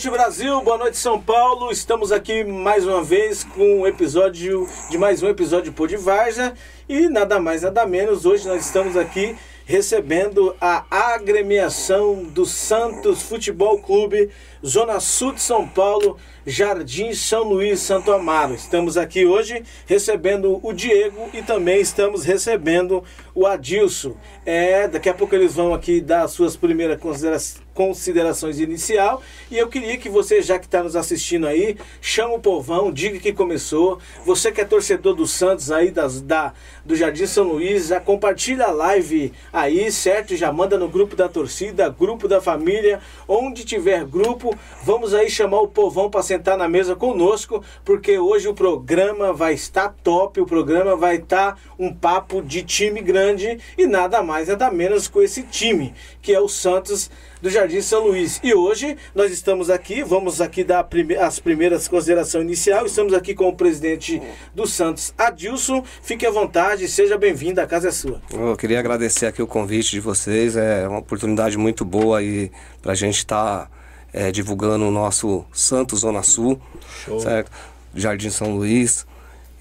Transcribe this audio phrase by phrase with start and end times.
[0.00, 0.62] Noite, Brasil.
[0.62, 1.70] Boa noite, São Paulo.
[1.70, 6.54] Estamos aqui mais uma vez com um episódio de mais um episódio Pô de Varja.
[6.88, 13.78] E nada mais, nada menos, hoje nós estamos aqui recebendo a agremiação do Santos Futebol
[13.78, 14.30] Clube,
[14.66, 18.54] Zona Sul de São Paulo, Jardim São Luís, Santo Amaro.
[18.54, 23.04] Estamos aqui hoje recebendo o Diego e também estamos recebendo
[23.34, 24.16] o Adilson.
[24.46, 29.22] É, daqui a pouco eles vão aqui dar as suas primeiras considerações considerações inicial.
[29.50, 33.18] E eu queria que você, já que está nos assistindo aí, chama o povão, diga
[33.18, 33.98] que começou.
[34.26, 36.52] Você que é torcedor do Santos aí, das, da,
[36.84, 40.36] do Jardim São Luís, já compartilha a live aí, certo?
[40.36, 44.54] Já manda no grupo da torcida, grupo da família, onde tiver grupo,
[44.84, 49.54] vamos aí chamar o povão para sentar na mesa conosco, porque hoje o programa vai
[49.54, 54.70] estar top, o programa vai estar um papo de time grande e nada mais, nada
[54.70, 57.10] menos com esse time, que é o Santos
[57.40, 58.40] do Jardim São Luís.
[58.42, 62.86] E hoje nós estamos aqui, vamos aqui dar prime as primeiras considerações inicial.
[62.86, 64.20] Estamos aqui com o presidente
[64.54, 65.82] do Santos, Adilson.
[66.02, 68.20] Fique à vontade, seja bem-vindo, a casa é sua.
[68.32, 72.50] Eu queria agradecer aqui o convite de vocês, é uma oportunidade muito boa aí
[72.82, 73.70] para a gente estar tá,
[74.12, 76.60] é, divulgando o nosso Santos Zona Sul,
[77.04, 77.20] Show.
[77.20, 77.50] certo?
[77.94, 79.06] Jardim São Luís.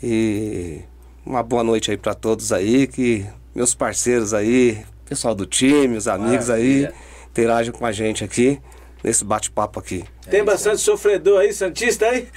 [0.01, 0.79] E
[1.25, 6.07] uma boa noite aí para todos aí, que meus parceiros aí, pessoal do time, os
[6.07, 6.89] amigos Maravilha.
[6.89, 7.08] aí
[7.39, 8.59] interagem com a gente aqui
[9.03, 10.03] nesse bate-papo aqui.
[10.29, 12.27] Tem bastante sofredor aí, Santista aí?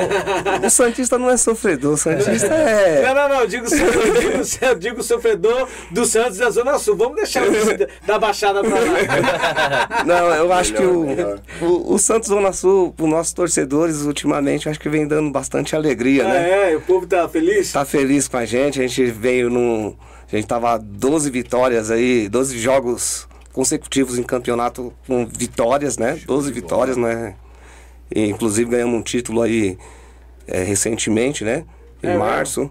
[0.64, 3.02] o Santista não é sofredor, o Santista é.
[3.06, 6.96] Não, não, não, digo, digo, digo sofredor do Santos da Zona Sul.
[6.96, 10.04] Vamos deixar o da Baixada pra lá.
[10.06, 11.06] Não, eu acho que o,
[11.60, 16.24] o, o, Santos Zona Sul, os nossos torcedores, ultimamente, acho que vem dando bastante alegria,
[16.24, 16.72] ah, né?
[16.72, 17.72] É, o povo tá feliz?
[17.72, 19.94] Tá feliz com a gente, a gente veio num.
[20.32, 26.16] A gente tava 12 vitórias aí, 12 jogos consecutivos em campeonato com vitórias, né?
[26.16, 27.34] Show 12 vitórias, né?
[28.14, 29.78] E, inclusive ganhamos um título aí
[30.46, 31.64] é, recentemente, né?
[32.02, 32.70] Em é, março.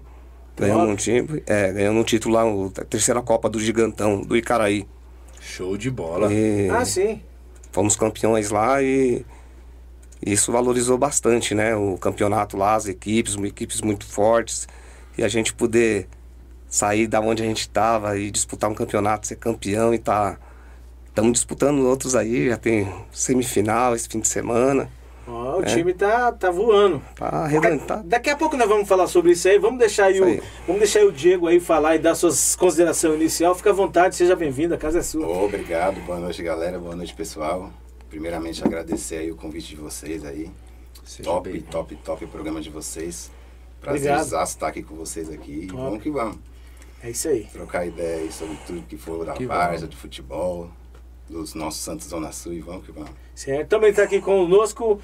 [0.56, 2.42] Ganhamos um, título, é, ganhamos um título lá,
[2.82, 4.86] a terceira Copa do Gigantão, do Icaraí.
[5.40, 6.30] Show de bola.
[6.30, 7.22] E ah, sim.
[7.72, 9.24] Fomos campeões lá e
[10.24, 11.74] isso valorizou bastante, né?
[11.74, 14.68] O campeonato lá, as equipes, equipes muito fortes.
[15.16, 16.08] E a gente poder
[16.68, 20.49] sair da onde a gente estava e disputar um campeonato, ser campeão e estar tá
[21.10, 24.88] Estamos disputando outros aí, já tem semifinal esse fim de semana.
[25.26, 25.66] Oh, o é.
[25.66, 27.02] time tá, tá voando.
[27.16, 28.06] Tá arrebentado.
[28.08, 29.58] Daqui a pouco nós vamos falar sobre isso aí.
[29.58, 33.16] Vamos deixar aí, o, vamos deixar aí o Diego aí falar e dar suas considerações
[33.16, 33.56] inicial.
[33.56, 35.26] Fica à vontade, seja bem-vindo, a casa é sua.
[35.26, 37.72] Oh, obrigado, boa noite galera, boa noite pessoal.
[38.08, 40.48] Primeiramente agradecer aí o convite de vocês aí.
[41.04, 41.60] Seja top, bem.
[41.62, 43.32] top, top programa de vocês.
[43.80, 45.66] Prazer estar aqui com vocês aqui.
[45.66, 45.82] Top.
[45.82, 46.38] Vamos que vamos.
[47.02, 47.48] É isso aí.
[47.52, 50.70] Trocar ideias sobre tudo que for da Varsa, de futebol
[51.30, 53.10] dos nossos Santos Zona Sul e vamos que vamos.
[53.34, 53.68] Certo.
[53.68, 55.00] Também está aqui conosco,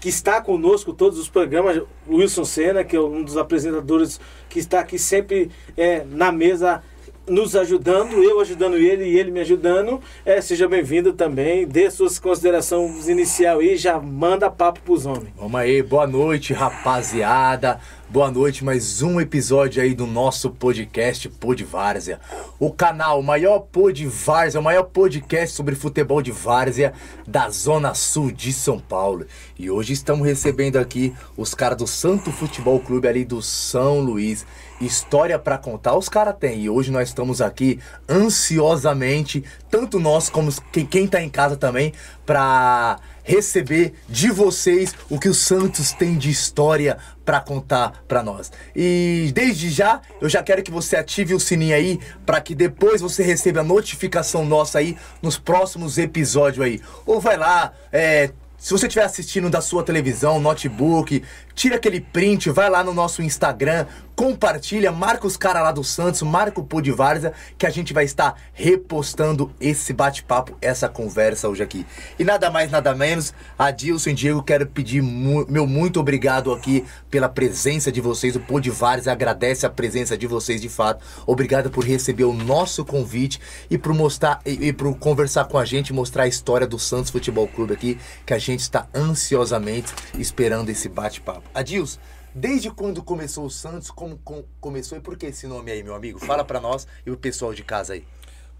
[0.00, 4.80] que está conosco todos os programas, Wilson Senna, que é um dos apresentadores que está
[4.80, 6.82] aqui sempre é, na mesa
[7.26, 10.00] nos ajudando, eu ajudando ele e ele me ajudando.
[10.24, 11.66] É, seja bem-vindo também.
[11.66, 15.32] Dê suas considerações inicial aí, já manda papo pros homens.
[15.36, 17.80] Vamos aí, boa noite, rapaziada.
[18.14, 22.20] Boa noite, mais um episódio aí do nosso podcast Pod Várzea.
[22.60, 26.92] O canal, maior Pod Várzea, o maior podcast sobre futebol de Várzea
[27.26, 29.26] da Zona Sul de São Paulo.
[29.58, 34.46] E hoje estamos recebendo aqui os caras do Santo Futebol Clube ali do São Luís.
[34.84, 36.62] História para contar os caras têm.
[36.62, 37.78] E hoje nós estamos aqui
[38.08, 40.52] ansiosamente, tanto nós como
[40.90, 41.92] quem tá em casa também,
[42.24, 48.52] para receber de vocês o que o Santos tem de história para contar para nós.
[48.76, 53.00] E desde já, eu já quero que você ative o sininho aí para que depois
[53.00, 56.80] você receba a notificação nossa aí nos próximos episódios aí.
[57.06, 58.30] Ou vai lá, é,
[58.64, 61.22] se você estiver assistindo da sua televisão, notebook,
[61.54, 66.22] tira aquele print, vai lá no nosso Instagram, compartilha, marca os caras lá do Santos,
[66.22, 71.48] marca o Pô de Várzea, que a gente vai estar repostando esse bate-papo, essa conversa
[71.48, 71.86] hoje aqui.
[72.18, 76.84] E nada mais, nada menos, Adilson e Diego, quero pedir mu meu muito obrigado aqui
[77.10, 78.36] pela presença de vocês.
[78.36, 81.04] O Pô de Várzea agradece a presença de vocês de fato.
[81.26, 85.64] Obrigado por receber o nosso convite e por mostrar e, e por conversar com a
[85.64, 90.70] gente, mostrar a história do Santos Futebol Clube aqui, que a gente está ansiosamente esperando
[90.70, 91.43] esse bate-papo.
[91.52, 92.00] Adilson,
[92.34, 95.94] desde quando começou o Santos, como com, começou e por que esse nome aí, meu
[95.94, 96.18] amigo?
[96.18, 98.06] Fala para nós e o pessoal de casa aí.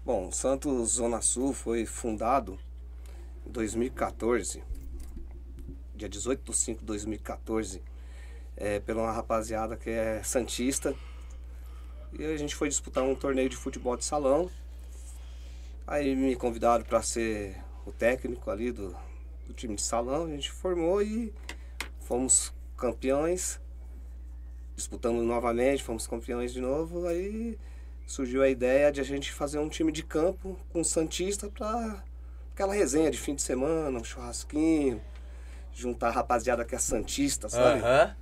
[0.05, 2.59] Bom, Santos Zona Sul foi fundado
[3.45, 4.63] em 2014,
[5.95, 7.81] dia 18 de 5 de 2014,
[8.55, 10.95] é, pela uma rapaziada que é Santista.
[12.17, 14.49] E a gente foi disputar um torneio de futebol de salão.
[15.85, 18.95] Aí me convidaram para ser o técnico ali do,
[19.45, 21.33] do time de salão, a gente formou e
[21.99, 22.53] fomos
[22.85, 23.59] campeões.
[24.75, 27.07] Disputamos novamente, fomos campeões de novo.
[27.07, 27.57] Aí
[28.05, 32.03] surgiu a ideia de a gente fazer um time de campo com o Santista para
[32.53, 35.01] aquela resenha de fim de semana, um churrasquinho,
[35.73, 37.79] juntar a rapaziada que é Santista, sabe?
[37.79, 38.15] Aham.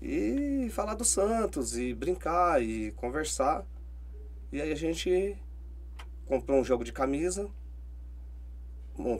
[0.00, 3.66] E falar do Santos, e brincar, e conversar.
[4.50, 5.36] E aí a gente
[6.26, 7.50] comprou um jogo de camisa,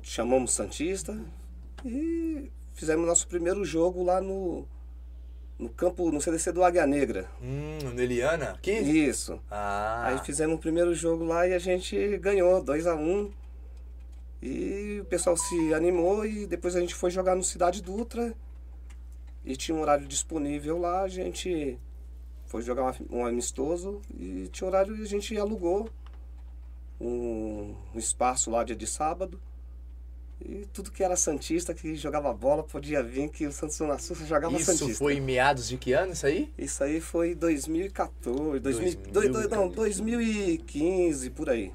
[0.02, 1.20] chamamos Santista
[1.84, 4.64] e fizemos nosso primeiro jogo lá no,
[5.58, 7.28] no campo, no CDC do Águia Negra.
[7.42, 8.50] Hum, no Eliana?
[8.50, 8.70] Aqui?
[8.70, 9.40] Isso.
[9.50, 10.04] Ah.
[10.06, 13.32] Aí fizemos o primeiro jogo lá e a gente ganhou 2 a 1 um.
[14.40, 18.32] E o pessoal se animou e depois a gente foi jogar no Cidade Dutra.
[19.44, 21.76] E tinha um horário disponível lá, a gente
[22.46, 25.90] foi jogar um, um amistoso e tinha horário e a gente alugou
[27.00, 29.40] um, um espaço lá dia de sábado.
[30.40, 34.14] E tudo que era Santista, que jogava bola, podia vir, que o Santos Zona Sul
[34.24, 34.98] jogava Isso Santista.
[34.98, 36.52] foi em meados de que ano isso aí?
[36.56, 41.72] Isso aí foi 2014, 2000, 2000, dois- dois- não, 2015, por aí.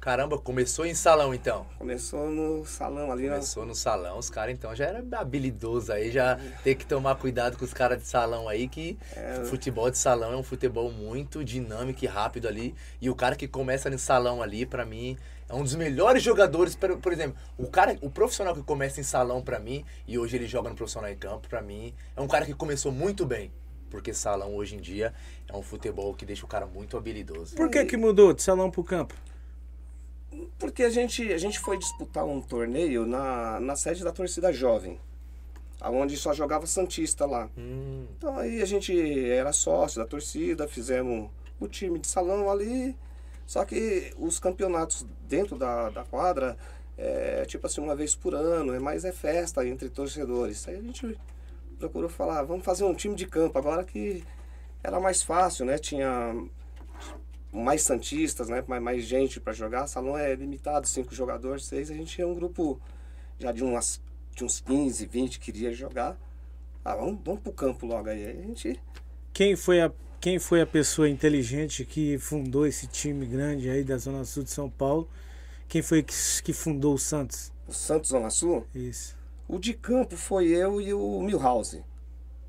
[0.00, 1.64] Caramba, começou em salão então.
[1.78, 3.34] Começou no salão ali, né?
[3.36, 7.56] Começou no salão, os caras então já era habilidoso aí, já tem que tomar cuidado
[7.56, 9.44] com os caras de salão aí, que É.
[9.44, 12.74] futebol de salão é um futebol muito dinâmico e rápido ali.
[13.00, 15.16] E o cara que começa no salão ali, pra mim,
[15.52, 16.74] é um dos melhores jogadores.
[16.74, 20.36] Por, por exemplo, o cara, o profissional que começa em salão pra mim, e hoje
[20.36, 23.52] ele joga no profissional em campo, pra mim, é um cara que começou muito bem.
[23.90, 25.12] Porque salão hoje em dia
[25.46, 27.54] é um futebol que deixa o cara muito habilidoso.
[27.54, 29.14] Por que que mudou de salão pro campo?
[30.58, 34.98] Porque a gente, a gente foi disputar um torneio na, na sede da torcida jovem,
[35.82, 37.50] onde só jogava Santista lá.
[37.58, 41.28] Hum, Então aí a gente era sócio da torcida, fizemos
[41.60, 42.96] o time de salão ali.
[43.46, 46.56] Só que os campeonatos dentro da, da quadra
[46.96, 50.66] é tipo assim, uma vez por ano, é mais é festa entre torcedores.
[50.68, 51.18] Aí a gente
[51.78, 54.24] procurou falar, vamos fazer um time de campo, agora que
[54.82, 55.78] era mais fácil, né?
[55.78, 56.34] Tinha
[57.52, 58.64] mais santistas, né?
[58.66, 59.86] Mais, mais gente para jogar.
[59.86, 61.90] Salão é limitado, cinco jogadores, seis.
[61.90, 62.80] A gente tinha um grupo
[63.38, 64.00] já de, umas,
[64.34, 66.16] de uns 15, 20 que queria jogar.
[66.84, 68.08] Ah, vamos, vamos pro campo logo.
[68.08, 68.80] Aí a gente.
[69.32, 69.92] Quem foi a
[70.22, 74.50] quem foi a pessoa inteligente que fundou esse time grande aí da Zona Sul de
[74.50, 75.08] São Paulo?
[75.68, 76.14] Quem foi que,
[76.44, 77.52] que fundou o Santos?
[77.66, 79.16] O Santos Zona Sul, Isso.
[79.48, 81.82] o de campo foi eu e o Milhouse.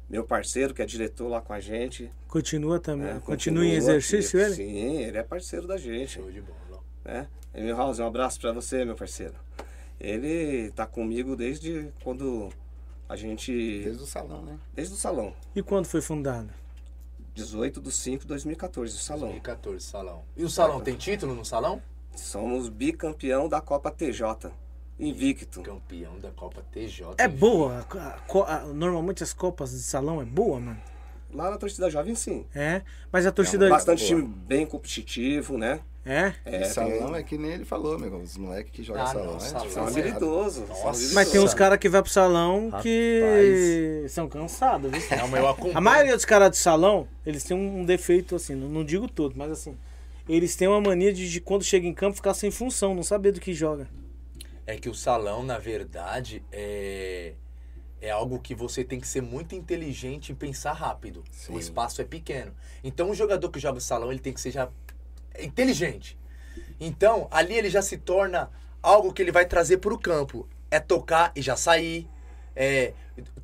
[0.07, 2.11] Meu parceiro, que é diretor lá com a gente.
[2.27, 3.15] Continua também.
[3.15, 3.21] né?
[3.25, 4.53] continua, em exercício ele?
[4.53, 6.11] Sim, ele é parceiro da gente.
[6.11, 6.83] show de bola.
[7.03, 7.27] né?
[7.55, 9.33] E Milhouse, um abraço pra você, meu parceiro.
[9.99, 12.49] Ele tá comigo desde quando
[13.09, 13.51] a gente.
[13.83, 14.59] Desde o salão, né?
[14.75, 15.33] Desde o salão.
[15.55, 16.51] E quando foi fundado?
[17.33, 19.21] 18 de 5 de 2014, o salão.
[19.29, 20.23] 2014, salão.
[20.37, 21.81] E o salão tem título no salão?
[22.15, 24.51] Somos bicampeão da Copa TJ.
[24.99, 25.61] Invicto.
[25.63, 27.15] Campeão da Copa TJ.
[27.17, 27.85] É boa.
[27.95, 30.79] a- a normalmente as copas de salão é boa, mano.
[31.33, 32.45] Lá na torcida jovem, sim.
[32.53, 32.83] É.
[33.11, 33.67] Mas a torcida.
[33.67, 34.21] Bastante boa.
[34.21, 35.79] time bem competitivo, né?
[36.05, 36.33] É.
[36.43, 38.17] É, salão é que nem ele falou, meu.
[38.17, 39.25] Os moleques que jogam Ah, salão.
[39.25, 39.69] não, é salão.
[39.69, 39.99] São diferenciado.
[40.09, 40.55] habilidosos.
[40.67, 41.13] são habilidosos.
[41.13, 45.01] Mas tem uns caras que vai pro salão que são cansados, viu?
[45.09, 45.77] É, mas eu acompanho.
[45.77, 49.33] A maioria dos caras de salão, eles têm um defeito, assim, não, não digo todo,
[49.37, 49.77] mas assim,
[50.27, 53.31] eles têm uma mania de, de quando chega em campo ficar sem função, não saber
[53.31, 53.87] do que joga.
[54.65, 57.33] É que o salão, na verdade, é,
[58.01, 61.23] é algo que você tem que ser muito inteligente e pensar rápido.
[61.31, 61.53] Sim.
[61.53, 62.53] O espaço é pequeno.
[62.83, 64.69] Então, o jogador que joga o salão, ele tem que ser já
[65.39, 66.17] inteligente.
[66.79, 68.49] Então, ali ele já se torna
[68.81, 70.47] algo que ele vai trazer para o campo.
[70.69, 72.07] É tocar e já sair.
[72.55, 72.93] É,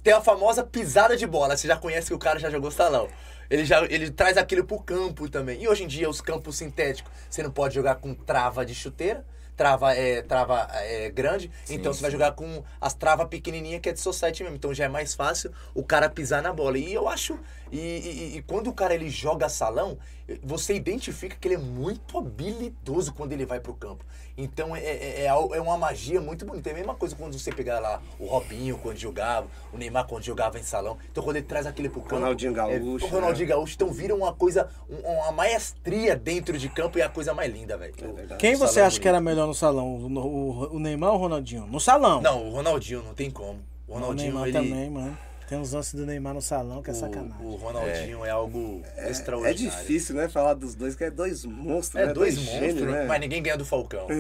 [0.03, 1.55] tem a famosa pisada de bola.
[1.55, 3.08] Você já conhece que o cara já jogou salão.
[3.50, 5.62] Ele, já, ele traz aquilo pro campo também.
[5.63, 9.25] E hoje em dia, os campos sintéticos, você não pode jogar com trava de chuteira.
[9.59, 13.91] Trava é trava é, grande, então você vai jogar com as travas pequenininhas que é
[13.91, 14.55] de society mesmo.
[14.55, 16.77] Então já é mais fácil o cara pisar na bola.
[16.77, 17.37] E eu acho.
[17.69, 19.97] E, e- e quando o cara ele joga salão,
[20.41, 24.05] você identifica que ele é muito habilidoso quando ele vai pro campo.
[24.41, 26.69] Então é, é, é é uma magia muito bonita.
[26.69, 30.24] É a mesma coisa quando você pegar lá o Robinho quando jogava, o Neymar quando
[30.24, 30.98] jogava em salão.
[31.12, 32.15] Então quando ele traz aquele pro campo.
[32.15, 33.74] Ronaldinho Gaúcho, É, o Ronaldinho Gaúcho.
[33.75, 37.51] Então vira uma coisa, um- uma maestria dentro de campo e é a coisa mais
[37.53, 37.93] linda, velho.
[38.31, 38.36] É.
[38.38, 39.08] Quem O você é acha que bonito.
[39.08, 39.88] era melhor no salão?
[39.96, 41.65] O, o- o Neymar ou o Ronaldinho?
[41.67, 42.22] No salão.
[42.22, 43.60] Não, o Ronaldinho não tem como.
[43.88, 44.58] O o Ronaldinho, Neymar ele.
[44.69, 45.17] também, mano.
[45.49, 47.43] Tem uns lances do Neymar no salão que é sacanagem.
[47.43, 49.57] O, o Ronaldinho é, algo É extraordinário.
[49.57, 50.29] difícil, né?
[50.29, 52.13] Falar dos dois, que é dois monstros, É né?
[52.13, 53.05] dois gênios, monstros, né?
[53.07, 54.05] mas ninguém ganha do Falcão.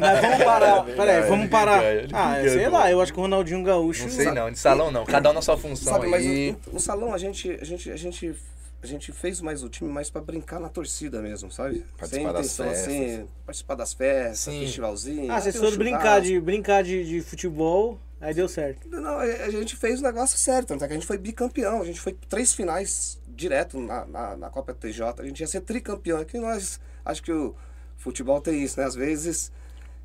[0.00, 0.84] Mas vamos parar.
[0.84, 1.82] Peraí, vamos parar.
[2.12, 4.04] Ah, sei lá, eu acho que o Ronaldinho Gaúcho.
[4.04, 5.04] Não sei não, de salão não.
[5.04, 6.56] Cada um na sua função Sabe, mas aí.
[6.66, 8.34] no, no salão a gente, a gente, a gente,
[8.82, 11.84] a gente fez mais o time mais para brincar na torcida mesmo, sabe?
[11.98, 12.86] Participar Sem das intenção festas.
[12.86, 14.60] assim, participar das festas, Sim.
[14.60, 15.30] festivalzinho.
[15.32, 18.88] Ah, vocês foram brincar de, brincar de, de futebol, aí deu certo.
[18.88, 21.80] Não, a a gente fez o negócio certo, tanto é que a gente foi bicampeão,
[21.82, 25.60] a gente foi três finais direto na, na, na Copa TJ, a gente ia ser
[25.60, 27.54] tricampeão, é que nós, acho que o
[27.96, 28.86] futebol tem isso, né?
[28.86, 29.52] Às vezes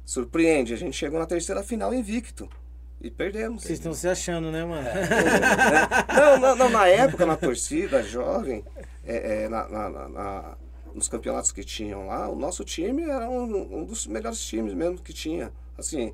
[0.06, 2.50] surpreende, a gente chegou na terceira final invicto
[3.00, 3.63] e perdemos.
[3.63, 4.84] Vocês estão se achando, né, mano?
[4.84, 4.94] né?
[6.15, 8.63] Não, não, não, na época, na torcida jovem,
[9.06, 10.58] é, é, na, na- na- na-
[10.94, 14.98] nos campeonatos que tinham lá, o nosso time era um, um dos melhores times mesmo
[15.00, 15.51] que tinha.
[15.77, 16.13] Assim,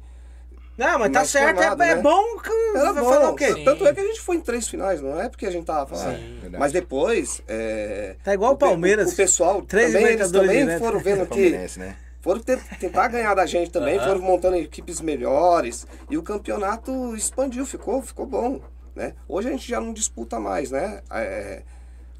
[0.77, 2.01] Não, mas tá Mais certo, formado, é, é né?
[2.01, 2.37] bom.
[2.37, 3.09] que- era bom.
[3.09, 3.53] falar o quê?
[3.53, 3.63] Sim.
[3.63, 5.87] Tanto é que a gente foi em três finais, não é porque a gente tava
[5.87, 6.17] falando.
[6.17, 6.39] Sim.
[6.57, 7.41] Mas depois.
[7.47, 9.11] é, Tá igual o Palmeiras.
[9.11, 10.79] O, pessoal Três também, eles também direto.
[10.79, 11.49] foram vendo que.
[11.79, 11.95] Né?
[12.21, 17.65] Foram te- tentar ganhar da gente também, foram montando equipes melhores e o campeonato expandiu,
[17.65, 18.59] ficou, ficou bom.
[18.95, 19.13] Né?
[19.27, 21.01] Hoje a gente já não disputa mais, né?
[21.11, 21.61] É,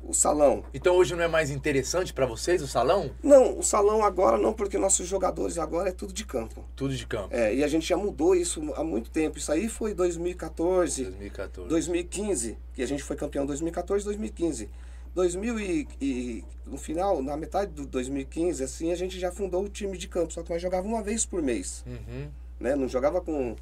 [0.04, 0.64] o salão.
[0.74, 3.12] Então hoje não é mais interessante pra vocês o salão?
[3.22, 6.64] Não, o salão agora não, porque nossos jogadores agora é tudo de campo.
[6.76, 7.30] Tudo de campo.
[7.32, 9.38] É, e a gente já mudou isso há muito tempo.
[9.38, 11.68] Isso aí foi 2014, 2014.
[11.70, 14.70] 2015, que a gente foi campeão 2014, 2015.
[15.16, 19.70] 2000 e, e no final, na metade do 2015, assim, a gente já fundou o
[19.70, 22.28] time de campo, só que nós jogava uma vez por mês, Uhum.
[22.60, 22.76] né?
[22.76, 23.56] Não jogava com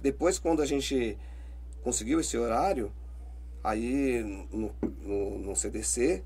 [0.00, 1.18] depois quando a gente
[1.82, 2.92] conseguiu esse horário,
[3.64, 4.70] aí no,
[5.02, 6.22] no, no CDC,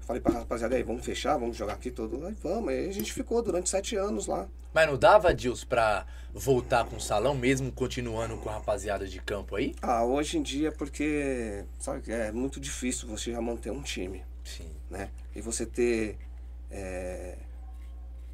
[0.00, 2.26] falei pra rapaziada, aí, vamos fechar, vamos jogar aqui todo.
[2.26, 4.48] Aí vamos, aí a gente ficou durante sete anos lá.
[4.72, 9.20] Mas não dava, Dils, pra voltar com o salão, mesmo continuando com a rapaziada de
[9.20, 9.74] campo aí?
[9.82, 14.24] Ah, hoje em dia, porque sabe que é muito difícil você já manter um time.
[14.44, 14.70] Sim.
[14.88, 15.10] né?
[15.34, 16.16] E você ter.
[16.70, 17.36] é,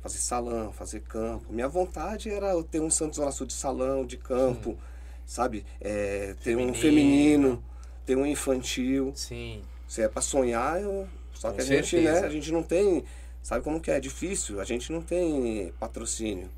[0.06, 1.52] fazer salão, fazer campo.
[1.52, 4.78] Minha vontade era eu ter um Santos Sul de salão, de campo,
[5.26, 5.64] sabe?
[5.80, 7.62] É, ter um Feminino.
[8.06, 9.12] Ter um infantil.
[9.14, 9.62] Sim.
[9.86, 11.06] Se é pra sonhar, eu.
[11.34, 12.20] Só Com que a gente, né?
[12.20, 13.04] A gente não tem.
[13.42, 13.96] Sabe como que é?
[13.96, 14.60] É difícil.
[14.60, 16.48] A gente não tem patrocínio.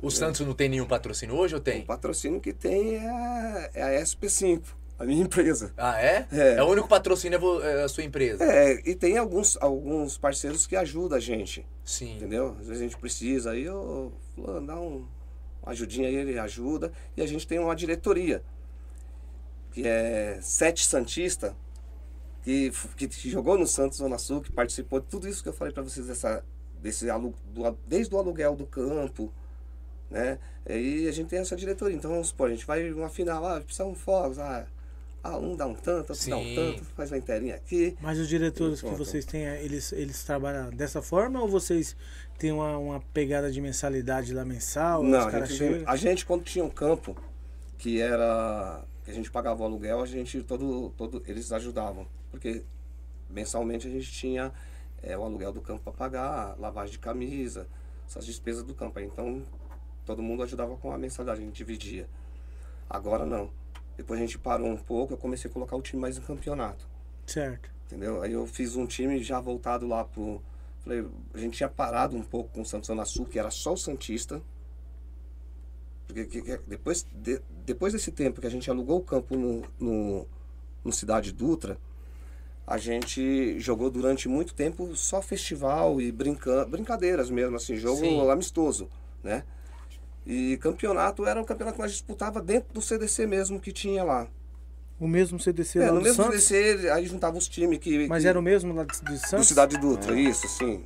[0.00, 1.82] O Santos não tem nenhum patrocínio hoje ou O tem?
[1.82, 4.62] patrocínio que tem é a, é a SP5,
[4.98, 5.72] a minha empresa.
[5.76, 6.26] Ah, é?
[6.32, 6.62] É.
[6.62, 8.42] o único patrocínio é é a sua empresa.
[8.42, 11.64] É, e tem alguns, alguns parceiros que ajudam a gente.
[11.84, 12.16] Sim.
[12.16, 12.56] Entendeu?
[12.60, 15.06] Às vezes a gente precisa, aí eu fulano, dá um,
[15.62, 16.90] uma ajudinha aí, ele ajuda.
[17.16, 18.42] E a gente tem uma diretoria,
[19.72, 21.56] que é Sete Santista,
[22.42, 25.72] que, que jogou no Santos Zona Sul, que participou de tudo isso que eu falei
[25.72, 26.44] para vocês, dessa,
[26.80, 29.32] desse do, desde o aluguel do campo,
[30.10, 30.38] né?
[30.68, 31.96] E a gente tem essa diretoria.
[31.96, 34.66] Então vamos supor, a gente vai numa final, ah, precisa um fogos, ah,
[35.22, 36.54] ah, um dá um tanto, outro dá um Sim.
[36.54, 37.96] tanto, faz uma inteirinha aqui.
[38.00, 41.96] Mas os diretores que vocês têm, eles, eles trabalham dessa forma ou vocês
[42.38, 45.02] têm uma, uma pegada de mensalidade lá mensal?
[45.02, 47.16] Não, os a gente, a gente quando tinha um campo
[47.78, 52.62] que era que a gente pagava o aluguel, a gente todo todo eles ajudavam, porque
[53.28, 54.52] mensalmente a gente tinha
[55.02, 57.66] é, o aluguel do campo para pagar, lavagem de camisa,
[58.06, 59.00] essas despesas do campo.
[59.00, 59.42] Então
[60.04, 62.08] todo mundo ajudava com a mensalidade, a gente dividia.
[62.88, 63.50] Agora não.
[63.96, 66.86] Depois a gente parou um pouco, eu comecei a colocar o time mais em campeonato.
[67.26, 67.70] Certo.
[67.86, 68.22] Entendeu?
[68.22, 70.42] Aí eu fiz um time já voltado lá pro.
[70.82, 73.76] Falei, a gente tinha parado um pouco com o Santos Sul, que era só o
[73.76, 74.42] Santista.
[76.06, 79.62] Porque que- que- depois, de- depois desse tempo que a gente alugou o campo no,
[79.78, 80.26] no,
[80.84, 81.78] no Cidade Dutra,
[82.66, 88.30] a gente jogou durante muito tempo só festival e brinca, brincadeiras mesmo, assim, jogo Sim.
[88.30, 88.88] amistoso,
[89.22, 89.44] né?
[90.24, 94.28] E campeonato era um campeonato que nós disputava dentro do CDC mesmo que tinha lá.
[95.00, 96.44] O mesmo CDC É, lá no do mesmo Santos?
[96.44, 98.06] CDC, aí juntava os times que.
[98.06, 99.48] Mas que- era o mesmo lá de, de do Santos?
[99.48, 100.84] Cidade Dutra, isso, sim.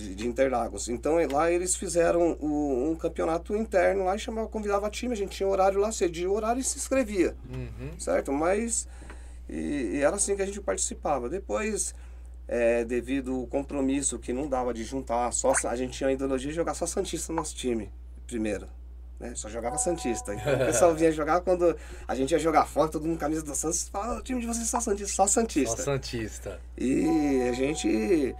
[0.00, 0.88] De, de Interlagos.
[0.88, 5.36] Então lá eles fizeram o- um campeonato interno lá e chamava, convidava time, a gente
[5.36, 7.36] tinha horário lá, cedia o horário e se inscrevia.
[7.52, 7.90] Uhum.
[7.98, 8.32] Certo?
[8.32, 8.88] Mas.
[9.48, 11.28] E, e era assim que a gente participava.
[11.28, 11.94] Depois,
[12.48, 16.50] é, devido ao compromisso que não dava de juntar, só a gente tinha a ideologia
[16.50, 17.92] de jogar só Santista no nosso time,
[18.26, 18.66] primeiro.
[19.18, 19.34] Né?
[19.34, 20.32] Só jogava Santista.
[20.34, 21.76] Então o pessoal vinha jogar quando
[22.08, 24.40] a gente ia jogar fora, todo mundo com camisa do Santos, falava, "Ah, o time
[24.40, 25.82] de vocês é só Santista, só Só Santista.
[25.82, 26.60] Santista.
[26.78, 28.34] E a gente.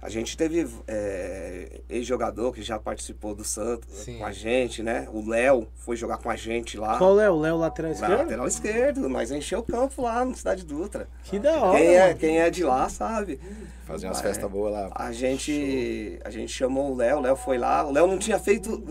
[0.00, 4.18] A gente teve é, ex-jogador que já participou do Santos Sim.
[4.18, 5.08] com a gente, né?
[5.12, 6.98] O Léo foi jogar com a gente lá.
[6.98, 8.18] Qual é o Léo lateral esquerdo?
[8.18, 11.08] lateral esquerdo, mas encheu o campo lá no Cidade Dutra.
[11.24, 11.78] Que da hora.
[11.78, 13.40] Quem é, quem é de lá sabe.
[13.86, 14.90] Fazer umas festas boas lá.
[14.96, 17.86] A gente, a gente chamou o Léo, o Léo foi lá.
[17.86, 18.82] O Léo não tinha feito.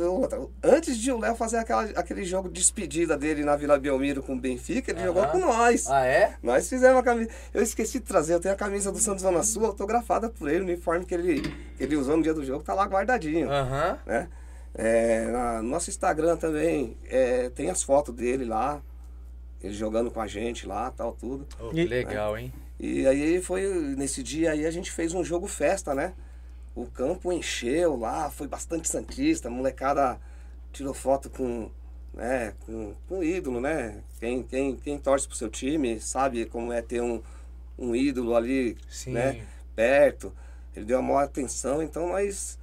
[0.63, 4.33] Antes de o Léo fazer aquela, aquele jogo de despedida dele na Vila Belmiro com
[4.33, 5.89] o Benfica, ele jogou com nós.
[5.89, 6.35] Ah, é?
[6.41, 7.29] Nós fizemos a camisa.
[7.53, 10.61] Eu esqueci de trazer, eu tenho a camisa do Santos Zona Sul autografada por ele,
[10.61, 11.41] o uniforme que ele,
[11.77, 13.49] que ele usou no dia do jogo, tá lá guardadinho.
[13.49, 13.97] Aham.
[14.05, 14.27] Né?
[14.73, 18.81] É, na- no nosso Instagram também é, tem as fotos dele lá,
[19.61, 21.47] ele jogando com a gente lá, tal, tudo.
[21.59, 22.51] Oh, que E- legal, hein?
[22.77, 23.65] E aí foi,
[23.95, 26.13] nesse dia aí a gente fez um jogo festa, né?
[26.75, 30.19] O campo encheu lá, foi bastante santista, a molecada
[30.73, 31.71] tirou foto com,
[32.13, 34.01] né, com, com ídolo, né?
[34.19, 37.21] Quem, quem, quem torce pro seu time sabe como é ter um,
[37.79, 39.13] um ídolo ali, Sim.
[39.13, 39.45] né?
[39.73, 40.33] Perto.
[40.75, 42.59] Ele deu a maior atenção, então nós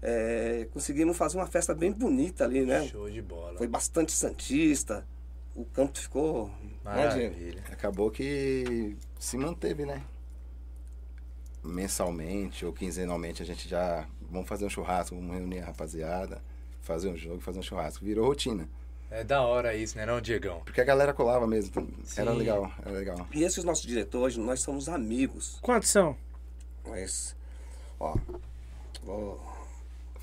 [0.00, 2.86] é, conseguimos fazer uma festa bem bonita ali, né?
[2.88, 3.56] Show de bola.
[3.58, 5.06] Foi bastante santista.
[5.54, 6.50] O campo ficou.
[6.82, 7.62] Maravilha.
[7.70, 10.02] Acabou que se manteve, né?
[11.62, 14.06] Mensalmente ou quinzenalmente a gente já.
[14.30, 16.42] Vamos fazer um churrasco, vamos reunir a rapaziada,
[16.80, 18.04] fazer um jogo, fazer um churrasco.
[18.04, 18.66] Virou rotina.
[19.10, 20.62] É da hora isso, né, não, Diegão?
[20.64, 21.86] Porque a galera colava mesmo.
[22.16, 22.38] Era Sim.
[22.38, 23.28] legal, era legal.
[23.30, 25.58] E esses nossos diretores, nós somos amigos.
[25.60, 26.16] Quantos são?
[26.88, 27.36] Mas,
[28.02, 28.14] ó,
[29.04, 29.40] vou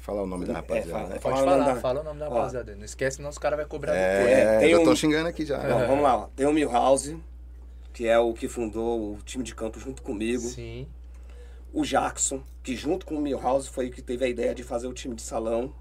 [0.02, 0.90] Falar o nome da É, rapaziada.
[0.92, 1.20] fala- né?
[1.20, 2.34] fala- Pode o nome falar, da- fala o nome da Ó.
[2.34, 2.76] rapaziada.
[2.76, 4.60] Não esquece, senão os caras vão cobrar É, depois.
[4.62, 5.60] Tem eu tô um- xingando aqui já.
[5.60, 6.28] Bom, vamos lá, ó.
[6.36, 7.18] Tem o Milhouse,
[7.94, 10.42] que é o que fundou o time de campo junto comigo.
[10.42, 10.88] Sim.
[11.72, 14.88] O Jackson, que junto com o Milhouse foi o que teve a ideia de fazer
[14.88, 15.72] o time de salão.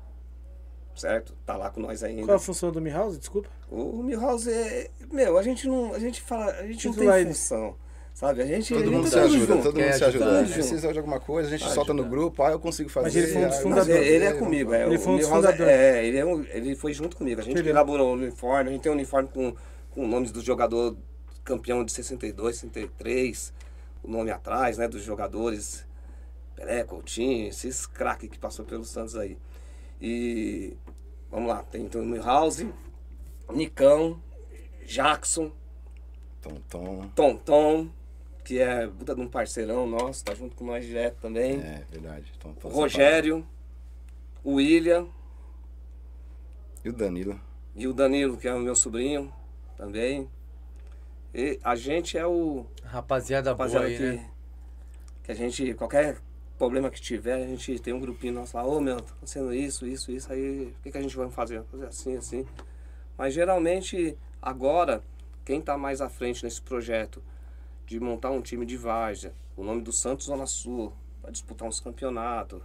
[0.94, 1.32] Certo?
[1.46, 2.24] Tá lá com nós ainda.
[2.26, 3.18] Qual a função do Milhouse?
[3.18, 3.48] Desculpa.
[3.70, 4.90] O Milhouse é.
[5.12, 5.94] Meu, a gente não.
[5.94, 6.50] A gente fala.
[6.52, 7.34] A gente não Titular tem ele.
[8.18, 8.42] Sabe?
[8.42, 8.74] A gente.
[8.74, 9.62] Todo mundo se ajuda, junto.
[9.62, 10.42] todo mundo se ajudar, ajuda.
[10.42, 10.52] né?
[10.52, 13.06] Precisa de alguma coisa, a gente Vai solta no grupo, ah, eu consigo fazer.
[13.06, 14.06] Mas ele foi um ah, dos fundadores.
[14.08, 14.86] ele é comigo, é.
[14.86, 15.72] Ele o foi um dos fundadores.
[15.72, 17.40] É, ele, é um- ele foi junto comigo.
[17.40, 19.54] A gente elaborou o uniforme, a gente tem um uniforme com,
[19.92, 20.96] com nomes do jogador
[21.44, 23.52] campeão de 62, 63,
[24.02, 25.86] o nome atrás, né, dos jogadores
[26.56, 29.38] Pelé, Coutinho, esses craques que passou pelo Santos aí.
[30.02, 30.76] E
[31.30, 32.68] vamos lá, tem então o Milhouse,
[33.48, 34.20] Nicão,
[34.84, 35.52] Jackson,
[36.42, 37.08] Tom, tom.
[37.14, 37.88] Tonton,
[38.48, 41.60] que é puta de um parceirão nosso, tá junto com nós direto também.
[41.60, 42.32] É, verdade.
[42.62, 43.46] O Rogério,
[44.42, 45.06] o William
[46.82, 47.38] E o Danilo.
[47.76, 49.30] e o Danilo, que é o meu sobrinho
[49.76, 50.30] também.
[51.34, 54.30] E a gente é o Rapaziada boa rapaziada aí, que, né?
[55.24, 56.16] que a gente, qualquer
[56.56, 59.86] problema que tiver, a gente tem um grupinho nosso lá, ô meu, tá acontecendo isso,
[59.86, 61.62] isso, isso, aí o que, que a gente vai fazer?
[61.64, 62.46] Fazer assim, assim.
[63.14, 65.02] Mas geralmente, agora,
[65.44, 67.22] quem tá mais à frente nesse projeto
[67.88, 71.80] de montar um time de várzea, o nome do Santos Zona Sul, para disputar uns
[71.80, 72.60] campeonatos,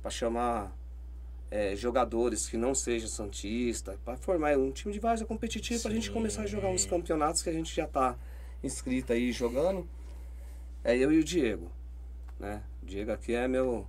[0.00, 0.72] para chamar
[1.50, 5.94] é, jogadores que não sejam Santista, para formar um time de várzea competitivo, para a
[5.94, 8.16] gente começar a jogar uns campeonatos que a gente já tá
[8.62, 9.88] inscrito aí jogando.
[10.84, 11.68] É eu e o Diego,
[12.38, 12.62] né?
[12.80, 13.86] O Diego aqui é meu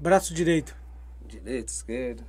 [0.00, 0.76] Braço direito.
[1.24, 2.24] direito, esquerdo.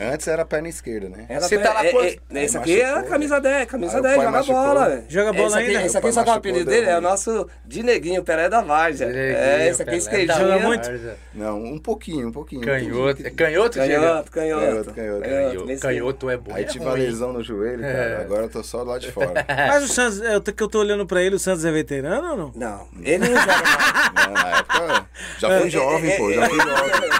[0.00, 1.26] Antes era perna esquerda, né?
[1.28, 3.66] Era Você pé- tá lá é, quanto- é, Esse aqui é a machucou, camisa 10,
[3.66, 4.62] camisa Aí o 10, pai joga machucou.
[4.64, 5.04] bola, velho.
[5.08, 5.86] Joga bola esse aqui, ainda?
[5.86, 8.22] Esse O aqui pai só que é o machucou, apelido dele, é o nosso Dineguinho,
[8.24, 9.06] Pelé da Várzea.
[9.12, 10.38] É, esse aqui esquerdinho.
[10.38, 10.90] Joga muito?
[11.34, 12.62] Não, um pouquinho, um pouquinho.
[12.62, 13.26] Canhoto.
[13.26, 13.78] É canhoto?
[13.78, 14.30] Canhoto, canhoto.
[14.30, 15.22] Canhoto, canhoto.
[15.24, 16.54] Canhoto, bem canhoto é bom.
[16.54, 17.92] Aí é tive uma lesão no joelho, cara.
[17.94, 18.16] É.
[18.20, 19.32] Agora eu tô só do lado de fora.
[19.48, 22.30] Mas o Santos, eu, tô- que eu tô olhando pra ele, o Santos é veterano
[22.30, 22.52] ou não?
[22.54, 24.26] Não, ele não joga mais.
[24.26, 25.06] Não, na época
[25.38, 27.10] já fui jovem, pô, já fui jovem.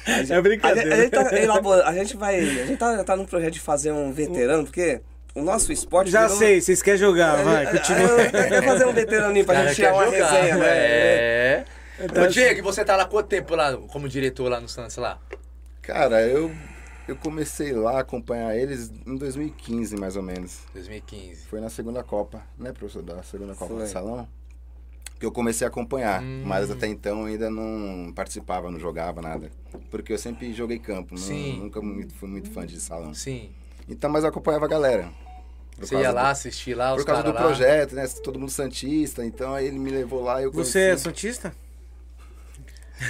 [0.06, 0.90] É A brincadeira.
[0.90, 2.38] gente, a gente tá a gente vai.
[2.38, 5.00] A gente tá, tá num projeto de fazer um veterano, porque
[5.34, 6.10] o nosso esporte.
[6.10, 8.20] Já virou- sei, vocês querem jogar, vai, É, continua.
[8.20, 10.66] é, Quer fazer um veteraninho pra Cara, gente tirar uma jogar, resenha, né?
[10.68, 11.64] É.
[12.00, 14.96] Então, Ô, Diego, e você tá lá quanto tempo lá como diretor lá no Santos
[14.96, 15.18] lá?
[15.80, 16.50] Cara, eu,
[17.06, 20.58] eu comecei lá a acompanhar eles em 2015, mais ou menos.
[20.74, 21.46] 2015.
[21.46, 23.02] Foi na segunda Copa, né, professor?
[23.02, 23.82] Da segunda Copa Foi.
[23.84, 24.26] do Salão.
[25.18, 26.20] Que eu comecei a acompanhar.
[26.22, 29.50] Mas até então eu ainda não participava, não jogava nada.
[29.90, 31.60] Porque eu sempre joguei campo, não- Sim.
[31.60, 33.14] nunca muito- fui muito fã de salão.
[33.14, 33.50] Sim.
[33.88, 35.08] Então, mas eu acompanhava a galera.
[35.78, 37.40] Você ia lá do- assistir lá os Por causa do lá?
[37.40, 38.06] projeto, né?
[38.22, 40.72] Todo mundo Santista, então aí ele me levou lá e eu conheci.
[40.72, 41.54] Você é Santista?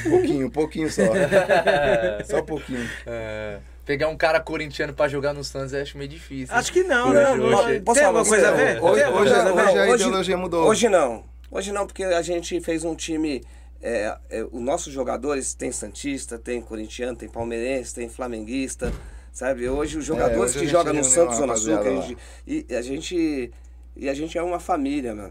[0.06, 1.02] Um pouquinho, um pouquinho só.
[2.24, 2.88] só um pouquinho.
[3.06, 6.54] É, pegar um cara corintiano pra jogar no Santos eu acho meio difícil.
[6.54, 7.30] Acho que não, Hoje, né?
[7.32, 7.38] hoje.
[7.40, 8.82] Não- Posso Tem falar alguma uma coisa a ver?
[8.82, 9.52] Hoje- hoje- coisa a ver?
[9.62, 10.66] hoje a ideologia mudou.
[10.66, 11.24] Hoje não.
[11.50, 13.42] Hoje não, porque a gente fez um time.
[13.80, 18.92] É, é, os nossos jogadores tem Santista, tem Corintiano, tem Palmeirense, tem Flamenguista.
[19.32, 19.68] Sabe?
[19.68, 22.66] Hoje os jogadores É, hoje que jogam no Santos uma Zona Sul, a gente, e
[22.74, 23.52] a gente.
[23.96, 25.30] E a gente é uma família, mano.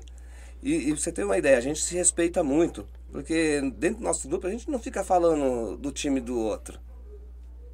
[0.61, 2.87] E, e pra você ter uma ideia, a gente se respeita muito.
[3.11, 6.79] Porque dentro do nosso grupo a gente não fica falando do time do outro.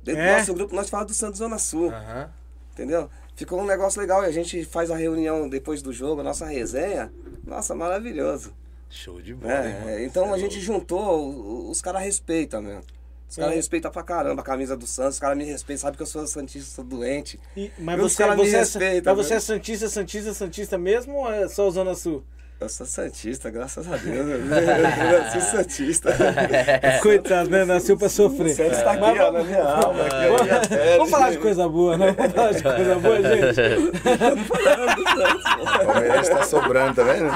[0.04, 0.34] Dentro É?
[0.34, 1.90] do nosso grupo nós falamos do Santos Zona Sul.
[1.90, 2.30] Aham.
[2.74, 3.10] Entendeu?
[3.36, 6.46] Ficou um negócio legal e a gente faz a reunião depois do jogo, a nossa
[6.46, 7.12] resenha.
[7.50, 8.54] Nossa, maravilhoso.
[8.90, 9.54] Show de bola.
[9.54, 12.84] É, hein, é, então a gente juntou, os caras respeitam, mesmo.
[13.30, 13.56] Os caras É.
[13.56, 16.26] respeitam pra caramba a camisa do Santos, os caras me respeitam, sabe que eu sou
[16.26, 17.40] Santista, sou doente.
[17.56, 20.34] E- mas E os você, caras me você, é, respeitam, mas você é Santista, Santista,
[20.34, 22.24] Santista mesmo ou é só Zona Sul?
[22.60, 24.28] Eu sou Santista, graças a Deus.
[24.28, 26.14] Eu sou Santista.
[27.02, 27.64] Coitado, né?
[27.64, 28.54] Nasceu pra sofrer.
[28.54, 30.06] Santos tá aqui, ó, na minha alma.
[30.06, 32.12] Aqui, vamos, vamos falar de coisa boa, né?
[32.12, 33.60] Vamos falar de coisa boa, gente.
[35.80, 37.30] O Palmeiras tá sobrando, tá vendo?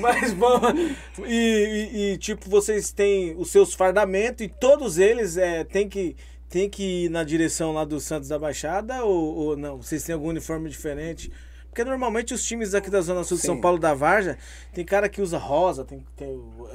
[0.00, 0.60] Mas, bom,
[1.26, 6.16] e, e, e, tipo, vocês têm os seus fardamentos e todos eles é, têm que
[6.48, 9.82] tem que ir na direção lá do Santos da Baixada ou, ou não?
[9.82, 11.30] Vocês têm algum uniforme diferente?
[11.76, 14.38] Porque normalmente os times aqui da Zona Sul de São Paulo da Varja,
[14.72, 16.66] tem cara que usa rosa, tem, tem o,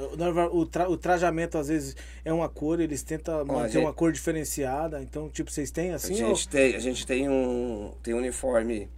[0.52, 4.12] o, tra, o, trajamento às vezes é uma cor, eles tentam manter gente, uma cor
[4.12, 5.02] diferenciada.
[5.02, 6.14] Então, tipo, vocês têm assim?
[6.14, 6.50] A gente, ou...
[6.52, 8.88] tem, a gente tem um, tem um uniforme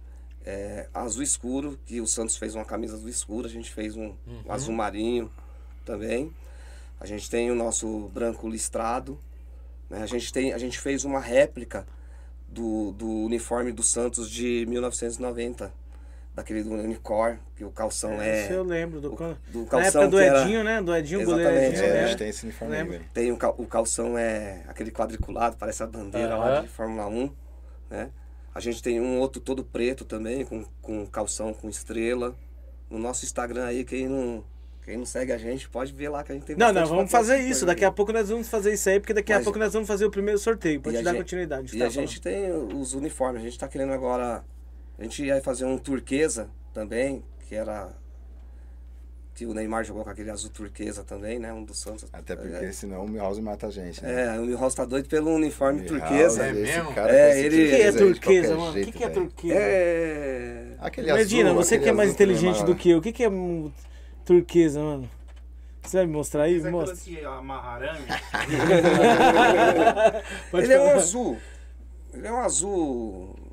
[0.45, 4.13] é, azul escuro, que o Santos fez uma camisa azul escuro, a gente fez um,
[4.27, 4.43] uhum.
[4.45, 5.31] um azul marinho
[5.83, 6.31] também.
[6.99, 9.17] A gente tem o nosso branco listrado.
[9.89, 10.03] Né?
[10.03, 11.83] A, gente tem, a gente fez uma réplica
[12.47, 15.83] do, do uniforme do Santos de 1990
[16.35, 18.43] daquele do Unicor, que o calção é.
[18.43, 19.79] Isso eu lembro, do, o, do calção.
[19.79, 20.63] Na época do Edinho, era...
[20.63, 20.81] né?
[20.81, 21.95] Do Edinho Exatamente, goleiro.
[21.95, 25.55] É, a gente tem esse uniforme aí, Tem o, cal, o calção é aquele quadriculado,
[25.57, 27.31] parece a bandeira lá de Fórmula 1,
[27.89, 28.09] né?
[28.53, 32.35] A gente tem um outro todo preto também, com, com calção com estrela.
[32.89, 34.43] No nosso Instagram aí, quem não,
[34.83, 37.11] quem não segue a gente, pode ver lá que a gente tem Não, não, vamos
[37.11, 37.65] fazer isso.
[37.65, 39.87] Daqui a pouco nós vamos fazer isso aí, porque daqui Mas, a pouco nós vamos
[39.87, 40.79] fazer o primeiro sorteio.
[40.79, 41.75] Pode dar gente, continuidade.
[41.75, 43.41] E tá a gente tem os uniformes.
[43.41, 44.43] A gente tá querendo agora
[44.97, 47.89] a gente ia fazer um turquesa também, que era.
[49.33, 51.51] Que o Neymar jogou com aquele azul turquesa também, né?
[51.51, 52.07] Um dos Santos.
[52.13, 52.71] Até porque é.
[52.71, 54.01] senão o Milhouse mata a gente.
[54.01, 54.27] Né?
[54.27, 56.45] É, o Milhouse tá doido pelo uniforme turquesa.
[56.45, 56.93] É mesmo?
[56.97, 57.65] É, ele...
[57.65, 58.71] O que é turquesa, mano?
[58.71, 59.59] O que, que é turquesa?
[59.59, 60.77] É.
[60.79, 63.31] Aquele Medina, azul, você que é mais inteligente do que eu, o que, que é
[64.23, 65.09] turquesa, mano?
[65.81, 66.61] Você vai me mostrar aí?
[66.61, 66.95] Você Mostra.
[66.95, 67.17] Que
[70.63, 71.37] ele é um azul.
[72.13, 73.44] Ele é um azul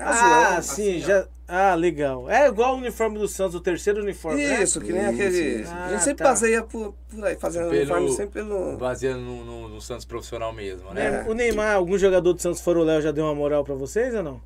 [0.00, 1.26] ah, azulão, sim, já.
[1.50, 2.30] Ah, legal.
[2.30, 4.46] É igual o uniforme do Santos, o terceiro uniforme.
[4.46, 4.62] Né?
[4.62, 4.86] Isso, né?
[4.86, 5.64] que nem aquele.
[5.66, 6.30] Ah, a gente sempre tá.
[6.30, 8.76] baseia por, por aí, fazendo pelo, uniforme sempre pelo.
[8.76, 11.24] Baseando no, no, no, Santos profissional mesmo, né?
[11.26, 11.30] É.
[11.30, 14.14] O Neymar, algum jogador do Santos fora o Léo já deu uma moral pra vocês
[14.14, 14.40] ou não?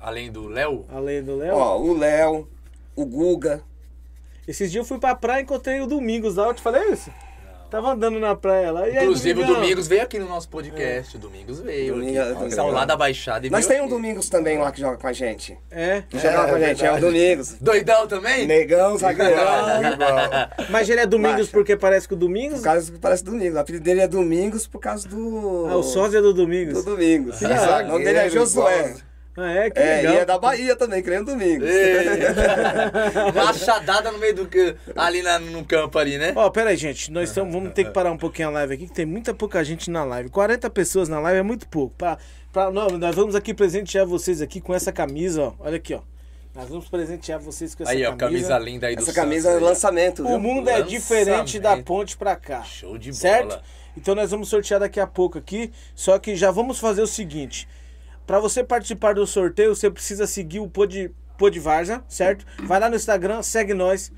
[0.00, 0.84] Além do Léo?
[0.88, 1.54] Além do Léo?
[1.54, 2.48] Ó, o Léo,
[2.96, 3.62] o Guga.
[4.46, 7.10] Esses dias eu fui pra praia e encontrei o Domingos lá, eu te falei isso?
[7.70, 8.88] Tava andando na praia lá.
[8.88, 11.14] Inclusive, aí, o Domingos veio aqui no nosso podcast.
[11.14, 11.18] É.
[11.18, 11.94] O Domingos veio.
[11.94, 13.46] Domingos, aqui, lá da Baixada.
[13.46, 15.58] E Nós tem um Domingos também lá que joga com a gente.
[15.70, 16.02] É?
[16.08, 17.56] Que joga é, com a gente, é, o Domingos.
[17.60, 18.46] Doidão também?
[18.46, 19.44] Negão, zagueirão.
[20.70, 22.58] Mas ele é Domingos porque parece que o Domingos?
[22.58, 23.56] Por causa que parece Domingos.
[23.56, 25.66] O apelido dele é Domingos por causa do.
[25.68, 26.82] Ah, o sósia do Domingos.
[26.82, 27.40] Do Domingos.
[27.40, 28.94] O nome dele é Josué.
[29.40, 30.14] Ah, é, que é, legal.
[30.14, 31.68] E é da Bahia também, crendo Domingos.
[33.34, 34.48] Machadada no meio do
[34.96, 36.32] ali na, no campo ali, né?
[36.34, 37.12] Ó, oh, pera aí, gente.
[37.12, 39.62] Nós estamos, vamos ter que parar um pouquinho a live aqui, que tem muita pouca
[39.62, 40.28] gente na live.
[40.28, 41.94] 40 pessoas na live é muito pouco.
[41.96, 42.18] Pra,
[42.52, 45.54] pra, não, nós vamos aqui presentear vocês aqui com essa camisa, ó.
[45.60, 46.00] Olha aqui, ó.
[46.52, 48.10] Nós vamos presentear vocês com essa aí, camisa.
[48.10, 50.26] Aí, ó, camisa linda aí do Essa camisa é lançamento.
[50.26, 52.64] O mundo é diferente da ponte pra cá.
[52.64, 53.50] Show de certo?
[53.50, 53.62] bola.
[53.96, 55.70] Então nós vamos sortear daqui a pouco aqui.
[55.94, 57.68] Só que já vamos fazer o seguinte.
[58.28, 62.44] Para você participar do sorteio, você precisa seguir o Pod, Podvarza, certo?
[62.64, 64.12] Vai lá no Instagram, segue nós.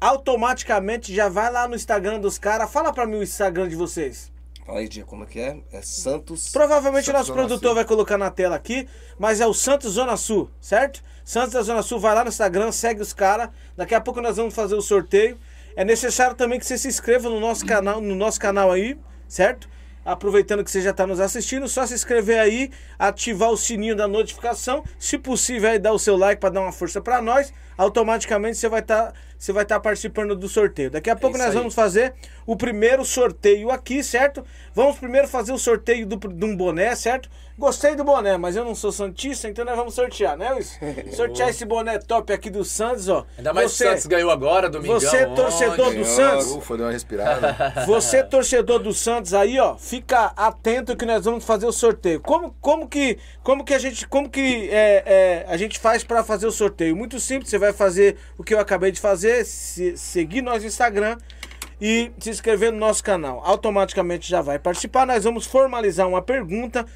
[0.00, 2.70] Automaticamente já vai lá no Instagram dos caras.
[2.70, 4.30] Fala para mim o Instagram de vocês.
[4.64, 5.58] Fala aí, Dia, como é que é?
[5.72, 6.50] É Santos.
[6.52, 7.74] Provavelmente o nosso Zona produtor Sul.
[7.74, 11.02] vai colocar na tela aqui, mas é o Santos Zona Sul, certo?
[11.24, 13.48] Santos da Zona Sul, vai lá no Instagram, segue os caras.
[13.76, 15.36] Daqui a pouco nós vamos fazer o sorteio.
[15.74, 19.68] É necessário também que você se inscreva no nosso canal, no nosso canal aí, certo?
[20.04, 24.08] Aproveitando que você já está nos assistindo, só se inscrever aí, ativar o sininho da
[24.08, 28.56] notificação, se possível aí dar o seu like para dar uma força para nós, automaticamente
[28.56, 30.90] você vai estar tá, você vai estar tá participando do sorteio.
[30.90, 31.54] Daqui a pouco é nós aí.
[31.54, 32.14] vamos fazer
[32.46, 34.44] o primeiro sorteio aqui, certo?
[34.74, 37.28] Vamos primeiro fazer o sorteio do, de um boné, certo?
[37.60, 40.80] Gostei do boné, mas eu não sou santista, então nós vamos sortear, né, Luiz?
[41.14, 43.26] Sortear esse boné top aqui do Santos, ó.
[43.36, 44.98] Ainda mais você, o Santos ganhou agora, domingão.
[44.98, 45.98] Você, torcedor ontem.
[45.98, 46.52] do Santos.
[46.52, 47.74] Ufa, deu uma respirada.
[47.86, 52.18] Você, torcedor do Santos aí, ó, fica atento que nós vamos fazer o sorteio.
[52.20, 56.24] Como, como que, como que a gente, como que é, é, a gente faz para
[56.24, 56.96] fazer o sorteio?
[56.96, 60.68] Muito simples, você vai fazer o que eu acabei de fazer, se, seguir nós no
[60.68, 61.18] Instagram
[61.78, 63.42] e se inscrever no nosso canal.
[63.44, 65.06] Automaticamente já vai participar.
[65.06, 66.86] Nós vamos formalizar uma pergunta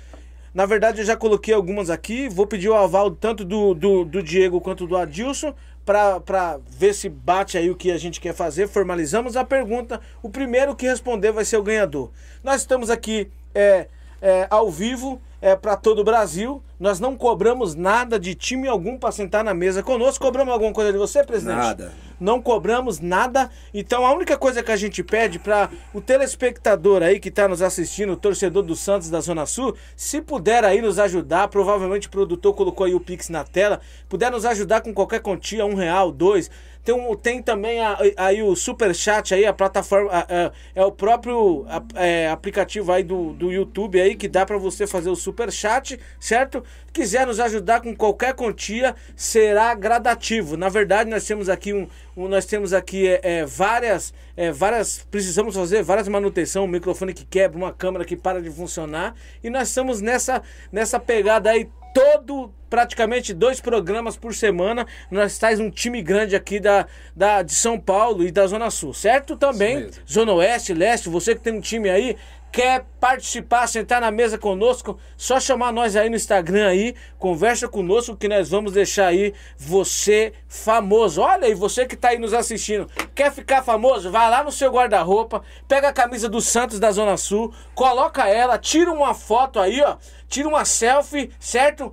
[0.55, 2.29] na verdade, eu já coloquei algumas aqui.
[2.29, 5.53] Vou pedir o aval tanto do, do, do Diego quanto do Adilson
[5.85, 8.69] para ver se bate aí o que a gente quer fazer.
[8.69, 10.01] Formalizamos a pergunta.
[10.23, 12.13] O primeiro que responder vai ser o ganhador.
[12.43, 13.89] Nós estamos aqui é,
[14.23, 16.63] é, ao vivo é, para todo o Brasil.
[16.81, 20.25] Nós não cobramos nada de time algum para sentar na mesa conosco.
[20.25, 21.59] Cobramos alguma coisa de você, presidente?
[21.59, 21.93] Nada.
[22.19, 23.51] Não cobramos nada.
[23.75, 27.61] Então a única coisa que a gente pede para o telespectador aí que está nos
[27.61, 32.11] assistindo, o torcedor do Santos da Zona Sul, se puder aí nos ajudar, provavelmente o
[32.11, 36.11] produtor colocou aí o Pix na tela, puder nos ajudar com qualquer quantia, um real,
[36.11, 36.51] dois,
[36.85, 40.85] tem, um, tem também a, aí o Super Chat aí, a plataforma, a, a, é
[40.85, 45.17] o próprio é, aplicativo aí do, do YouTube aí que dá para você fazer o
[45.17, 46.63] Super Chat, certo?
[46.93, 50.57] Quiser nos ajudar com qualquer quantia, será gradativo.
[50.57, 55.07] Na verdade, nós temos aqui um, um nós temos aqui é, é várias, é, várias,
[55.11, 59.49] precisamos fazer várias manutenção, um microfone que quebra, uma câmera que para de funcionar e
[59.49, 64.85] nós estamos nessa, nessa pegada aí todo, praticamente dois programas por semana.
[65.09, 68.93] Nós traz um time grande aqui da, da, de São Paulo e da Zona Sul,
[68.93, 69.37] certo?
[69.37, 72.17] Também, Zona Oeste, Leste, você que tem um time aí,
[72.55, 78.17] quer participar, sentar na mesa conosco, só chamar nós aí no Instagram aí, conversa conosco
[78.17, 81.21] que nós vamos deixar aí você famoso.
[81.21, 84.09] Olha aí, você que tá aí nos assistindo, quer ficar famoso?
[84.09, 88.57] Vai lá no seu guarda-roupa, pega a camisa do Santos da Zona Sul, coloca ela,
[88.57, 89.97] tira uma foto aí, ó,
[90.29, 91.93] tira uma selfie, certo?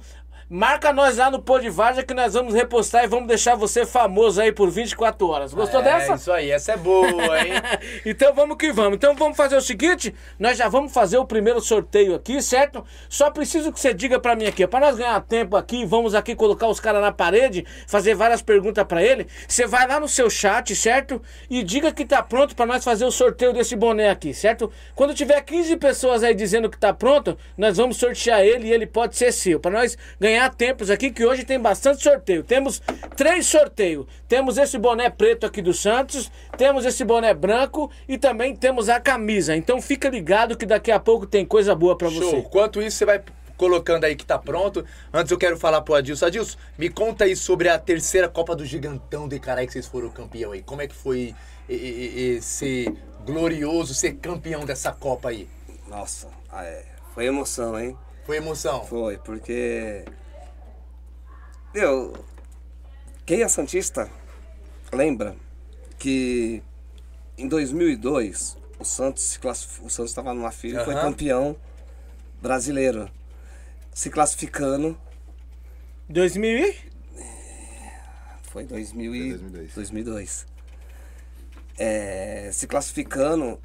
[0.54, 3.86] Marca nós lá no Pô de Varja que nós vamos repostar e vamos deixar você
[3.86, 5.54] famoso aí por 24 horas.
[5.54, 6.16] Gostou é, dessa?
[6.16, 7.54] Isso aí, essa é boa, hein?
[8.06, 8.96] então vamos que vamos.
[8.96, 12.84] Então vamos fazer o seguinte: nós já vamos fazer o primeiro sorteio aqui, certo?
[13.08, 16.36] Só preciso que você diga para mim aqui, para nós ganhar tempo aqui, vamos aqui
[16.36, 19.28] colocar os caras na parede, fazer várias perguntas para ele.
[19.48, 21.22] Você vai lá no seu chat, certo?
[21.50, 24.70] E diga que tá pronto para nós fazer o sorteio desse boné aqui, certo?
[24.96, 28.86] Quando tiver 15 pessoas aí dizendo que tá pronto, nós vamos sortear ele e ele
[28.86, 29.58] pode ser seu.
[29.58, 32.43] Para nós ganhar ganhar tempos aqui, que hoje tem bastante sorteio.
[32.43, 32.82] Temos
[33.15, 34.06] três sorteios.
[34.27, 38.99] Temos esse boné preto aqui do Santos, temos esse boné branco e também temos a
[38.99, 39.56] camisa.
[39.56, 42.38] Então fica ligado que daqui a pouco tem coisa boa para você.
[42.38, 43.21] Enquanto isso, você vai
[43.58, 44.84] colocando aí que tá pronto.
[45.13, 46.25] Antes eu quero falar pro Adilson.
[46.25, 50.10] Adilson, me conta aí sobre a terceira Copa do Gigantão de Carai que vocês foram
[50.10, 50.63] campeão aí.
[50.63, 51.36] Como é que foi
[51.69, 52.91] e, e, e, ser
[53.23, 55.47] glorioso, ser campeão dessa Copa aí?
[55.88, 57.95] Nossa, é, foi emoção, hein?
[58.25, 58.86] Foi emoção?
[58.86, 60.06] Foi, porque
[61.73, 62.13] meu,
[63.25, 64.10] quem é Santista
[64.91, 65.36] lembra
[65.97, 66.62] que
[67.38, 70.86] em 2002 o Santos se classificou, o Santos estava numa fila e uhum.
[70.86, 71.55] foi campeão
[72.41, 73.10] brasileiro,
[73.93, 74.97] se classificando.
[76.10, 76.75] 2000 e?
[78.43, 79.73] Foi 2000 e 2002.
[79.73, 80.45] 2002.
[81.77, 83.60] É, se classificando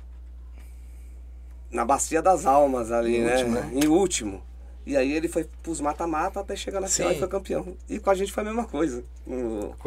[1.71, 3.33] na Bacia das Almas ali, em né?
[3.33, 3.71] Último, né?
[3.75, 4.43] Em último.
[4.87, 7.77] E aí ele foi pros mata-mata até chegar na final e foi campeão.
[7.89, 9.03] E com a gente foi a mesma coisa.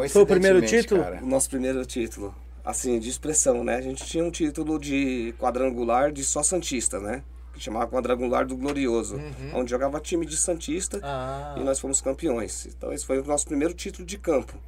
[0.09, 1.01] Foi o primeiro título?
[1.01, 1.23] Cara.
[1.23, 2.35] O nosso primeiro título.
[2.65, 3.77] Assim, de expressão, né?
[3.77, 7.23] A gente tinha um título de quadrangular de só Santista, né?
[7.53, 9.15] Que chamava quadrangular do Glorioso.
[9.15, 9.51] Uhum.
[9.53, 11.55] Onde jogava time de Santista ah.
[11.57, 12.65] e nós fomos campeões.
[12.65, 14.59] Então esse foi o nosso primeiro título de campo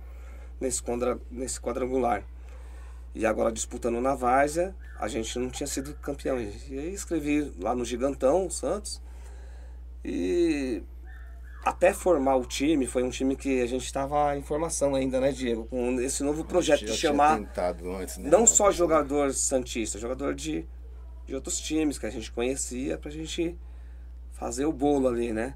[0.62, 2.24] nesse, quadra, nesse quadrangular.
[3.14, 6.40] E agora disputando na Várzea, a gente não tinha sido campeão.
[6.40, 9.02] E aí escrevi lá no Gigantão, Santos
[10.04, 10.84] e
[11.64, 15.32] até formar o time, foi um time que a gente estava em formação ainda, né,
[15.32, 15.66] Diego?
[15.66, 17.40] Com esse novo projeto de chamar
[18.00, 18.30] antes, né?
[18.30, 20.66] não só jogador santista, jogador de,
[21.26, 23.56] de outros times que a gente conhecia pra gente
[24.34, 25.56] fazer o bolo ali, né?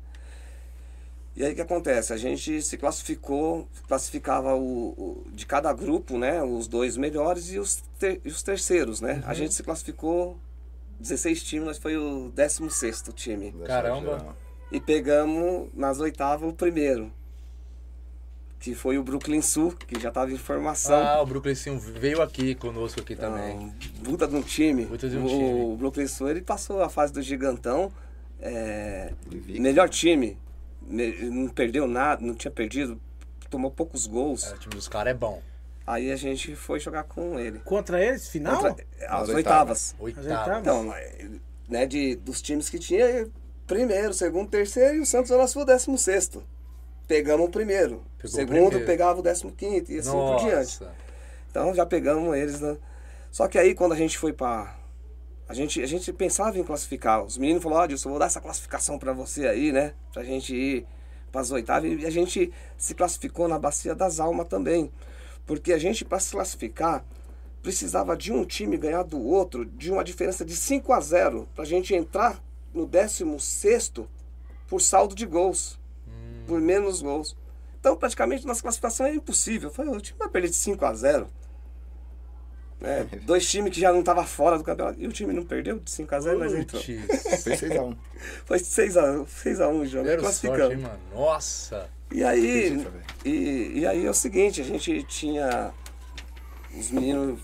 [1.36, 2.14] E aí o que acontece?
[2.14, 6.42] A gente se classificou, classificava o, o, de cada grupo, né?
[6.42, 9.16] Os dois melhores e os, ter, e os terceiros, né?
[9.16, 9.30] Uhum.
[9.30, 10.38] A gente se classificou
[11.00, 13.54] 16 times, nós foi o 16 time.
[13.66, 14.36] Caramba!
[14.72, 17.12] E pegamos nas oitavas o primeiro.
[18.60, 20.96] Que foi o Brooklyn Sul, que já estava em formação.
[20.96, 23.72] Ah, o Brooklyn Sul veio aqui conosco aqui também.
[24.04, 24.86] Puta de um time.
[24.88, 25.64] Puta de um o, time.
[25.74, 27.92] O Brooklyn Sul ele passou a fase do gigantão.
[28.40, 29.14] É,
[29.48, 30.38] melhor time.
[30.82, 33.00] Não perdeu nada, não tinha perdido.
[33.50, 34.46] Tomou poucos gols.
[34.46, 35.42] É, o time dos caras é bom.
[35.86, 37.60] Aí a gente foi jogar com ele.
[37.60, 38.60] Contra eles, final?
[38.60, 39.96] Contra, as, oitavas.
[40.00, 40.60] Oitavas.
[40.60, 40.94] Então,
[41.70, 43.28] né, de, dos times que tinha,
[43.68, 46.44] primeiro, segundo, terceiro e o Santos era o décimo sexto.
[47.08, 48.04] Pegamos o primeiro.
[48.18, 48.86] Pegou segundo o primeiro.
[48.86, 50.44] pegava o décimo quinto e assim Nossa.
[50.44, 50.80] por diante.
[51.52, 52.60] Então já pegamos eles.
[52.62, 52.78] Né?
[53.32, 54.76] Só que aí quando a gente foi para
[55.48, 57.24] a gente, a gente pensava em classificar.
[57.24, 59.94] Os meninos falaram, ó, oh, Dilson, vou dar essa classificação para você aí, né?
[60.12, 60.88] Pra gente ir
[61.32, 62.02] para as oitavas.
[62.02, 64.92] E a gente se classificou na Bacia das Almas também.
[65.46, 67.06] Porque a gente, para se classificar,
[67.62, 71.64] precisava de um time ganhar do outro de uma diferença de 5 a 0 para
[71.64, 73.94] a gente entrar no 16
[74.68, 76.44] por saldo de gols, hum.
[76.48, 77.36] por menos gols.
[77.80, 79.70] Então, praticamente, nossa classificação é impossível.
[79.70, 81.28] Foi, o time vai perder de 5 a 0
[82.86, 85.00] é, dois times que já não estavam fora do campeonato.
[85.00, 86.82] E o time não perdeu de 5 a 0 mas entrou.
[86.82, 87.98] Foi 6 a 1
[88.46, 90.18] Foi 6 a 6 a 1 o jogo.
[90.18, 90.60] Classificamos.
[90.60, 91.00] Sorte, hein, mano?
[91.14, 91.90] Nossa!
[92.12, 92.86] E aí,
[93.26, 95.74] e, e aí é o seguinte, a gente tinha
[96.78, 97.40] os meninos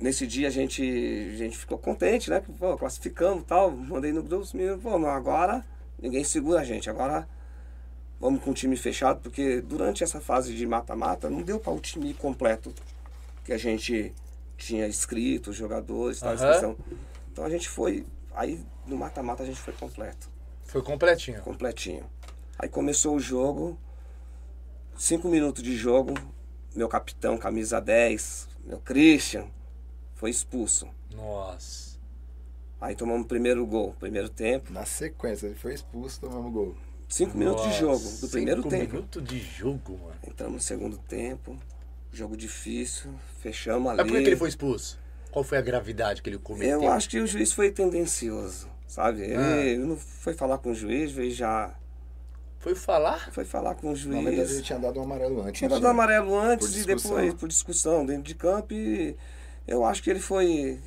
[0.00, 2.42] nesse dia a gente, a gente ficou contente, né?
[2.58, 3.70] Pô, classificamos e tal.
[3.70, 5.64] Mandei no grupo, os meninos, pô, agora
[6.00, 6.88] ninguém segura a gente.
[6.88, 7.28] Agora
[8.18, 11.80] vamos com o time fechado, porque durante essa fase de mata-mata não deu para o
[11.80, 12.72] time completo
[13.44, 14.12] que a gente
[14.58, 16.44] tinha escrito, os jogadores, tal, Aham.
[16.46, 16.76] inscrição.
[17.32, 20.28] Então a gente foi, aí no mata-mata a gente foi completo,
[20.64, 21.40] Foi completinho.
[21.42, 22.04] completinho.
[22.58, 23.78] Aí começou o jogo,
[24.96, 26.14] cinco minutos de jogo,
[26.74, 29.46] meu capitão, camisa 10, meu Christian,
[30.14, 30.88] foi expulso.
[31.14, 31.96] Nossa.
[32.80, 34.72] Aí tomamos o primeiro gol, primeiro tempo.
[34.72, 36.76] Na sequência, ele foi expulso, tomamos gol.
[37.08, 38.92] Cinco minutos de Nossa, jogo, do primeiro cinco tempo.
[38.94, 40.16] minutos de jogo, mano.
[40.26, 41.58] Entramos no segundo tempo,
[42.12, 43.98] jogo difícil, fechamos ali.
[43.98, 44.98] Mas por que ele foi expulso?
[45.30, 46.82] Qual foi a gravidade que ele cometeu?
[46.82, 49.22] Eu acho que o juiz foi tendencioso, sabe?
[49.22, 49.56] Ele, Ah.
[49.58, 51.74] ele não foi falar com o juiz, veio já.
[52.58, 53.30] Foi falar?
[53.32, 54.62] Foi falar com o Na verdade, ele juiz.
[54.62, 55.58] tinha dado um amarelo antes.
[55.58, 59.14] Tinha não dado amarelo antes e depois por discussão dentro de campo e
[59.66, 60.80] eu acho que ele foi.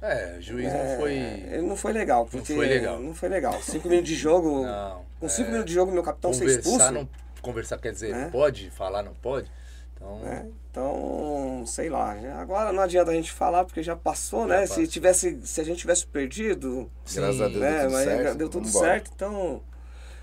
[0.00, 1.12] É, o juiz é, não foi.
[1.14, 2.54] Ele não foi legal, porque.
[2.54, 3.00] foi legal.
[3.00, 3.60] Não foi legal.
[3.62, 4.64] Cinco minutos de jogo.
[4.64, 5.04] Não.
[5.18, 6.70] com cinco é, minutos de jogo, meu capitão ser expulso.
[6.78, 7.08] Conversar, não,
[7.42, 8.28] conversar quer dizer, É.
[8.28, 9.50] pode falar, não pode?
[9.96, 10.46] Então, né?
[10.70, 12.16] Então, sei lá.
[12.18, 14.60] já- Agora não adianta a gente falar porque já passou, né?
[14.60, 14.76] passou.
[14.76, 17.70] Se tivesse, se a gente tivesse perdido, Graças a Deus né?
[17.70, 18.36] deu tudo Mas certo.
[18.38, 19.10] deu tudo certo.
[19.14, 19.62] Então,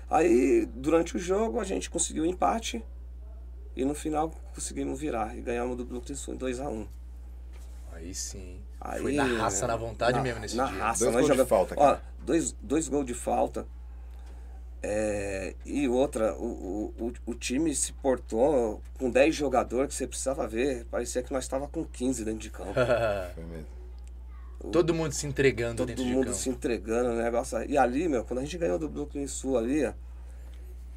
[0.08, 2.84] aí durante o jogo a gente conseguiu um empate
[3.76, 6.86] e no final conseguimos virar e ganhamos do Brooklyn em 2 a 1
[7.92, 8.60] aí sim.
[8.80, 10.78] Aí, foi na raça, na vontade na, mesmo nesse na dia.
[10.78, 12.02] raça, Dois gols de falta, Ó, cara.
[12.20, 13.66] dois, dois gols de falta.
[14.86, 20.06] É, e outra, o, o, o, o time se portou com 10 jogadores que você
[20.06, 20.84] precisava ver.
[20.90, 22.74] Parecia que nós estava com 15 dentro de campo.
[23.34, 23.66] Foi mesmo.
[24.70, 26.36] Todo mundo se entregando Todo dentro de mundo campo.
[26.36, 27.62] se entregando, o negócio.
[27.70, 29.92] E ali, meu, quando a gente ganhou do Brooklyn Sul ali, ó,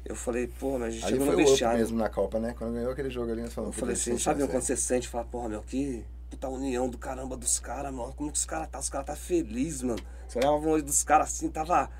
[0.04, 1.78] eu falei, pô, mas a gente Ali chegou foi no o vestiário.
[1.78, 2.54] mesmo na Copa, né?
[2.58, 3.76] Quando ganhou aquele jogo ali, nós Eu falamos...
[3.76, 7.38] falei "Puta, assim, sabe quando você sente, fala, porra, meu, que puta união do caramba
[7.38, 8.12] dos caras, mano.
[8.14, 8.78] Como que os caras tá?
[8.78, 9.98] Os caras tá feliz, mano.
[10.28, 11.90] Você olhava o olho dos caras assim, tava.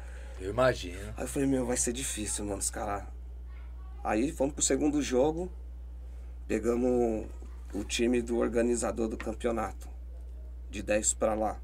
[0.41, 1.15] Eu imagino.
[1.17, 3.05] Aí eu falei, meu, vai ser difícil, mano, os caras.
[4.05, 5.51] Aí fomos pro segundo jogo,
[6.47, 7.27] pegamos
[7.75, 9.89] o time do organizador do campeonato.
[10.71, 11.59] De 10 pra lá.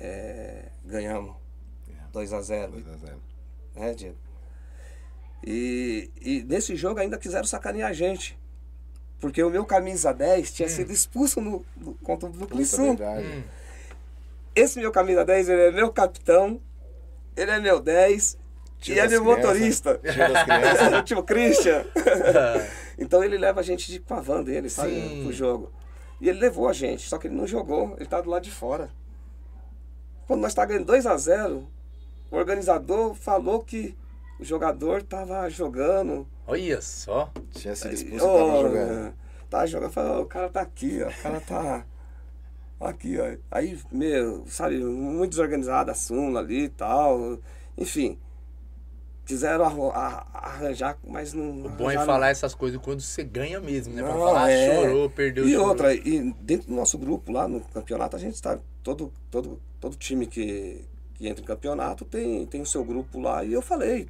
[0.00, 1.36] É, ganhamos.
[2.12, 3.20] 2 a 0 2 a 0.
[3.74, 4.16] né, Diego?
[5.46, 8.38] E, e nesse jogo ainda quiseram sacanear a gente.
[9.20, 12.96] Porque o meu camisa 10 tinha sido expulso no, no- contra o Sul.
[12.96, 13.26] verdade.
[13.26, 13.42] Hum.
[14.54, 16.60] Esse meu camisa 10, ele é meu capitão,
[17.36, 18.38] ele é meu 10
[18.78, 19.44] Tio e é meu crianças.
[19.44, 20.00] motorista.
[20.02, 21.84] Tio tio Christian.
[22.98, 25.22] então ele leva a gente de, com a van dele, sabe, Sim.
[25.24, 25.72] pro jogo.
[26.20, 28.50] E ele levou a gente, só que ele não jogou, ele tá do lado de
[28.50, 28.90] fora.
[30.26, 31.66] Quando nós tá ganhando 2 a 0
[32.30, 33.96] o organizador falou que
[34.38, 36.26] o jogador tava jogando.
[36.46, 37.30] Olha só.
[37.52, 39.14] Tinha sido expulso e ó, tava jogando.
[39.48, 41.86] Tá jogando, falou, o cara tá aqui, ó, o cara tá
[42.80, 43.36] aqui, ó.
[43.50, 47.38] Aí, meu, sabe, muito desorganizada a súmula ali e tal.
[47.76, 48.18] Enfim,
[49.24, 49.64] quiseram
[50.32, 51.66] arranjar, mas não.
[51.66, 54.02] O bom é falar essas coisas quando você ganha mesmo, né?
[54.02, 54.74] Pra Não, falar, é.
[54.82, 58.58] chorou, perdeu, E outra, e dentro do nosso grupo lá no campeonato, a gente está.
[58.82, 63.42] Todo, todo, todo time que, que entra em campeonato tem, tem o seu grupo lá.
[63.44, 64.08] E eu falei.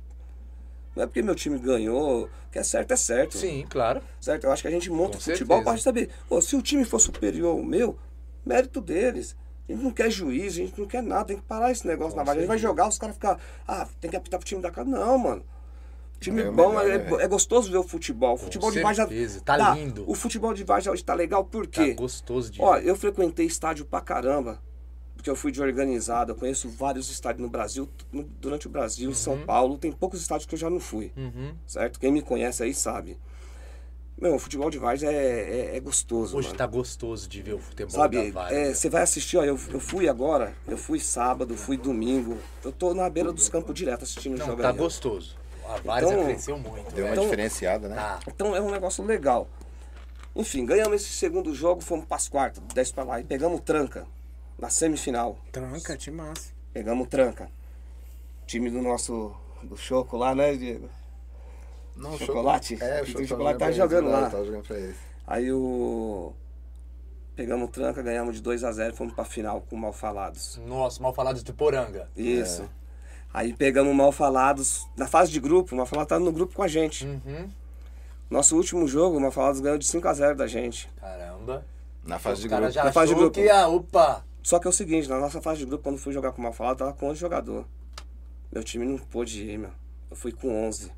[0.97, 3.37] Não é porque meu time ganhou, que é certo, é certo.
[3.37, 4.01] Sim, claro.
[4.21, 4.45] Certo?
[4.45, 6.09] Eu acho que a gente monta Com o futebol para saber.
[6.29, 7.99] Pô, se o time for superior ao meu,
[8.45, 9.37] mérito deles.
[9.69, 12.13] A gente não quer juiz, a gente não quer nada, tem que parar esse negócio
[12.13, 12.39] Com na vaga.
[12.39, 13.37] A gente vai jogar, os caras ficam,
[13.67, 14.89] ah, tem que apitar pro time da casa.
[14.89, 15.43] Não, mano.
[16.21, 17.21] Time É bom, melhor, é, né, velho?
[17.21, 18.35] é gostoso ver o futebol.
[18.35, 19.09] O futebol de Vargas.
[19.09, 20.05] certeza, tá lindo.
[20.09, 21.95] O futebol de Vargas hoje tá legal por Tá quê?
[21.95, 24.61] gostoso de Ó, eu frequentei estádio pra caramba,
[25.17, 29.13] porque eu fui de organizado, eu conheço vários estádios no Brasil, no- durante o Brasil,
[29.15, 31.55] São Paulo, tem poucos estádios que eu já não fui, Uhum.
[31.67, 31.99] certo?
[31.99, 33.19] Quem me conhece aí sabe.
[34.25, 36.57] Meu, o futebol de Vargas é, é, é gostoso, Hoje mano.
[36.57, 38.59] tá gostoso de ver o futebol da Sabe, Várzea.
[38.59, 42.73] é, você vai assistir, ó, eu, eu fui agora, eu fui sábado, fui domingo, eu
[42.73, 45.37] tô na beira dos campos direto assistindo o Não, jogo tá aí, gostoso.
[45.69, 46.95] A Várzea Então, cresceu muito.
[46.95, 47.23] Deu uma velho.
[47.25, 47.97] diferenciada, né?
[47.97, 48.21] Tá.
[48.27, 49.47] Então é um negócio legal.
[50.35, 54.07] Enfim, ganhamos esse segundo jogo, fomos pras quartas, 10 pra lá, e pegamos tranca
[54.59, 55.39] na semifinal.
[55.53, 56.51] Tranca, time massa.
[56.73, 57.51] Pegamos tranca.
[58.47, 59.37] Time do nosso.
[59.63, 60.89] do Choco lá, né, Diego?
[61.97, 62.75] Não, Chocolate?
[62.83, 64.31] É, o chocolate, chocolate tá jogando eles, lá.
[64.31, 64.97] Tá jogando pra eles.
[65.27, 66.33] Aí o.
[67.37, 70.61] Pegamos tranca, ganhamos de 2 a 0 e fomos pra final com o Malfalados.
[70.67, 72.09] Nossa, mal falado de Poranga.
[72.17, 72.63] Isso.
[72.63, 72.69] É.
[73.33, 76.69] Aí pegamos o Malfalados na fase de grupo, o Malfalados tá no grupo com a
[76.69, 77.05] gente.
[77.05, 77.49] Uhum.
[78.31, 80.89] Nosso último jogo, o Malfalados ganhou de 5 a 0 da gente.
[81.01, 81.65] Caramba.
[82.05, 82.75] Na fase de o cara grupo.
[82.75, 83.35] já Na fase de grupo.
[83.35, 84.25] que, ah, opa.
[84.43, 86.45] Só que é o seguinte, na nossa fase de grupo, quando fui jogar com o
[86.45, 87.67] Malfalados, tava com 11 jogador.
[88.53, 89.71] Meu time não pôde ir, meu.
[90.11, 90.93] Eu fui com 11.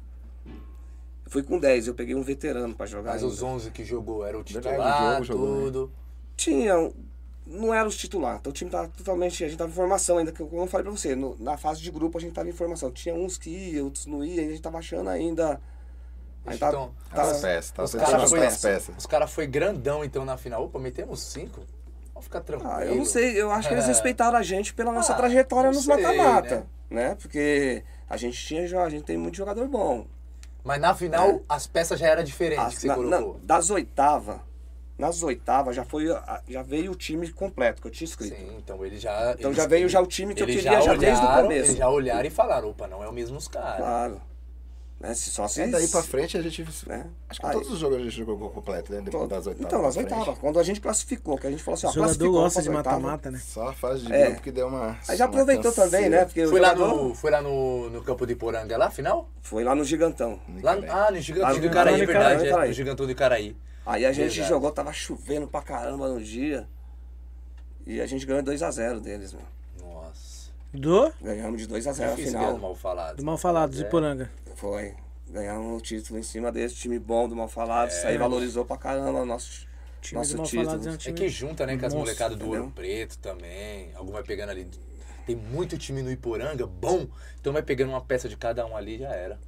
[1.26, 3.12] Eu fui com 10, eu peguei um veterano pra jogar.
[3.12, 3.34] Mas ainda.
[3.34, 5.64] os 11 que jogou era o Verdade, titular, o Diogo jogou, né?
[5.64, 5.92] tudo.
[6.36, 6.92] Tinha um-
[7.46, 8.36] não era os titular.
[8.40, 9.44] Então o time tava totalmente.
[9.44, 11.90] A gente tava em formação ainda, como eu falei pra você, no- na fase de
[11.90, 12.90] grupo a gente tava em formação.
[12.92, 15.60] Tinha uns que iam, outros não iam, e a gente tava achando ainda.
[16.46, 18.94] A gente tava, Então, tava- As peças, tá Os caras foi, as peças.
[18.96, 20.64] os cara foi grandão então na final.
[20.64, 21.60] Opa, metemos cinco?
[22.14, 22.72] Vamos ficar tranquilo.
[22.72, 23.88] Ah, eu não sei, eu acho que eles É.
[23.88, 26.66] respeitaram a gente pela nossa Ah, trajetória não nos sei, mata-mata.
[26.88, 27.16] Né?
[27.16, 30.06] Porque a gente tinha já, a gente tem muito jogador bom.
[30.66, 33.34] Mas na final, as peças já eram diferentes As- que você na- colocou.
[33.34, 34.38] na- das oitavas,
[34.98, 36.06] nas oitavas já foi
[36.48, 38.34] já veio o time completo que eu tinha escrito.
[38.36, 39.32] Sim, então ele já.
[39.38, 41.66] Então eles- já veio já o time que eu queria já desde o olharam- começo.
[41.70, 43.76] Eles já olharam e falaram, opa, não é o mesmo os caras.
[43.78, 44.20] Claro.
[44.98, 45.12] Né?
[45.14, 46.64] Se só se É, daí pra frente a gente.
[46.86, 47.06] Né?
[47.28, 49.02] Acho que Aí- todos os jogos a gente jogou completo, né?
[49.02, 49.66] Depois das oitavas.
[49.66, 50.38] Então, nas oitavas.
[50.38, 52.70] Quando a gente classificou, que a gente falou assim, ó, O jogador classificou gosta de
[52.70, 53.38] mata-mata, né?
[53.44, 54.26] Só a fase de É.
[54.28, 54.98] grupo que deu uma.
[55.06, 55.90] Aí já uma aproveitou canseira.
[55.90, 56.24] também, né?
[56.24, 59.28] Porque Foi lá, jogador no, foi lá no, no campo de Poranga, lá, final?
[59.42, 60.40] foi lá no Gigantão.
[60.62, 62.46] Lá, ah, no Gigantão no Icaraí, é verdade.
[62.48, 63.56] É, no Gigantão do Icaraí.
[63.84, 64.48] Aí a gente Verdade.
[64.48, 66.66] jogou, tava chovendo pra caramba no dia.
[67.86, 69.42] E a gente ganhou 2x0 deles, meu.
[69.86, 70.50] Nossa.
[70.72, 71.12] Do?
[71.22, 72.54] Ganhamos de 2x0 a final.
[72.54, 73.16] do mal falado.
[73.18, 73.84] Do mal falado, de É.
[73.86, 74.28] Poranga.
[74.56, 74.94] Foi.
[75.28, 77.88] Ganhamos o título em cima desse time bom do mal falado.
[77.90, 78.10] Isso É.
[78.10, 79.66] aí valorizou pra caramba o nosso,
[80.00, 80.70] Time nosso título.
[80.70, 81.14] é um É time.
[81.18, 82.72] que junta, né, com as molecadas do Ouro?
[82.74, 83.90] Preto também.
[83.94, 84.68] Algum vai pegando ali.
[85.26, 87.06] Tem muito time no Iporanga, bom.
[87.40, 89.38] Então vai pegando uma peça de cada um ali já era.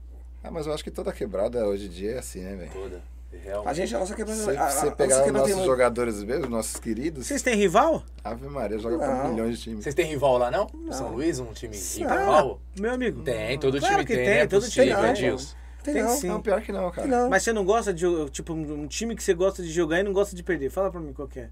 [0.42, 2.70] Ah, mas eu acho que toda quebrada hoje em dia é assim, né, velho?
[2.72, 3.02] Toda.
[3.30, 3.62] Real.
[3.68, 4.40] A gente, a nossa quebrada.
[4.40, 8.02] A- você a pegar os nossos tem jogadores mesmo, nossos queridos, Vocês têm rival?
[8.24, 9.30] Ave Maria joga Não.
[9.32, 9.84] milhões de times.
[9.84, 10.66] Vocês têm rival lá, não?
[10.90, 12.60] São Luís, um time rival?
[12.78, 13.22] Meu amigo.
[13.22, 14.46] Tem, todo Claro time que tem, tem, né?
[14.46, 15.36] todo Possível, time tem.
[15.82, 16.10] Tem, Tem não.
[16.16, 16.28] sim.
[16.28, 17.06] Não, pior que não, cara.
[17.06, 17.30] Não.
[17.30, 20.00] Mas você não gosta de jogar, tipo, um um time que você gosta de jogar
[20.00, 20.70] e não gosta de perder.
[20.70, 21.48] Fala pra mim qual que é.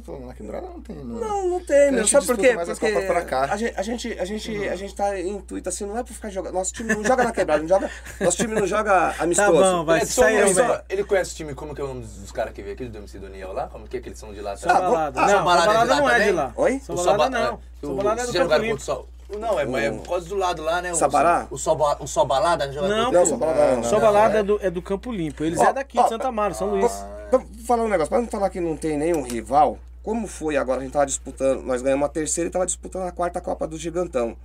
[0.00, 1.04] Tô falando, na quebrada não tem, não.
[1.20, 2.00] Não, não tem, A meu.
[2.04, 2.54] gente Sabe por quê?
[2.54, 3.40] Porque Copas pra cá.
[3.52, 6.30] a gente, a gente, a gente, a gente tá intuito assim, não é pra ficar
[6.30, 6.54] jogando.
[6.54, 7.90] Nosso time não joga na quebrada, não joga.
[8.20, 9.52] Nosso time não joga amistoso.
[9.52, 9.98] bom, vai.
[9.98, 11.88] Ele, é só- sai aí, ele só- ele conhece o time, como que é o
[11.88, 13.66] nome dos caras que veio aqui, do MC Doniel lá?
[13.68, 14.56] Como que é que eles são de lá?
[14.56, 14.82] Só também?
[14.82, 15.20] balada.
[15.20, 16.52] ah, não, balada balada, é de lá não é de lá.
[16.56, 16.80] Oi?
[16.84, 17.54] Só O balada não.
[17.54, 20.36] é, Só o- balada é do Campo o Sol- Não, é, é por causa do
[20.36, 20.90] lado lá, né?
[20.90, 21.46] O- Sabará?
[21.50, 23.26] O, Sol, o Sol Balada joga Não, Não, pô.
[23.26, 23.84] só balada não.
[23.84, 24.00] Só não.
[24.00, 25.44] balada é do, é do Campo Limpo.
[25.44, 26.90] Eles Ó, é daqui, de ó, Santa Amaro, São Luís.
[27.30, 30.80] Vou falar um negócio, pra não falar que não tem nenhum rival, como foi agora,
[30.80, 33.76] a gente tava disputando, nós ganhamos a terceira e tava disputando a quarta Copa do
[33.76, 34.36] Gigantão.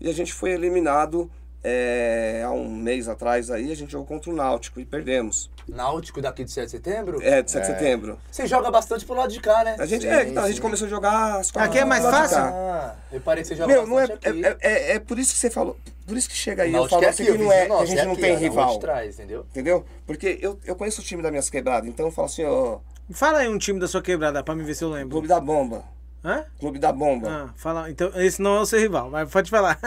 [0.00, 1.30] E a gente foi eliminado
[1.62, 5.50] é, há um mês atrás aí, a gente jogou contra o Náutico e perdemos.
[5.68, 7.22] Náutico daqui de 7 de setembro?
[7.22, 8.18] É, de 7 de setembro.
[8.30, 9.76] Você joga bastante pro lado de cá, né?
[9.78, 12.38] A gente, Sim, é, então, a gente começou a jogar as Aqui é mais fácil?
[12.38, 14.46] Ah, reparei que você joga Meu, não é, aqui.
[14.46, 15.76] é, é, é por isso que você falou,
[16.06, 17.72] por isso que chega aí, eu Náutico falo é assim que o não é, que
[17.72, 18.72] a gente é não aqui, tem rival.
[18.74, 19.46] de trás, entendeu?
[19.50, 19.84] Entendeu?
[20.06, 22.78] Porque eu, eu conheço o time da minhas quebradas, então eu falo assim, ó,
[23.10, 25.10] Fala aí um time da sua quebrada pra me ver se eu lembro.
[25.10, 25.84] Clube da Bomba.
[26.24, 26.44] Hã?
[26.58, 27.28] Clube da Bomba.
[27.30, 27.88] Ah, fala.
[27.90, 29.78] Então, esse não é o seu rival, mas pode falar.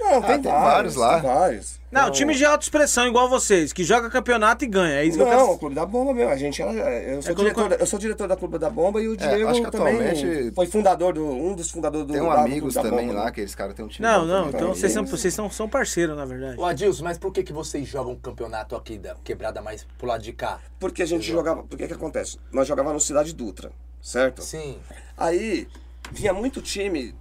[0.00, 1.20] Não, tem, Ah, tem vários lá.
[1.20, 1.80] Tem vários.
[1.90, 4.94] Não, time de alta expressão igual vocês, que joga campeonato e ganha.
[5.00, 5.58] É isso que eu Não, o quero.
[5.58, 6.30] Clube da Bomba mesmo.
[6.32, 6.72] A gente era,
[7.02, 9.48] eu, sou É diretor, da- eu sou diretor da Clube da Bomba e o Diego
[9.48, 11.26] acho que também atualmente- foi fundador do.
[11.26, 13.22] Um dos fundadores do Tem um amigos também Bomba.
[13.24, 14.06] lá, que eles caras têm um time.
[14.06, 14.60] Não, não, também.
[14.60, 16.56] então vocês são, vocês são, são parceiros, na verdade.
[16.60, 20.06] Ô Adilson, mas por que, que vocês jogam um campeonato aqui da quebrada mais pro
[20.06, 20.60] lado de cá?
[20.78, 21.64] Porque a gente jogava.
[21.64, 22.38] Porque que acontece?
[22.52, 24.42] Nós jogávamos no Cidade Dutra, certo?
[24.42, 24.78] Sim.
[25.16, 25.68] Aí
[26.12, 27.14] vinha muito time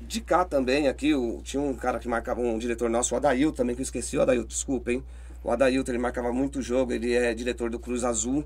[0.00, 3.52] de cá também, aqui, o, tinha um cara que marcava, um diretor nosso, o Adail
[3.52, 5.04] também, que eu esqueci, o Adail, desculpa, hein?
[5.44, 8.44] O Adailton, ele marcava muito jogo, ele é diretor do Cruz Azul,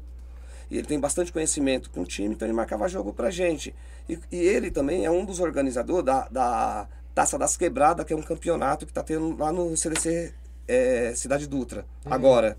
[0.71, 3.75] e ele tem bastante conhecimento com o time, então ele marcava jogo pra gente.
[4.09, 8.17] E, e ele também é um dos organizadores da, da Taça das Quebradas, que é
[8.17, 10.33] um campeonato que tá tendo lá no CDC
[10.67, 12.57] é, Cidade Dutra, agora.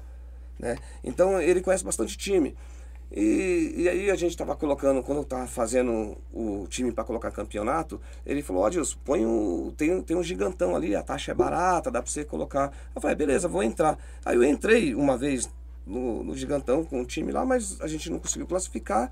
[0.59, 0.78] Né?
[1.03, 2.55] Então ele conhece bastante time.
[3.16, 7.30] E, e aí a gente estava colocando, quando eu estava fazendo o time para colocar
[7.30, 11.36] campeonato, ele falou, ó Dilson, põe um, tem, tem um gigantão ali, a taxa é
[11.36, 12.74] barata, dá para você colocar.
[12.95, 13.99] Eu falei, beleza, vou entrar.
[14.26, 15.47] Aí eu entrei uma vez
[15.86, 19.11] no, no gigantão com o time lá, mas a gente não conseguiu classificar.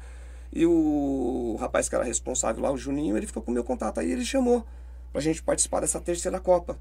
[0.51, 3.99] E o rapaz que era responsável lá, o Juninho, ele ficou com o meu contato.
[3.99, 4.65] Aí ele chamou
[5.13, 6.77] pra gente participar dessa terceira Copa.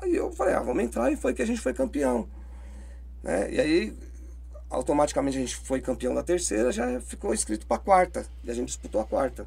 [0.00, 2.28] Aí eu falei, ah, vamos entrar, e foi que a gente foi campeão.
[3.22, 3.52] Né?
[3.52, 3.96] E aí,
[4.70, 8.26] automaticamente a gente foi campeão da terceira, já ficou inscrito para a quarta.
[8.44, 9.46] E a gente disputou a quarta.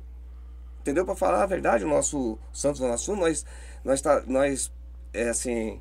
[0.81, 1.05] Entendeu?
[1.05, 3.45] Para falar a verdade, o nosso Santos Zona Sul, nós,
[3.85, 4.69] nós, tá, nós
[5.13, 5.79] é assim,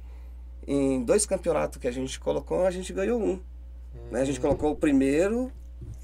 [0.67, 3.41] em dois campeonatos que a gente colocou, a gente ganhou um.
[4.13, 4.21] Né?
[4.21, 5.51] A gente colocou o primeiro,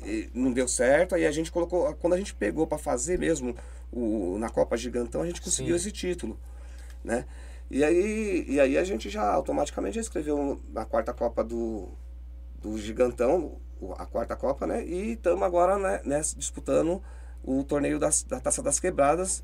[0.04, 3.54] e não deu certo, aí a gente colocou, quando a gente pegou para fazer mesmo
[3.92, 5.88] o, na Copa Gigantão, a gente conseguiu Sim.
[5.88, 6.36] esse título.
[7.04, 7.24] Né?
[7.70, 11.88] E aí, e aí a gente já automaticamente já escreveu na quarta Copa do,
[12.60, 13.56] do Gigantão,
[13.96, 14.84] a quarta Copa, né?
[14.84, 17.02] E estamos agora né, nessa- disputando
[17.44, 19.42] o torneio das, da Taça das Quebradas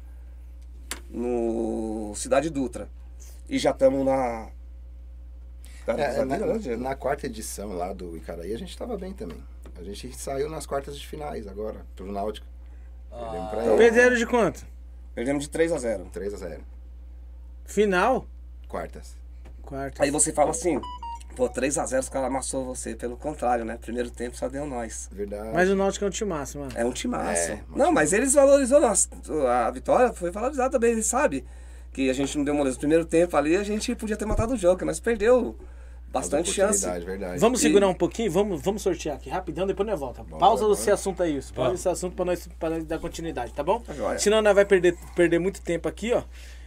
[1.08, 2.88] no Cidade Dutra.
[3.48, 4.48] E já estamos na.
[5.86, 9.42] É, na, né, na quarta edição lá do Icaraí, a gente tava bem também.
[9.76, 12.46] A gente saiu nas quartas de finais agora, pro Náutico.
[13.12, 13.50] Ah.
[13.76, 14.64] Perderam de quanto?
[15.14, 16.60] Perdemos de 3 a 0 3x0.
[17.66, 18.26] Final?
[18.66, 19.16] Quartas.
[19.62, 20.02] Quarto.
[20.02, 20.80] Aí você fala assim,
[21.34, 22.94] pô, 3 a 0 os caras amassou você.
[22.94, 23.76] Pelo contrário, né?
[23.80, 25.08] Primeiro tempo só deu nós.
[25.12, 25.50] Verdade.
[25.52, 26.72] Mas o Náutico é um timaço, mano.
[26.74, 27.52] É um timaço.
[27.52, 31.44] É, um não, mas eles valorizou a, a vitória, foi valorizada também, eles sabem
[31.92, 32.74] que a gente não deu moleza.
[32.74, 35.56] No primeiro tempo ali, a gente podia ter matado o jogo, que nós perdeu
[36.10, 36.86] bastante chance.
[37.04, 37.38] Verdade.
[37.40, 40.22] Vamos E- segurar um pouquinho, vamos, vamos sortear aqui rapidão, depois nós volta.
[40.22, 40.74] Bora, Pausa bora.
[40.74, 41.52] esse assunto aí, isso.
[41.52, 43.82] Pausa esse assunto pra nós, pra nós dar continuidade, tá bom?
[43.96, 44.18] joia.
[44.18, 46.22] Senão nós vai perder, perder muito tempo aqui, ó.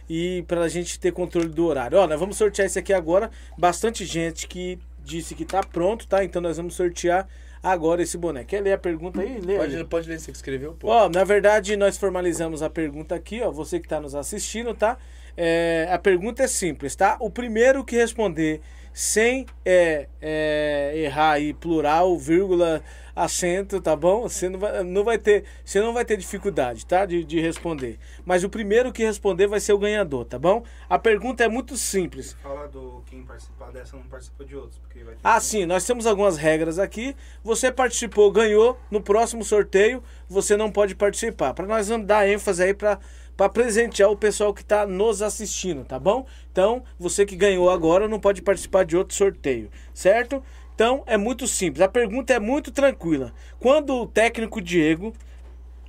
[0.08, 1.98] E pra gente ter controle do horário.
[1.98, 3.30] Ó, nós vamos sortear esse aqui agora.
[3.58, 6.24] Bastante gente que disse que tá pronto, tá?
[6.24, 7.28] Então nós vamos sortear
[7.62, 8.44] agora esse boné.
[8.44, 9.40] Quer ler a pergunta aí?
[9.40, 9.58] Lê aí.
[9.58, 10.88] Pode, pode ler você que escreveu, pô.
[10.88, 13.50] Ó, na verdade, nós formalizamos a pergunta aqui, ó.
[13.50, 14.98] Você que está nos assistindo, tá?
[15.36, 17.16] É, a pergunta é simples, tá?
[17.20, 18.60] O primeiro que responder
[18.92, 22.82] sem é, é, errar aí plural, vírgula,
[23.18, 24.22] acento, tá bom?
[24.22, 27.04] Você não vai, não vai ter, você não vai ter dificuldade, tá?
[27.04, 27.98] De, de responder.
[28.24, 30.62] Mas o primeiro que responder vai ser o ganhador, tá bom?
[30.88, 32.36] A pergunta é muito simples.
[32.42, 35.84] Fala do quem participar dessa não participa de outros, porque vai ter Ah, sim, nós
[35.84, 37.16] temos algumas regras aqui.
[37.42, 38.78] Você participou, ganhou.
[38.90, 41.52] No próximo sorteio, você não pode participar.
[41.54, 42.98] Para nós vamos dar ênfase aí para
[43.38, 46.26] para presentear o pessoal que está nos assistindo, tá bom?
[46.50, 50.42] Então, você que ganhou agora não pode participar de outro sorteio, certo?
[50.78, 51.80] Então, é muito simples.
[51.80, 53.32] A pergunta é muito tranquila.
[53.58, 55.12] Quando o técnico Diego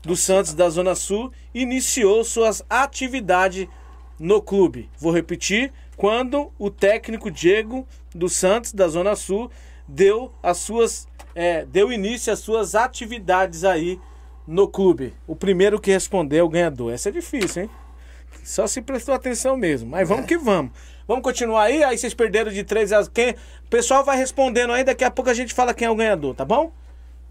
[0.01, 3.67] do Santos da Zona Sul iniciou suas atividades
[4.19, 4.89] no clube.
[4.97, 9.51] Vou repetir, quando o técnico Diego do Santos da Zona Sul
[9.87, 13.99] deu as suas é, deu início às suas atividades aí
[14.47, 15.13] no clube.
[15.27, 16.91] O primeiro que responder é o ganhador.
[16.91, 17.69] Essa é difícil, hein?
[18.43, 19.87] Só se prestou atenção mesmo.
[19.87, 20.71] Mas vamos que vamos.
[21.10, 21.84] Vamos continuar aí?
[21.84, 23.32] Aí vocês perderam de 3 a quem?
[23.32, 26.36] O pessoal vai respondendo aí, daqui a pouco a gente fala quem é o ganhador,
[26.36, 26.72] tá bom?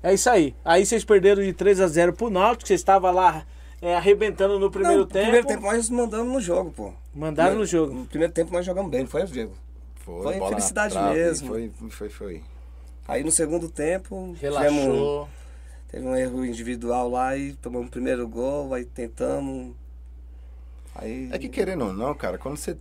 [0.03, 0.53] É isso aí.
[0.65, 3.47] Aí vocês perderam de 3 a 0 pro Náutico, vocês estavam lá
[3.81, 5.23] é, arrebentando no primeiro Não, tempo.
[5.23, 6.93] primeiro tempo nós mandamos no jogo, pô.
[7.15, 7.95] Mandaram no jogo.
[7.95, 9.55] No primeiro tempo nós jogamos bem, não foi, Diego?
[10.05, 11.47] Foi, Foi felicidade trave, mesmo.
[11.47, 12.43] Foi, foi, foi.
[13.07, 15.29] Aí no segundo tempo, tivemos- Relaxou.
[15.87, 19.73] teve um erro individual lá e tomamos o primeiro gol, aí tentamos.
[20.97, 21.29] Aí.
[21.31, 22.77] É que querendo ou não, cara, quando você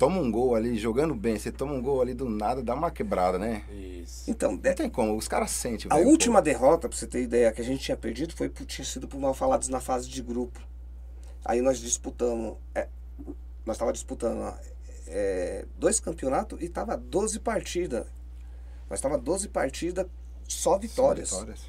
[0.00, 2.90] toma um gol ali, jogando bem, você toma um gol ali do nada, dá uma
[2.90, 3.62] quebrada, né?
[3.70, 4.30] Isso.
[4.30, 5.88] Então, Não tem como, os caras sentem.
[5.92, 8.82] A última derrota, pra você ter ideia, que a gente tinha perdido foi por, tinha
[8.82, 10.58] sido por mal falados na fase de grupo.
[11.44, 12.56] Aí nós disputamos.
[12.74, 12.88] é,
[13.66, 14.54] nós tava disputando
[15.06, 18.06] é, dois campeonatos e tava 12 partidas.
[18.88, 20.06] Nós tava 12 partidas,
[20.48, 20.78] só pô.
[20.78, 21.30] vitórias.
[21.30, 21.60] Vitórias.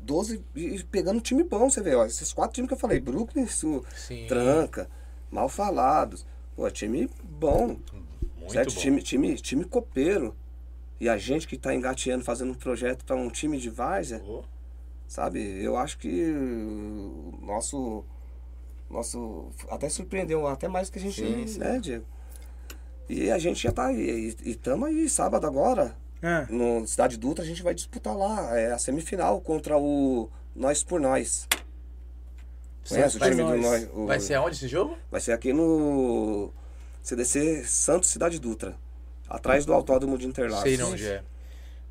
[0.00, 2.04] 12 e pegando time bom, você vê, ó.
[2.04, 4.26] Esses quatro times que eu falei, Brooklyn, Sul, Sim.
[4.26, 4.90] Tranca,
[5.30, 6.26] mal falados.
[6.58, 7.76] Pô, time bom.
[8.36, 8.74] Muito certo?
[8.74, 8.80] bom.
[8.80, 10.34] Time, time, time copeiro.
[11.00, 14.20] E a gente que tá engateando, fazendo um projeto para um time de várzea,
[15.06, 15.38] sabe?
[15.62, 18.04] Eu acho que o nosso.
[18.90, 19.50] Nosso.
[19.70, 21.24] Até surpreendeu, até mais que a gente.
[21.24, 21.60] Sim, sim.
[21.60, 22.04] né, Diego?
[23.08, 24.34] E a gente já tá aí.
[24.44, 28.72] E estamos aí, sábado agora, Ah, no Cidade Dutra, a gente vai disputar lá é,
[28.72, 31.46] a semifinal contra o Nós por Nós.
[32.88, 33.88] Conhece o time do Nós.
[33.94, 34.96] O- Vai ser aonde esse jogo?
[35.10, 36.50] Vai ser aqui no
[37.02, 38.74] CDC Santos Cidade Dutra.
[39.28, 40.62] Atrás do Autódromo de Interlagos.
[40.62, 41.22] Sei não onde é.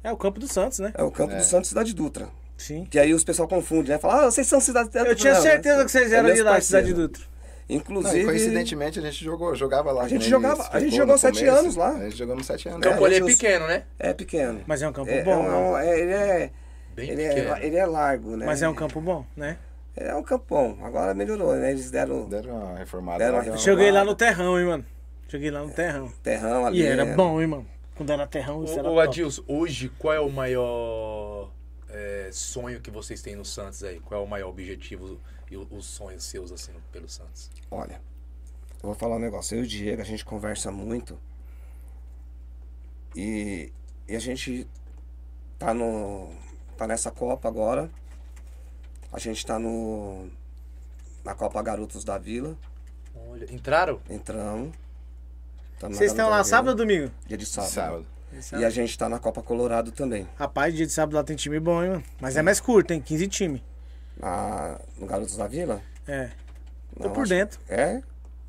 [0.04, 0.92] é o campo do Santos, né?
[0.96, 1.38] É o campo É.
[1.38, 2.30] do Santos Cidade Dutra.
[2.58, 2.86] Sim.
[2.90, 4.00] Que aí os pessoal confundem, né?
[4.00, 5.08] Fala, ah, vocês são Cidade Dutra.
[5.08, 5.86] Eu tinha Não, certeza né?
[5.86, 6.60] que vocês É eram de mesmo lá.
[6.62, 7.24] Cidade Dutra.
[7.70, 8.22] Não, Inclusive.
[8.22, 10.04] e coincidentemente a gente jogou, jogava lá.
[10.04, 11.58] A gente jogava- a gente jogou sete começo.
[11.60, 11.90] anos lá.
[11.92, 12.80] A gente jogou nos sete anos.
[12.80, 13.84] O campo É, ali é pequeno, né?
[14.00, 14.62] É pequeno.
[14.66, 15.32] Mas é um campo É, bom.
[15.46, 15.88] é um- né?
[15.88, 16.52] é- ele, é,
[16.96, 17.56] Bem ele, pequeno.
[17.56, 18.46] é, ele é largo, né?
[18.46, 19.58] Mas é um campo bom, né?
[20.00, 20.78] É um campo bom.
[20.86, 21.72] Agora melhorou, né?
[21.72, 23.18] Eles deram Deram uma reformada.
[23.20, 24.08] Deram lá, uma deu Joguei lá lado.
[24.10, 24.86] no terrão, hein, mano.
[25.28, 26.12] Joguei lá no terrão.
[26.24, 26.80] terrão ali.
[26.82, 27.16] E era né?
[27.16, 27.68] bom, hein, mano.
[27.96, 29.00] Quando era terrão, isso era Ô.
[29.00, 31.52] Adilson, hoje qual é o maior
[31.90, 34.00] é, sonho que vocês têm no Santos aí?
[34.02, 35.20] Qual é o maior objetivo
[35.50, 37.50] e o- os sonhos seus assim pelo Santos?
[37.72, 38.00] Olha,
[38.76, 39.58] eu vou falar um negócio.
[39.58, 41.18] Eu e o Diego, a gente conversa muito.
[43.16, 43.72] E,
[44.08, 44.68] e a gente
[45.58, 46.30] tá no.
[46.78, 47.90] tá nessa Copa agora.
[49.18, 50.28] A gente tá no.
[51.26, 52.56] na Copa Garotos da Vila.
[53.32, 54.00] Olha, entraram?
[54.08, 54.76] Entramos.
[55.82, 57.12] Vocês estão lá sábado ou domingo?
[57.26, 57.72] Dia de sábado.
[57.72, 58.06] Sábado.
[58.62, 60.28] E a gente tá na Copa Colorado também.
[60.38, 62.04] Rapaz, dia de sábado lá tem time bom, hein, mano.
[62.22, 63.62] Mas é mais curto, tem 15 times.
[64.18, 65.82] Na, no Garotos da Vila?
[66.08, 66.30] É.
[66.96, 67.60] Tô Não, por acho- dentro.
[67.68, 68.04] É?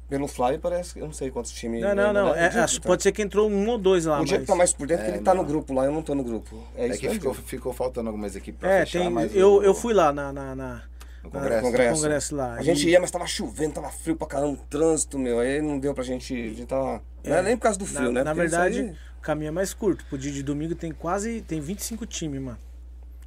[0.08, 1.82] Pelo Flávio parece que eu não sei quantos times.
[1.82, 2.32] Não, não, ainda, não.
[2.34, 2.46] né?
[2.46, 4.20] É, tá- pode ser que entrou um ou dois lá.
[4.20, 4.46] O Diego mas...
[4.48, 5.42] tá mais por dentro, É, ele tá não.
[5.42, 6.64] no grupo lá, eu não tô no grupo.
[6.74, 9.10] É, É isso que né, ficou, ficou faltando algumas equipes pra É, fechar, tem.
[9.10, 10.82] mas Eu, o- eu fui lá na, na, na-
[11.22, 11.62] no congresso.
[11.62, 12.00] Congresso.
[12.02, 12.54] congresso lá.
[12.56, 15.40] A E- gente ia, mas tava chovendo, tava frio pra caramba, um trânsito, meu.
[15.40, 16.32] Aí não deu pra gente.
[16.32, 17.02] A gente tava.
[17.22, 18.24] Não é nem por causa do frio, na, né?
[18.24, 20.06] Na Porque verdade, aí- o caminho é mais curto.
[20.06, 21.42] Pro dia de domingo tem quase.
[21.42, 22.56] Tem 25 times, mano.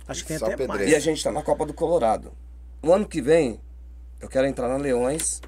[0.07, 0.79] Acho que tem Só até pedreiro.
[0.79, 0.91] mais.
[0.91, 2.31] E a gente tá na Copa do Colorado.
[2.81, 3.59] o ano que vem,
[4.19, 5.39] eu quero entrar na Leões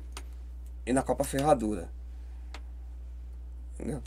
[0.86, 1.90] e na Copa Ferradura.
[3.76, 4.02] Entendeu?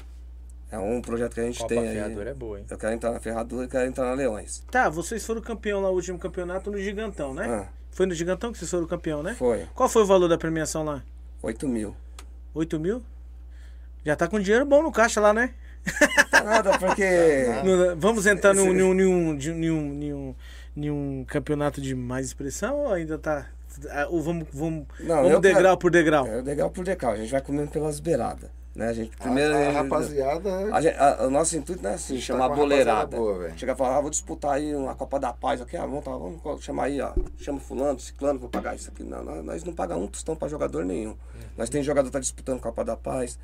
[0.70, 1.94] É um projeto que a gente Copa tem aí.
[1.94, 2.66] Ferradura é boa, hein?
[2.68, 4.64] Eu quero entrar na Ferradura e quero entrar na Leões.
[4.70, 7.46] Tá, vocês foram campeão lá no último campeonato no Gigantão, né?
[7.48, 9.34] Ah, Foi no Gigantão que vocês foram campeão, né?
[9.34, 9.66] foi.
[9.74, 11.02] Qual foi o valor da premiação lá?
[11.42, 11.94] 8 mil.
[12.54, 13.02] 8 mil?
[14.04, 15.54] Já tá com dinheiro bom no caixa lá, né?
[16.30, 17.04] Tá nada, porque.
[17.64, 20.34] No- Vamos entrar num, Esse- num, num, de- num, num,
[20.74, 23.46] num campeonato de mais expressão ou ainda tá.
[23.90, 26.26] Ah, Ou vamos, vamos, Não, vamos degrau quero- por degrau?
[26.26, 28.50] É legal por decal, a gente vai comendo pelas beiradas.
[28.74, 28.88] Né?
[28.88, 29.54] A gente primeiro.
[29.54, 30.74] a, a a- rapaziada.
[30.74, 33.56] a gente- a- o nosso intuito não é assim, Tá chamar rapaziada boleirada.
[33.56, 36.10] Chegar e falar, ah, vou disputar aí uma Copa da Paz aqui, ah, vamos, tá,
[36.10, 37.14] vamos chamar aí, ó.
[37.38, 39.02] Chama fulano, ciclano, vou pagar isso aqui.
[39.02, 41.16] Não, nós, nós não pagamos um tostão pra jogador nenhum.
[41.56, 43.38] Nós tem jogador que tá disputando Copa da Paz.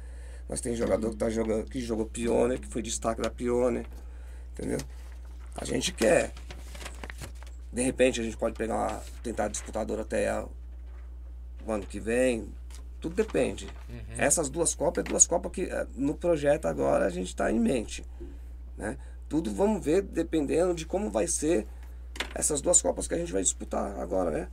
[0.51, 3.87] Nós tem jogador que tá jogando, que jogou Pioneer, que foi destaque da Pioneer.
[4.53, 4.79] Entendeu?
[5.57, 6.31] A gente quer.
[7.73, 10.47] De repente a gente pode pegar uma, tentar disputar a Doroteia
[11.67, 12.53] o ano que vem.
[13.01, 13.69] Tudo depende.
[14.17, 17.59] Essas duas Copas é duas Copas que eh, no projeto agora a gente está em
[17.59, 18.05] mente.
[18.77, 18.97] Né?
[19.29, 21.67] Tudo vamos ver dependendo de como vai ser
[22.35, 24.49] essas duas Copas que a gente vai disputar agora, né?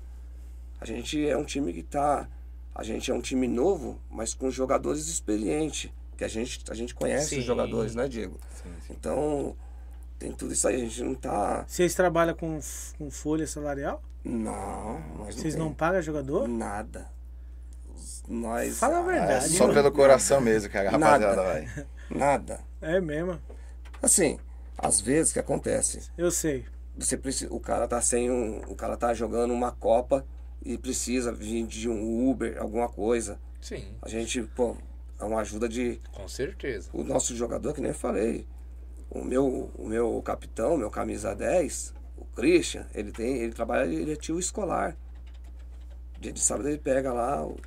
[0.79, 2.27] A gente é um time que tá.
[2.73, 5.91] A gente é um time novo, mas com jogadores experientes.
[6.15, 7.39] Que a gente, a gente conhece Sim.
[7.39, 8.37] os jogadores, né, Diego?
[8.89, 9.55] Então,
[10.19, 10.75] tem tudo isso aí.
[10.75, 11.63] A gente não tá.
[11.67, 12.59] Vocês trabalham com,
[12.97, 14.03] com folha salarial?
[14.23, 16.47] Não, nós Vocês não, não pagam jogador?
[16.47, 17.07] nada.
[18.27, 18.77] Nós.
[18.77, 19.49] Fala a É verdade.
[19.49, 19.73] só mano.
[19.73, 21.43] pelo coração mesmo que a rapaziada Nada.
[21.43, 21.85] vai.
[22.09, 22.59] Nada.
[22.81, 23.39] É mesmo,
[24.01, 24.39] Assim,
[24.77, 26.65] às vezes que acontece, eu sei.
[26.97, 30.25] você precisa, o cara tá sem um, o cara tá jogando uma Copa
[30.63, 33.37] e precisa vir de um Uber, alguma coisa.
[33.61, 34.77] Sim, A gente, pô,
[35.19, 36.89] é uma ajuda de com certeza.
[36.93, 38.47] o nosso jogador, que nem eu falei.
[39.09, 44.11] O meu, o meu capitão, meu camisa 10, o Christian, ele tem, ele trabalha, ele
[44.11, 44.95] é tio escolar.
[46.19, 47.57] Dia de sábado ele pega lá, o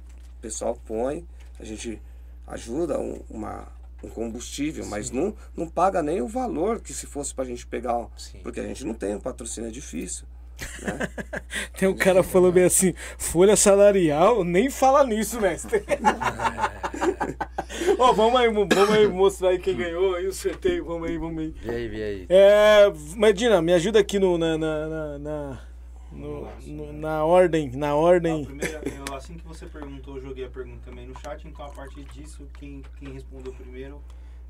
[0.40, 1.26] pessoal põe,
[1.58, 2.00] a gente
[2.46, 3.66] ajuda um, uma,
[4.04, 8.08] um combustível, mas não, não paga nem o valor que se fosse pra gente pegar,
[8.16, 8.40] Sim.
[8.42, 10.26] porque a gente não tem, o patrocínio é difícil.
[11.78, 15.82] Tem um cara falando bem assim, folha salarial, nem fala nisso, mestre.
[17.98, 21.18] Ó, vamos aí, mo- vamos aí mostrar aí quem ganhou aí o sorteio, vamos aí,
[21.18, 21.54] vamos aí.
[21.64, 22.26] E aí, e aí?
[22.28, 25.60] É, Medina, me ajuda aqui no, na, na, na, na,
[26.12, 28.44] no- no- na ordem, na ordem.
[28.44, 31.70] primeira, eu, assim que você perguntou, eu joguei a pergunta também no chat, então a
[31.70, 34.00] partir disso, quem, quem respondeu primeiro,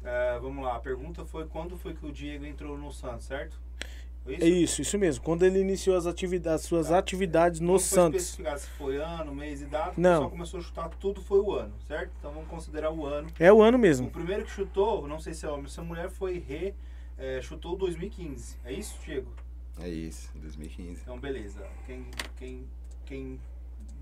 [0.04, 3.56] é, vamos lá, a pergunta foi quando foi que o Diego entrou no Santos, certo?
[4.24, 5.24] Foi É isso, isso mesmo.
[5.24, 8.22] Quando ele iniciou as, atividades, suas atividades no Não foi Santos.
[8.22, 10.22] especificado se foi ano, mês e data, Não.
[10.22, 12.12] só começou a chutar tudo foi o ano, certo?
[12.18, 13.28] Então vamos considerar o ano.
[13.38, 14.10] É o ano O mesmo.
[14.10, 16.72] primeiro que chutou, não sei se é homem ou se é mulher, foi Rê,
[17.18, 18.56] é, chutou 2015.
[18.64, 19.28] É isso, Diego?
[19.80, 21.00] É isso, 2015.
[21.02, 21.60] Então, beleza.
[21.86, 22.06] Quem,
[22.36, 22.66] quem,
[23.04, 23.40] quem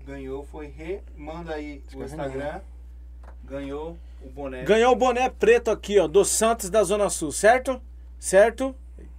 [0.05, 0.99] ganhou foi Rê.
[1.15, 2.61] Manda aí o Instagram.
[3.43, 4.63] Ganhou o boné.
[4.63, 7.81] Ganhou o boné preto aqui, ó, do Santos da Zona Sul, certo?
[8.19, 8.75] Certo?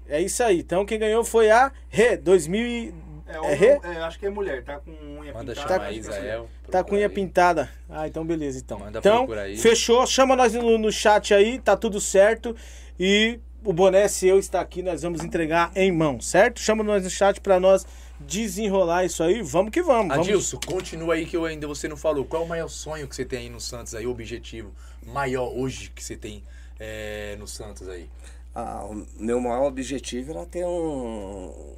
[0.08, 0.60] É isso aí.
[0.60, 2.94] Então quem ganhou foi a Rê, 2000 e...
[3.26, 3.80] É, É Rê?
[3.82, 5.74] é, acho que é mulher, tá com unha Manda pintada.
[5.74, 6.48] chamar acho que é Isael.
[6.70, 7.12] Tá com unha aí.
[7.12, 7.70] pintada.
[7.88, 8.78] Ah, então beleza, então.
[8.78, 9.26] Manda então,
[9.58, 10.06] fechou.
[10.06, 12.54] Chama nós no, no chat aí, tá tudo certo.
[13.00, 16.60] E o boné seu está aqui, nós vamos entregar em mão, certo?
[16.60, 17.86] Chama nós no chat pra nós
[18.20, 19.40] desenrolar isso aí.
[19.42, 20.08] Vamos que vamos.
[20.08, 20.28] vamos.
[20.28, 22.24] Adilson, continua aí que eu ainda você não falou.
[22.24, 24.72] Qual é o maior sonho que você tem aí no Santos aí, o objetivo
[25.06, 26.42] maior hoje que você tem
[26.78, 28.08] é, no Santos aí?
[28.54, 31.76] Ah, o meu maior objetivo era ter um.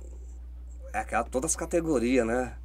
[0.93, 2.57] É aquela, todas as categorias, né?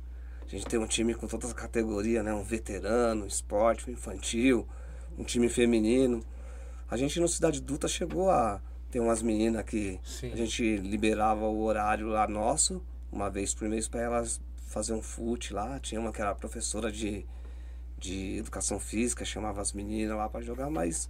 [0.45, 2.33] A gente tem um time com todas as categorias, né?
[2.33, 4.67] Um veterano, esporte, um infantil,
[5.17, 6.23] um time feminino.
[6.89, 10.31] A gente no Cidade Duta chegou a ter umas meninas que Sim.
[10.31, 15.01] a gente liberava o horário lá nosso, uma vez por mês, para elas fazer um
[15.01, 15.79] fute lá.
[15.79, 17.27] Tinha uma que era professora de,
[17.97, 21.07] de educação física, chamava as meninas lá para jogar, mas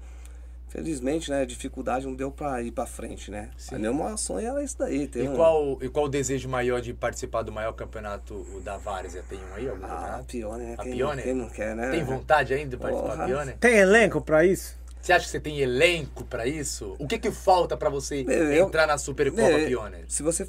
[0.69, 3.49] Felizmente, né, a dificuldade não deu pra ir pra frente, né?
[3.57, 3.75] Sim.
[3.75, 5.07] A meu maior sonho era isso daí.
[5.07, 5.35] Ter E um...
[5.35, 9.23] qual, e qual o desejo maior de participar do maior campeonato o da Várzea?
[9.27, 9.67] Tem um aí?
[9.67, 10.25] Algum Ah, campeonato?
[10.25, 10.75] Pione, né?
[10.77, 11.15] A Quem, Pione?
[11.15, 11.89] Não, quem não quer, né?
[11.89, 13.53] Tem vontade ainda de participar da Pione?
[13.53, 14.77] Tem elenco pra isso?
[15.01, 16.95] Você acha que você tem elenco pra isso?
[16.99, 19.97] O que que falta pra você Meu, eu- entrar na Supercopa Meu, Pione?
[20.07, 20.47] Se você.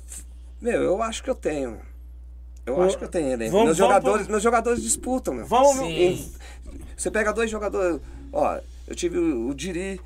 [0.61, 1.79] Meu, eu acho que eu tenho.
[2.66, 3.53] Eu Ô, acho que eu tenho elenco.
[3.53, 5.47] vamos- meus, vamos jogadores, pro- meus jogadores disputam, meu.
[5.47, 5.89] Vamos, Sim.
[5.89, 6.33] Em-
[6.95, 8.01] Você pega dois jogadores.
[8.33, 9.99] Ó, eu tive o, o Diri,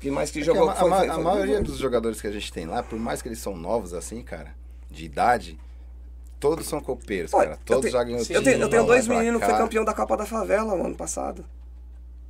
[0.00, 2.20] que mais que É que a, foi- a ma- foi- a foi- maioria dos jogadores
[2.20, 4.54] que a gente tem lá, por mais que eles são novos assim, cara,
[4.90, 5.58] de idade,
[6.40, 7.60] todos são copeiros, Olha, cara.
[7.64, 8.32] Todos tenho- já ganham Sim.
[8.32, 10.96] Eu tenho, eu tenho dois meninos que foi campeão da Copa da Favela no ano
[10.96, 11.44] passado.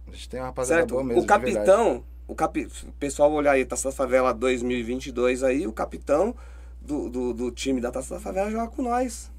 [0.09, 0.91] A gente tem uma rapaziada Certo?
[0.91, 1.23] boa mesmo.
[1.23, 6.35] o capitão, o capi, o pessoal olhar aí, Taça da Favela 2022 aí, o capitão
[6.81, 9.31] do, do, do time da Taça da Favela joga com nós.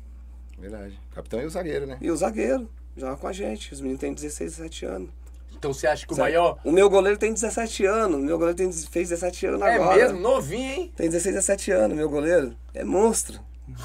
[0.58, 0.98] Verdade.
[1.14, 1.98] Capitão e o zagueiro, né?
[2.00, 3.74] E o zagueiro, joga com a gente.
[3.74, 5.10] Os meninos têm 16, 17 anos.
[5.62, 6.26] Então você acha que o Certo?
[6.28, 6.57] maior.
[6.66, 8.18] O meu goleiro tem 17 anos.
[8.18, 9.95] O meu goleiro tem, fez 17 anos É agora.
[9.95, 10.20] mesmo?
[10.20, 10.91] Novinho, hein?
[10.95, 12.55] Tem 16, 17 anos, meu goleiro.
[12.74, 13.39] É monstro.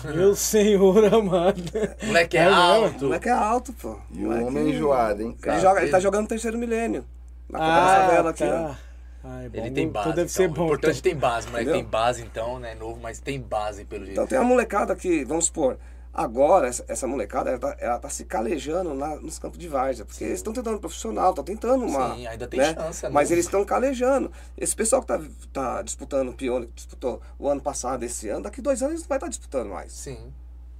[0.04, 1.62] Meu senhor amado.
[2.02, 2.58] Moleque é, É mesmo?
[2.58, 3.04] O alto.
[3.04, 3.98] moleque é alto, pô.
[4.10, 5.28] E o Moleque- homem enjoado, hein?
[5.32, 7.04] Ele, Cara, joga, ele tá jogando no terceiro milênio.
[7.50, 8.48] Na Copa da Ah, aqui, ó.
[8.48, 8.78] tá.
[9.22, 9.58] Ah, é bom.
[9.58, 10.06] Ele tem base.
[10.08, 10.54] Então deve ser então.
[10.54, 10.62] bom.
[10.62, 11.10] O importante então.
[11.12, 11.48] tem base.
[11.48, 11.72] Entendeu?
[11.74, 12.74] Tem base, então, né?
[12.74, 14.14] Novo, mas tem base pelo jeito.
[14.14, 15.76] Então tem uma molecada que, vamos supor,
[16.16, 20.04] agora essa, essa molecada, ela tá, ela tá se calejando lá nos campos de várzea.
[20.06, 22.14] Porque eles estão tentando profissional, estão tentando uma.
[22.14, 22.74] Sim, ainda tem né?
[22.74, 24.32] chance, é Mas eles estão calejando.
[24.56, 25.20] Esse pessoal que tá,
[25.52, 29.02] tá disputando o pione, que disputou o ano passado, esse ano, daqui dois anos eles
[29.02, 29.92] não vai estar disputando mais.
[29.92, 30.32] Sim.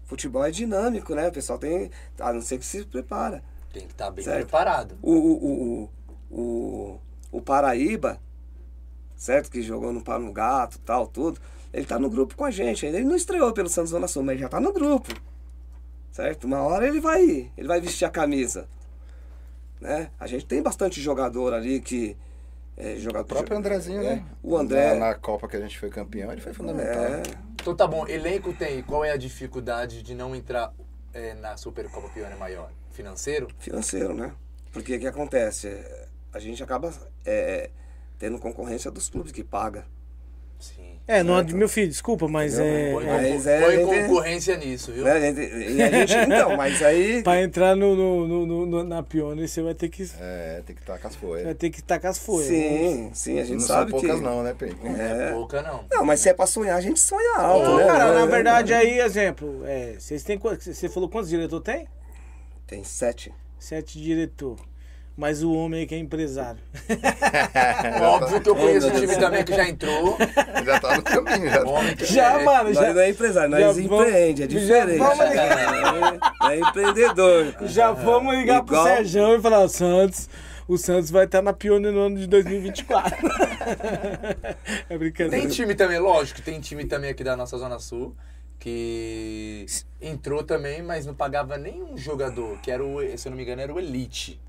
[0.06, 1.28] Futebol é dinâmico, né?
[1.28, 1.90] O pessoal tem.
[2.18, 3.44] A não ser que se prepara.
[3.72, 4.38] Tem que estar bem Certo.
[4.38, 4.96] preparado.
[5.02, 5.90] O, o, o,
[6.30, 7.00] o,
[7.32, 8.18] o Paraíba,
[9.14, 9.50] certo?
[9.50, 11.38] Que jogou no Pano Gato tal, tudo.
[11.76, 12.86] Ele tá no grupo com a gente.
[12.86, 15.12] Ele não estreou pelo Santos Zona Sul, mas ele já tá no grupo.
[16.10, 16.44] Certo?
[16.44, 18.66] Uma hora ele vai, ele vai vestir a camisa.
[19.78, 20.10] Né?
[20.18, 22.16] A gente tem bastante jogador ali que.
[22.78, 24.24] É, jogador, O próprio Andrezinho, é, né?
[24.42, 24.94] O André.
[24.94, 27.04] Na, na Copa que a gente foi campeão, ele foi fundamental.
[27.04, 27.22] É,
[27.60, 28.82] Então tá bom, elenco tem.
[28.82, 30.72] Qual é a dificuldade de não entrar
[31.12, 32.70] é, na Supercopa Pione maior?
[32.90, 33.48] Financeiro?
[33.58, 34.32] financeiro, né?
[34.72, 35.68] Porque o que acontece?
[35.68, 36.90] É, A gente acaba
[37.22, 37.68] é,
[38.18, 39.84] tendo concorrência dos clubes que paga.
[40.58, 40.82] Sim.
[41.08, 41.56] É, não, Certo.
[41.56, 42.90] meu filho, desculpa, mas é.
[42.92, 45.04] Põe, Mas concor- é, gente- concorrência nisso, viu?
[45.04, 45.12] Né?
[45.12, 47.22] A gente- E a gente, então, mas aí.
[47.24, 50.02] Pra entrar no, no, no- no- na Pione, você vai ter que.
[50.20, 51.56] É, tem que estar com as Vai folhas.
[51.56, 52.48] ter que tacar as folhas.
[52.48, 54.24] Sim, sim, a gente Não sabe são poucas que.
[54.24, 54.78] não, né, Pedro?
[54.84, 55.32] É É.
[55.32, 55.84] pouca, não.
[55.92, 57.84] Não, mas se é pra sonhar, a gente sonha alto, Ô, né?
[57.86, 61.86] cara, na É, verdade aí, exemplo, é, vocês têm você falou quantos diretor tem?
[62.66, 63.32] Tem sete.
[63.60, 64.56] Sete diretor.
[65.16, 66.60] Mas o homem aí que é empresário.
[68.02, 70.18] Óbvio que eu conheço o time também que já entrou.
[70.64, 71.64] Já tá no caminho, já.
[71.64, 72.92] Homem que Já, é, mano, Nós já.
[72.92, 74.98] não é empresário, nós já vamos- empreende, é já diferente.
[74.98, 77.54] vamos É, é empreendedor.
[77.62, 80.28] Já vamos ligar pro Igual- Sérgio e falar, Santos,
[80.68, 83.16] o Santos vai estar na Pione no ano de 2024.
[84.90, 85.30] é brincadeira.
[85.40, 88.14] Tem time também, lógico, tem time também aqui da nossa Zona Sul
[88.58, 89.64] que
[90.00, 93.62] entrou também, mas não pagava nenhum jogador, que era o, se eu não me engano,
[93.62, 94.40] era o Elite.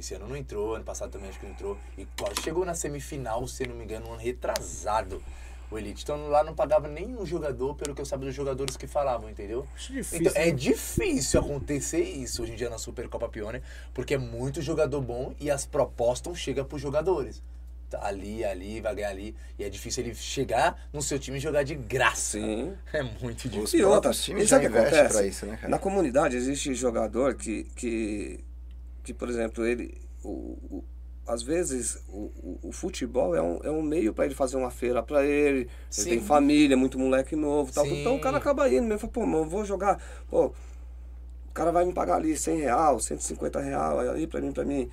[0.00, 1.76] Esse ano não entrou, ano passado também acho que não entrou.
[1.96, 5.22] E quase chegou na semifinal, se não me engano, um ano retrasado.
[5.70, 6.02] O Elite.
[6.02, 9.64] Então lá não pagava nenhum jogador, pelo que eu sabia dos jogadores que falavam, entendeu?
[9.76, 10.50] Acho difícil, Então, é né?
[10.52, 13.62] difícil acontecer isso hoje em dia na Supercopa Pione,
[13.94, 17.40] porque é muito jogador bom e as propostas chegam pros jogadores.
[17.88, 19.36] Tá ali, ali, vai ganhar ali.
[19.58, 22.38] E é difícil ele chegar no seu time e jogar de graça.
[22.38, 22.72] Sim.
[22.92, 23.78] É muito Os difícil.
[23.78, 25.18] E próprios times já sabe o que investem acontece?
[25.18, 25.68] pra isso, né, cara?
[25.68, 28.40] Na comunidade existe jogador que, que,
[29.02, 30.00] que por exemplo, ele.
[30.22, 30.28] O,
[30.70, 30.84] o-
[31.26, 35.00] às vezes o, o, futebol é um, é um meio para ele fazer uma feira
[35.00, 35.68] para ele.
[35.88, 36.00] Sim.
[36.02, 37.84] Ele tem família, muito moleque novo tal.
[37.84, 38.00] Sim.
[38.00, 38.98] Então o cara acaba indo mesmo.
[38.98, 40.02] Fala, pô, mano, eu vou jogar.
[40.28, 44.64] Pô, o cara vai me pagar ali 100 real, 150 real ali pra mim, pra
[44.64, 44.90] mim.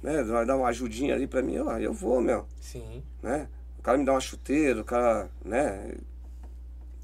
[0.00, 0.22] Né?
[0.22, 1.54] Vai dar uma ajudinha ali pra mim.
[1.54, 2.46] Eu, eu vou, meu.
[2.60, 3.02] Sim.
[3.20, 3.48] Né?
[3.78, 5.94] O cara me dá uma chuteira, o cara, né?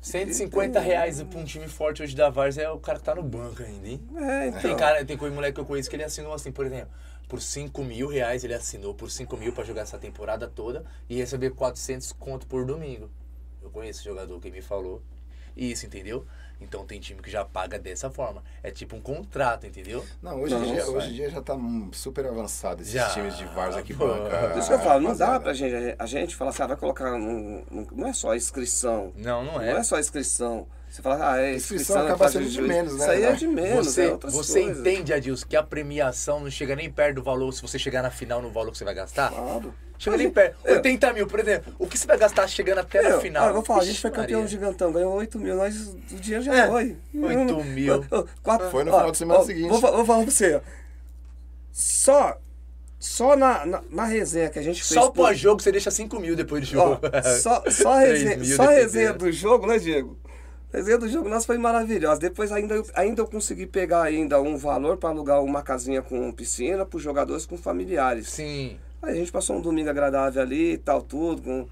[0.01, 3.23] 150 reais pra um time forte hoje da Vars é o cara que tá no
[3.23, 4.01] banco ainda, hein?
[4.17, 4.61] É, então.
[4.63, 6.89] Tem cara, tem coisa moleque que eu conheço que ele assinou assim, por exemplo,
[7.29, 11.17] por 5 mil reais ele assinou por 5 mil pra jogar essa temporada toda e
[11.17, 13.11] receber 400 conto por domingo.
[13.63, 15.03] Eu conheço jogador que me falou
[15.57, 16.25] isso, entendeu?
[16.61, 18.43] Então tem time que já paga dessa forma.
[18.63, 20.05] É tipo um contrato, entendeu?
[20.23, 21.57] Não, hoje, em Não, dia, hoje em dia já tá
[21.93, 24.07] super avançado esses Já, times de Varsa que pô.
[24.09, 24.49] banca.
[24.51, 26.77] Por isso que eu falo, não dá pra gente, a gente falar assim, ah, vai
[26.77, 29.71] colocar, num- num- não é só inscrição, Não, não não é.
[29.79, 30.67] é só inscrição.
[30.91, 32.69] Você fala, ah, é Inscrição inscrição, acaba é sendo de juiz.
[32.69, 33.37] menos, né, Isso aí é né?
[33.37, 34.79] de menos, Você, é outras você coisas.
[34.81, 38.11] entende, Adilson, que a premiação não chega nem perto do valor, se você chegar na
[38.11, 39.31] final no valor que você vai gastar?
[39.31, 39.75] Claro.
[39.99, 40.57] Chega nem perto.
[40.65, 41.75] 80 mil, por exemplo.
[41.79, 43.45] O que você vai gastar chegando até Meu, na final?
[43.45, 44.49] ah, eu vou falar, a gente Ixi, foi campeão Maria.
[44.51, 46.97] gigantão, ganhou 8 mil, nós, o dinheiro já É, foi.
[47.15, 47.95] 8 mil.
[48.11, 49.69] Ô, ô, quatro- Foi no ó, final de semana ó, seguinte.
[49.69, 50.61] Vou, vou falar pra você, ó.
[51.73, 52.39] Só,
[52.99, 54.95] só na, na, na resenha que a gente fez...
[55.01, 57.01] Só o pós-jogo você deixa 5 mil depois do Ó, jogo.
[57.43, 60.17] só, só a resenha, mil, só a resenha do jogo, né, Diego?
[60.73, 62.21] A resenha do jogo nossa foi maravilhosa.
[62.21, 66.31] Depois ainda, eu- ainda eu consegui pegar ainda um valor para alugar uma casinha com
[66.33, 68.29] piscina para os jogadores com familiares.
[68.29, 68.79] Sim.
[69.03, 71.69] Aí a gente passou um domingo agradável ali e tal, tudo, com,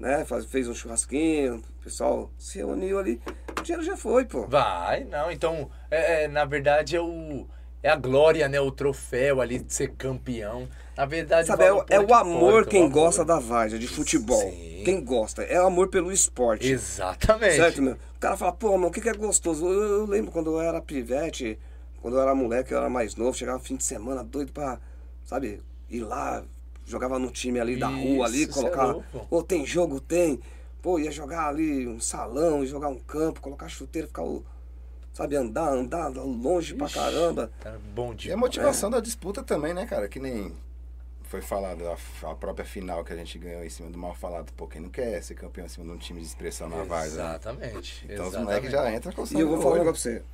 [0.00, 3.20] né, faz- fez um churrasquinho, o pessoal se reuniu ali.
[3.58, 4.46] O dinheiro já foi, pô.
[4.46, 5.30] Vai, não.
[5.30, 7.46] Então, é, é, na verdade, é o.
[7.84, 8.60] É a glória, né?
[8.60, 10.68] O troféu ali de ser campeão.
[10.96, 12.94] Na verdade, Sabe, é, o- é o amor importa, quem o amor.
[12.94, 14.40] gosta da Várzea, de futebol.
[14.40, 14.82] Sim.
[14.84, 15.42] Quem gosta.
[15.42, 16.68] É o amor pelo esporte.
[16.70, 17.56] Exatamente.
[17.56, 17.94] Certo, meu?
[17.94, 19.66] O cara fala, pô, mano, o que, que é gostoso?
[19.66, 21.58] Eu, eu lembro quando eu era pivete,
[22.00, 24.78] quando eu era moleque, eu era mais novo, chegava fim de semana doido pra,
[25.24, 25.60] sabe,
[25.90, 26.44] ir lá,
[26.92, 28.84] jogava no time ali da rua ali, Isso, é colocar.
[28.92, 29.26] louco.
[29.28, 30.00] Pô, tem jogo?
[30.00, 30.38] Tem.
[30.80, 34.44] Pô, ia jogar ali um salão, jogar um campo, colocar chuteiro, ficar o.
[35.12, 37.50] sabe, andar, andar longe pra caramba.
[37.64, 38.34] Era bom E dia.
[38.34, 40.08] a motivação da disputa também, né, cara?
[40.08, 40.52] Que nem
[41.22, 41.96] foi falado, a,
[42.30, 44.52] a própria final que a gente ganhou em cima do mal falado.
[44.52, 47.22] Pô, quem não quer ser campeão em cima de um time de expressão na Várzea?
[47.22, 47.28] né?
[47.30, 48.04] Exatamente.
[48.04, 48.44] Então os exatamente.
[48.44, 50.24] moleques já entram com o E eu vou falar um negócio pra você.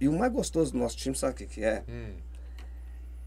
[0.00, 1.82] E o mais gostoso do nosso time, sabe o que, que é?
[1.88, 2.12] Hum.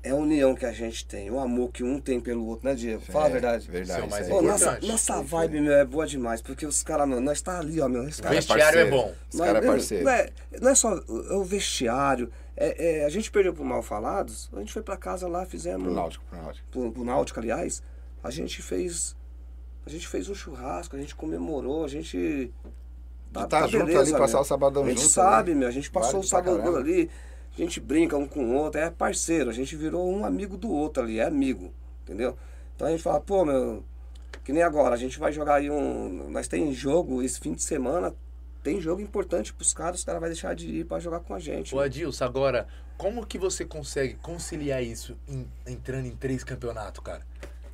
[0.03, 2.73] É a união que a gente tem, o amor que um tem pelo outro, né,
[2.73, 3.01] Diego?
[3.01, 3.69] Fala a É, verdade.
[3.69, 4.07] Verdade.
[4.07, 4.23] Isso é.
[4.23, 7.79] Pô, nossa, nossa vibe, meu, é boa demais, porque os caras, mano, nós tá ali,
[7.79, 8.01] ó, meu.
[8.01, 8.89] Os O vestiário é parceiro.
[8.89, 9.13] bom.
[9.31, 10.03] Os caras é meu, parceiro.
[10.05, 10.29] Não é,
[10.59, 12.31] não é só o, é o vestiário.
[12.57, 15.83] É, é, a gente perdeu pro Mal Falados, a gente foi pra casa lá, fizemos.
[15.83, 16.67] Pro Náutico, pro Náutico.
[16.71, 17.83] Pro, pro Náutico, aliás.
[18.23, 19.15] A gente fez.
[19.85, 22.51] A gente fez um churrasco, a gente comemorou, a gente.
[23.31, 25.59] De tá junto ali, passar o sabadão A gente junto sabe, ali.
[25.59, 27.09] meu, a gente passou Vale o sabadão ali,
[27.57, 30.71] a gente brinca um com o outro, é parceiro, a gente virou um amigo do
[30.71, 31.73] outro ali, é amigo,
[32.03, 32.37] entendeu?
[32.75, 33.83] Então a gente fala, pô, meu,
[34.43, 36.29] que nem agora, a gente vai jogar aí um.
[36.29, 38.13] Nós tem jogo esse fim de semana,
[38.63, 41.39] tem jogo importante pros caras, os caras vão deixar de ir pra jogar com a
[41.39, 41.75] gente.
[41.75, 47.25] Ô Adilson, agora, como que você consegue conciliar isso em- entrando em três campeonatos, cara?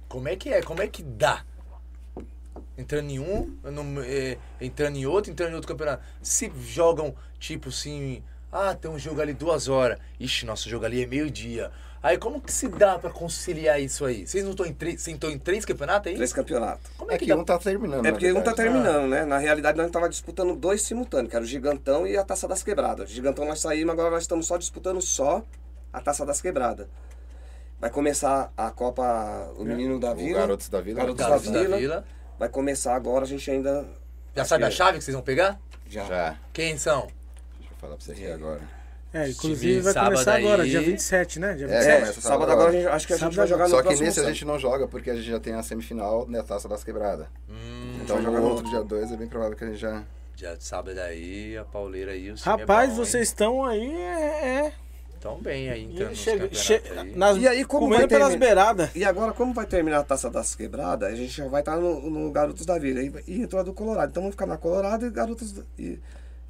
[0.10, 0.62] Como é que é?
[0.62, 1.46] Como é que dá?
[2.78, 6.04] Entrando em um, no- é, entrando em outro, entrando em outro campeonato.
[6.22, 9.98] Se jogam, tipo assim, ah, tem um jogo ali duas horas.
[10.20, 11.72] Ixi, nosso jogo ali é meio-dia.
[12.02, 14.26] Aí como que se dá pra conciliar isso aí?
[14.26, 15.02] Vocês não estão em três.
[15.02, 16.16] Vocês estão em três campeonatos aí?
[16.16, 16.90] Três campeonatos.
[16.98, 17.36] Como É que dá?
[17.36, 18.06] um tá terminando.
[18.06, 19.26] É porque um tá terminando, né?
[19.26, 22.64] Na realidade, nós tava disputando dois simultâneos, que era o Gigantão e a Taça das
[22.64, 23.10] Quebradas.
[23.10, 25.44] O Gigantão nós saímos, agora nós estamos só disputando só
[25.92, 26.88] a Taça das Quebradas.
[27.80, 30.40] Vai começar a Copa O Menino da O Vila.
[30.40, 30.98] Garotos da Vila.
[31.00, 31.78] Garotos Garotos da da Vila.
[31.78, 32.06] Vila.
[32.40, 33.86] Vai começar agora, a gente ainda.
[34.36, 35.60] Já sabe a chave que vocês vão pegar?
[35.88, 36.06] Já.
[36.06, 36.38] Já.
[36.54, 37.08] Quem são?
[37.80, 38.62] Falar pra você aqui agora.
[39.14, 40.70] É, inclusive vai sábado começar agora, aí.
[40.70, 41.54] dia 27, né?
[41.54, 41.88] Dia É, 27.
[41.90, 42.78] É, começa sábado sábado agora, a agora.
[42.84, 44.60] gente, acho que a gente Sábado vai jogar no Só que nesse a gente não
[44.60, 47.28] joga porque a gente já tem a semifinal na Taça das Quebradas.
[47.50, 50.04] Hum, Então jogar no outro dia 2 é bem provável que a gente já.
[50.36, 52.30] já sábado aí, a pauleira aí.
[52.32, 54.66] O time Rapaz, é bom, vocês estão aí, é.
[54.66, 54.74] é.
[55.16, 57.16] Estão bem aí, entrando E nos chega, campeonatos che- aí.
[57.16, 58.38] nas, E aí, como vai pelas terminar?
[58.46, 58.90] beiradas.
[58.96, 62.08] E agora, como vai terminar a Taça das Quebradas, a gente já vai estar no,
[62.10, 63.02] no Garotos da Vila.
[63.02, 64.10] E, e entrou a do Colorado.
[64.12, 65.98] Então vamos ficar na Colorado e Garotos e,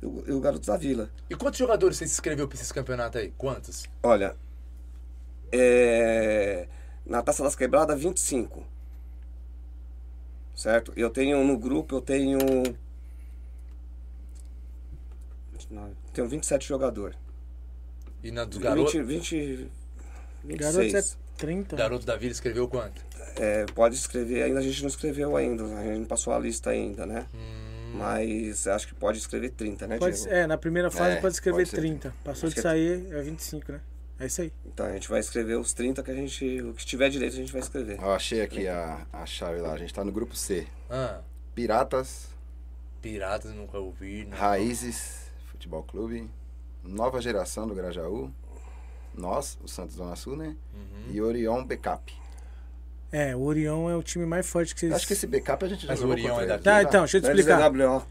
[0.01, 1.09] e o, e o Garotos da Vila.
[1.29, 3.33] E quantos jogadores você se inscreveu pra esses campeonatos aí?
[3.37, 3.85] Quantos?
[4.03, 4.35] Olha,
[5.51, 6.67] é,
[7.05, 8.63] na Taça das Quebradas, 25.
[10.55, 10.91] Certo?
[10.95, 12.39] Eu tenho no grupo, eu tenho.
[16.13, 17.17] Tenho 27 jogadores.
[18.23, 18.93] E na dos garotos?
[18.93, 19.69] 20,
[20.43, 21.13] 20, Garotos 26.
[21.13, 21.75] é 30.
[21.75, 23.05] Garotos da Vila escreveu quanto?
[23.35, 26.71] É, pode escrever, ainda a gente não escreveu ainda, a gente não passou a lista
[26.71, 27.27] ainda, né?
[27.93, 30.31] Mas acho que pode escrever 30, né, Pode, Diego?
[30.31, 32.13] é, na primeira fase É, pode escrever pode ser 30.
[32.23, 33.81] Passou Acho de é- sair, é 25, né?
[34.19, 34.51] É isso aí.
[34.65, 36.61] Então a gente vai escrever os 30 que a gente.
[36.61, 37.97] O que tiver direito a gente vai escrever.
[38.01, 39.73] Eu achei aqui a, a chave lá.
[39.73, 40.65] A gente tá no grupo C.
[40.89, 41.21] Ah,
[41.53, 42.27] Piratas,
[43.01, 44.25] Piratas nunca ouvi.
[44.25, 44.35] Não.
[44.37, 46.27] Raízes Futebol Clube,
[46.83, 48.31] Nova Geração do Grajaú,
[49.13, 50.55] nós, o Santos Zona Sul, né?
[50.73, 51.11] Uhum.
[51.11, 52.13] E Orion Backup.
[53.11, 54.93] É, o Orion é o time mais forte que vocês.
[54.93, 56.63] Acho que esse backup a gente já Mas o jogou Orion contra é daqui?
[56.63, 57.71] Tá, então, deixa eu te explicar.
[57.71, 58.03] WO,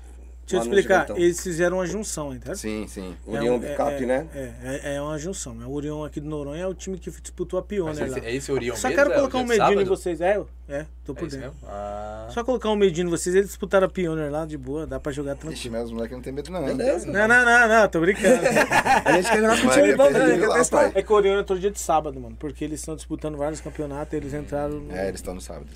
[0.47, 1.11] Deixa eu explicar.
[1.17, 2.55] Eles fizeram uma junção, entendeu?
[2.55, 3.17] Sim, sim.
[3.27, 4.29] Orion é, Backup, é, né?
[4.33, 5.55] É, é, é uma junção.
[5.55, 5.67] né?
[5.67, 8.19] O Orion aqui do Noronha é o time que disputou a Mas Pioneer lá.
[8.19, 9.03] esse, é esse Orion Só mesmo?
[9.03, 10.21] quero É o colocar um medinho em vocês.
[10.21, 11.53] É, é, tô por É dentro.
[11.65, 15.01] Ah, Só colocar um medinho em vocês, eles disputaram a Pioneer lá de boa, dá
[15.01, 15.73] pra jogar Ixi, tranquilo.
[15.73, 16.65] mas os moleques não tem medo não.
[16.65, 17.07] Beleza.
[17.07, 18.41] Não, não, não, não, tô brincando.
[19.05, 20.37] A gente quer jogar com o time bom, né?
[20.71, 20.93] Vai.
[20.95, 24.15] é que o Orion entrou dia de sábado, mano, porque eles estão disputando vários campeonatos,
[24.15, 24.95] eles entraram no...
[24.95, 25.67] É, eles estão no sábado.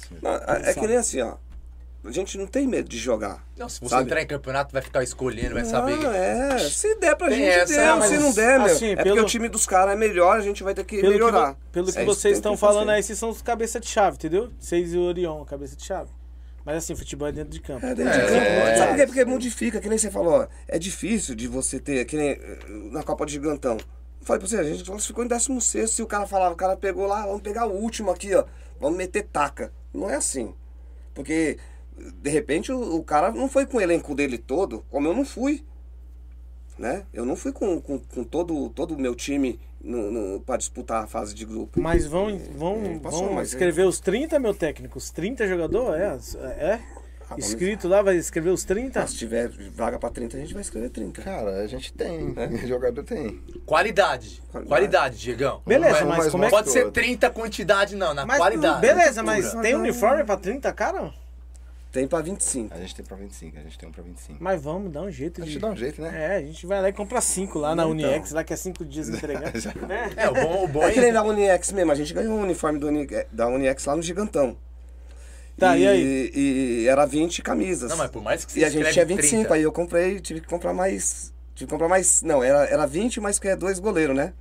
[0.64, 1.34] É que nem assim, ó.
[2.02, 3.44] A gente não tem medo de jogar.
[3.58, 4.04] não, se você Sabe?
[4.04, 5.96] entrar em campeonato, vai ficar escolhendo, vai saber.
[5.98, 6.58] Não, é.
[6.70, 7.96] Se der pra Tem gente, essa, deu.
[7.98, 8.66] mas Se não der, meu.
[8.74, 10.96] assim, é pelo- porque o time dos caras é melhor, a gente vai ter que
[10.96, 11.50] Pelo que, melhorar.
[11.52, 13.86] vo- pelo que É isso vocês estão que falando aí, vocês são os cabeça de
[13.86, 14.50] chave, entendeu?
[14.58, 16.08] Vocês e o Orion, cabeça de chave.
[16.64, 17.84] Mas assim, futebol é dentro de campo.
[17.84, 18.36] É, dentro de É, campo.
[18.40, 18.86] é, Sabe é.
[18.88, 19.06] por quê?
[19.06, 22.58] Porque modifica, que nem você falou, ó, é difícil de você ter, que nem eh,
[22.90, 23.76] na Copa do Gigantão.
[23.76, 26.76] Eu Falei pra você, a gente classificou em 16 se o cara falava, o cara
[26.78, 28.44] pegou lá, vamos pegar o último aqui, ó,
[28.80, 29.70] vamos meter taca.
[29.92, 30.54] Não é assim.
[31.14, 31.58] Porque,
[32.22, 35.24] de repente, o, o cara não foi com o elenco dele todo, como eu não
[35.24, 35.64] fui.
[36.78, 37.04] Né?
[37.12, 41.04] Eu não fui com, com, com todo, todo o meu time no, no, para disputar
[41.04, 41.78] a fase de grupo.
[41.80, 44.96] Mas vão, vão, É, passou, vão mas- escrever os 30, meu técnico?
[44.96, 46.34] Os 30 jogadores?
[46.36, 46.38] É?
[46.48, 46.80] É?
[47.32, 49.06] Ah, Escrito lá, vai escrever os 30?
[49.06, 51.22] Se tiver vaga pra 30, a gente vai escrever 30.
[51.22, 52.34] Cara, a gente tem.
[52.66, 53.40] Jogador tem.
[53.66, 54.42] Qualidade.
[54.50, 54.68] Qualidade.
[54.68, 55.62] Qualidade, Diegão.
[55.66, 56.50] Beleza, é- mas mas como é que...
[56.50, 56.92] Pode ser todo.
[56.94, 58.80] 30 quantidade, não, na Mas, qualidade.
[58.80, 61.12] beleza, mas tem uniforme pra 30, cara?
[61.92, 62.72] Tem pra 25.
[62.72, 64.38] A gente tem pra 25, a gente tem um pra 25.
[64.40, 65.50] Mas vamos, dá um jeito A de...
[65.50, 66.34] gente dá um jeito, né?
[66.34, 67.90] É, a gente vai lá e compra 5 lá na Então.
[67.90, 69.52] Uniex, lá que é 5 dias entregar.
[69.88, 70.10] né?
[70.16, 71.12] É, o bom, o bom É que nem é.
[71.12, 74.56] da Uniex mesmo, a gente ganhou o uniforme do Uni- da Uniex lá no Gigantão.
[75.58, 76.30] Tá, e aí?
[76.34, 77.90] E era 20 camisas.
[77.90, 80.18] Não, mas por mais que você E a gente tinha 25, 30, aí eu comprei,
[80.20, 81.34] tive que comprar mais.
[81.54, 82.22] Tive que comprar mais.
[82.22, 84.32] Não, era, era 20, mas que é dois goleiros, né?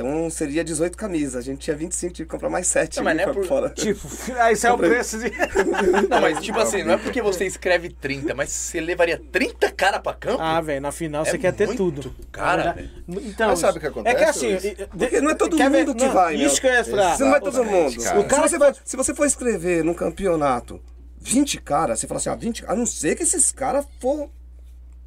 [0.00, 1.34] Então seria 18 camisas.
[1.34, 3.70] A gente tinha 25, tive que comprar mais 7 Não, mas não é por- fora.
[3.70, 4.00] Tipo,
[4.38, 5.24] aí sai o preço de.
[6.08, 9.98] Não, mas tipo assim, não é porque você escreve 30, mas você levaria 30 cara
[9.98, 10.40] pra campo?
[10.40, 12.14] Ah, velho, na final É você quer ter tudo.
[12.30, 12.76] cara,
[13.08, 14.74] Então, Mas sabe o que É acontece, que assim.
[14.96, 16.60] Porque não é todo quer ver- mundo que não, vai, Isso meu.
[16.60, 17.16] que eu ia falar.
[17.16, 18.02] Se não é todo mundo.
[18.02, 18.20] cara.
[18.20, 20.80] O cara, você vai- se você for escrever num campeonato
[21.20, 24.30] 20 caras, você fala assim, ah, 20, a não ser que esses caras for,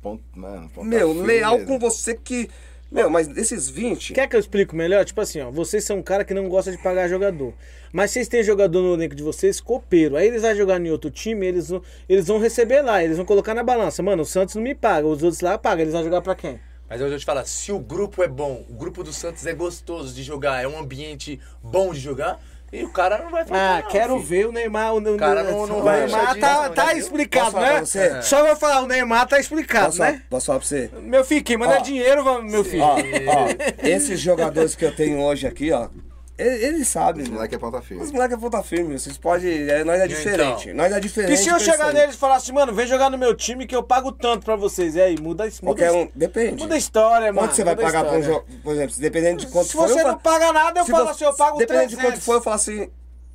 [0.02, 1.68] Ponto, mano, meu, leal mesmo.
[1.68, 2.50] com você que.
[2.92, 4.12] Meu, mas desses 20.
[4.12, 5.06] Quer que eu explique melhor?
[5.06, 7.54] Tipo assim, ó, vocês são um cara que não gosta de pagar jogador.
[7.94, 10.18] Mas vocês têm jogador no elenco de vocês, copeiro.
[10.18, 13.26] Aí eles vão jogar em outro time, eles vão, eles vão receber lá, eles vão
[13.26, 14.04] colocar na balança.
[14.04, 16.60] Mano, o Santos não me paga, os outros lá pagam, eles vão jogar pra quem?
[16.90, 19.54] Mas eu vou te falar, se o grupo é bom, o grupo do Santos é
[19.54, 23.78] gostoso de jogar, é um ambiente bom de jogar, e o cara não vai falar.
[23.78, 24.94] Ah, quero ver o Neymar.
[24.94, 27.80] O, o, cara não- não o vai Neymar achar tá, tá explicado, Posso falar né?
[27.82, 28.22] você?
[28.22, 30.22] Só vou falar, o Neymar tá explicado, Posso, falar, né?
[30.30, 30.90] posso falar pra você?
[31.02, 31.82] Meu filho, quem manda Ó.
[31.82, 32.84] dinheiro, meu filho.
[32.84, 33.48] Ó, ó,
[33.84, 35.90] esses jogadores que eu tenho hoje aqui, ó,
[36.38, 37.22] eles sabem.
[37.22, 37.38] Esse meu.
[37.38, 38.04] moleque é ponta firme.
[38.04, 39.70] Os moleques é ponta firme, vocês podem.
[39.70, 40.64] É, nós é diferente.
[40.70, 40.76] Então.
[40.76, 41.34] Nós é diferente.
[41.34, 41.94] E se eu chegar aí.
[41.94, 44.56] neles e falar assim, mano, vem jogar no meu time que eu pago tanto pra
[44.56, 44.96] vocês.
[44.96, 45.64] E aí, muda isso.
[45.64, 46.10] Muda, Qualquer um.
[46.16, 46.62] Depende.
[46.64, 47.48] muda a história, mano.
[47.48, 48.46] Quanto você vai pagar pra um jogo?
[48.64, 49.88] Por exemplo, dependendo de quanto Se for.
[49.88, 51.98] você eu não paga nada, eu se falo você- assim, eu pago Dependendo 300.
[51.98, 52.90] de quanto for, eu falo assim.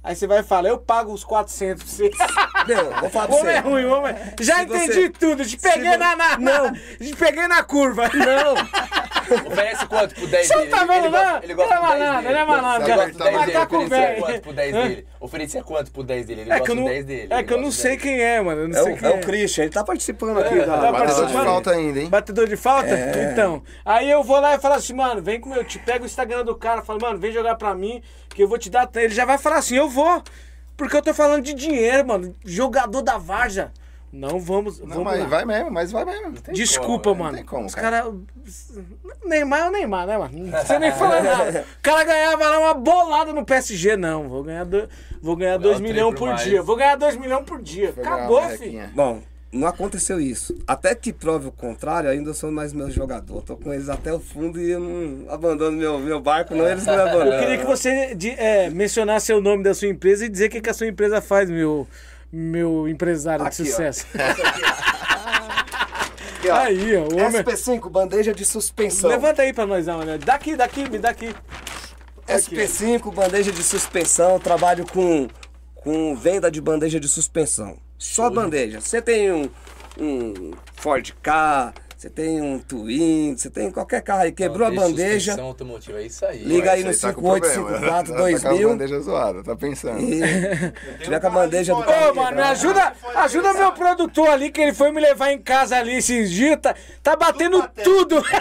[0.06, 2.10] Aí você vai falar, eu pago os 400 pra você.
[2.66, 3.68] Meu, vou falar pra homem é você.
[3.68, 4.14] ruim, homem.
[4.40, 5.44] Já Se entendi você- tudo.
[5.44, 6.72] Te peguei vo- na, na, Não.
[6.72, 8.08] Te peguei na curva.
[8.14, 8.54] Não!
[9.46, 10.70] Oferece quanto pro 10 Você não dele?
[10.72, 11.42] tá vendo, ele, gosta- não?
[11.42, 12.96] ele gosta Ele é do 10 malandro, ele é malandro, Ele cara.
[13.10, 13.52] gosta do 10 dele.
[13.58, 14.20] Macaco Oferecia velho.
[14.22, 14.82] quanto pro 10 Hã?
[14.88, 15.06] dele?
[15.18, 16.40] Oferecia quanto pro 10 dele?
[16.42, 17.20] Ele É que gosta eu do não, 10 dele.
[17.30, 18.60] é ele que eu não gosta sei 10 quem é, mano.
[18.60, 19.16] Eu não É sei o, quem é é.
[19.16, 20.78] o Christian, ele tá participando aqui É, da.
[20.78, 22.08] tá Batedor de falta ainda, hein?
[22.08, 22.88] Batedor de falta?
[22.90, 23.30] É.
[23.32, 23.62] Então.
[23.84, 25.64] Aí eu vou lá e falo assim, mano, vem com meu.
[25.64, 28.00] Te pega o Instagram do cara, fala, mano, vem jogar pra mim,
[28.32, 28.88] que eu vou te dar.
[28.94, 30.22] Ele já vai falar assim, eu vou.
[30.76, 32.34] Porque eu tô falando de dinheiro, mano.
[32.44, 33.72] Jogador da Varja.
[34.12, 34.78] Não vamos.
[34.78, 35.26] Não, vamos mas lá.
[35.26, 36.32] vai mesmo, mas vai mesmo.
[36.52, 37.36] Desculpa, como, não mano.
[37.38, 38.02] tem como, Os cara.
[38.02, 38.14] caras.
[39.24, 40.38] Neymar é o Neymar, né, mano?
[40.38, 41.64] Não precisa nem falar nada.
[41.78, 44.28] O cara ganhava lá uma bolada no PSG, não.
[44.28, 44.88] Vou ganhar 2
[45.20, 46.44] vou ganhar dois um milhões triplo por mais.
[46.44, 46.62] dia.
[46.62, 47.92] Vou ganhar 2 milhões por dia.
[47.92, 48.88] Ganhar Acabou, filho.
[48.94, 49.20] Bom,
[49.52, 50.54] não aconteceu isso.
[50.66, 53.42] Até que prove o contrário, ainda sou mais meu jogador.
[53.42, 56.84] Tô com eles até o fundo e eu não abandono meu, meu barco, não eles
[56.84, 57.32] não me abandonam.
[57.34, 60.50] Eu queria que você de- é, mencionasse o nome da sua empresa e dizer o
[60.50, 61.86] que, que a sua empresa faz, meu,
[62.30, 63.72] meu empresário Aqui, de ó.
[63.72, 64.06] sucesso.
[66.38, 66.54] Aqui, ó.
[66.54, 67.42] Aí, ó, o homem.
[67.42, 69.08] SP5, bandeja de suspensão.
[69.10, 70.24] Levanta aí pra nós dar uma olhada.
[70.24, 71.34] Daqui, daqui, me dá aqui.
[72.28, 75.28] SP5, bandeja de suspensão, trabalho com,
[75.76, 77.76] com venda de bandeja de suspensão.
[77.98, 78.80] Só bandeja.
[78.80, 79.48] Você tem um,
[79.98, 81.72] um Ford K,
[82.06, 86.06] você tem um Twin, você tem qualquer carro aí, quebrou a Deixa bandeja, automotiva, é
[86.06, 86.38] isso aí.
[86.38, 87.46] Liga aí no Esse tá com problema.
[87.52, 88.68] 5854 Tá com a 2000.
[88.68, 90.00] bandeja zoada, tá pensando.
[90.00, 90.20] e
[91.02, 92.42] tiver com a bandeja do Ô, mano, me quebrado.
[92.42, 96.58] ajuda, ajuda meu produtor ali, que ele foi me levar em casa ali esses dias.
[96.62, 98.22] Tá, tá batendo tudo.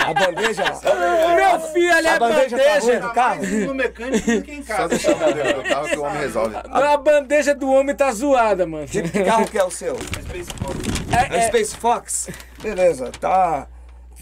[0.00, 0.64] A bandeja,
[1.36, 3.00] meu filho ali, A a bandeja tá ruim bandeja.
[3.00, 3.46] do carro?
[3.46, 4.88] no mecânico que em Só casa.
[4.88, 6.56] deixar a bandeja do carro que o homem resolve.
[6.56, 8.86] A bandeja do homem tá zoada, mano.
[8.88, 9.94] Que carro que é o seu?
[11.12, 12.19] É, É é, Space Fox?
[12.62, 13.66] Beleza, tá.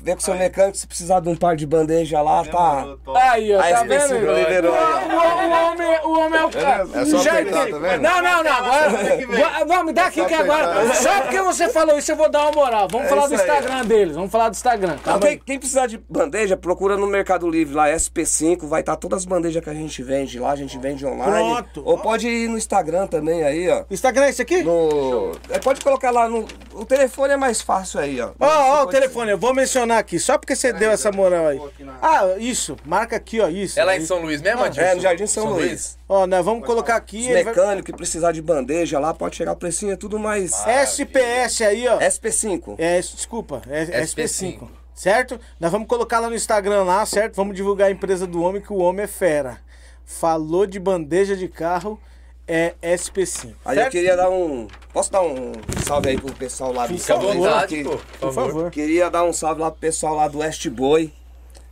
[0.08, 2.86] Vê com o seu mecânico, se precisar de um par de bandeja lá, tá.
[3.30, 4.32] Aí, ó, tá SP5 vendo?
[4.38, 5.04] liberou O, aí.
[5.04, 6.86] o- o homem, o homem é o cara.
[6.94, 8.00] É só Já apertar, tá vendo?
[8.02, 9.48] Não, não, não.
[9.60, 10.94] Agora, me dá aqui que agora.
[10.94, 12.88] Só porque você falou isso, eu vou dar uma moral.
[12.90, 14.14] Vamos É falar do aí, Instagram deles.
[14.14, 14.96] Vamos falar do Instagram.
[15.04, 15.42] Calma quem, aí.
[15.44, 19.62] quem precisar de bandeja, procura no Mercado Livre lá, SP5, vai estar todas as bandejas
[19.62, 21.54] que a gente vende lá, a gente vende online.
[21.54, 21.82] Pronto.
[21.84, 23.84] Ou pode ir no Instagram também aí, ó.
[23.90, 24.62] Instagram é esse aqui?
[24.62, 26.46] No, é, pode colocar lá no.
[26.72, 28.30] O telefone é mais fácil aí, ó.
[28.40, 31.60] Ó, ó, o telefone, eu vou mencionar aqui, só porque você deu essa moral aí.
[32.00, 33.78] Ah, isso, marca aqui, ó, isso.
[33.78, 34.04] É lá em.
[34.04, 34.80] São Luís mesmo, Adilson?
[34.88, 35.98] É, no Jardim São Luís.
[36.08, 37.18] Ó, nós vamos colocar aqui.
[37.20, 40.18] Os ele vai- mecânicos que precisar de bandeja lá, pode chegar o precinho, é tudo
[40.18, 40.52] mais.
[40.66, 41.98] SPS aí, ó.
[41.98, 42.74] SP5.
[42.78, 44.58] É, desculpa, é SP5.
[44.62, 44.68] SP5.
[44.94, 45.38] Certo?
[45.60, 47.36] Nós vamos colocar lá no Instagram lá, certo?
[47.36, 49.58] Vamos divulgar a empresa do homem, que o homem é fera.
[50.04, 52.00] Falou de bandeja de carro,
[52.48, 53.54] é SP5.
[53.62, 53.92] Aí eu certo?
[53.92, 54.66] queria dar um.
[54.90, 55.52] Posso dar um
[55.86, 58.00] salve aí pro pessoal lá do Fica à São vontade, pô.
[58.18, 58.70] Por favor.
[58.70, 61.12] Queria dar um salve lá pro pessoal lá do West Boy,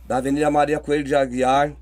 [0.05, 1.73] da Avenida Maria Coelho de Aguiar.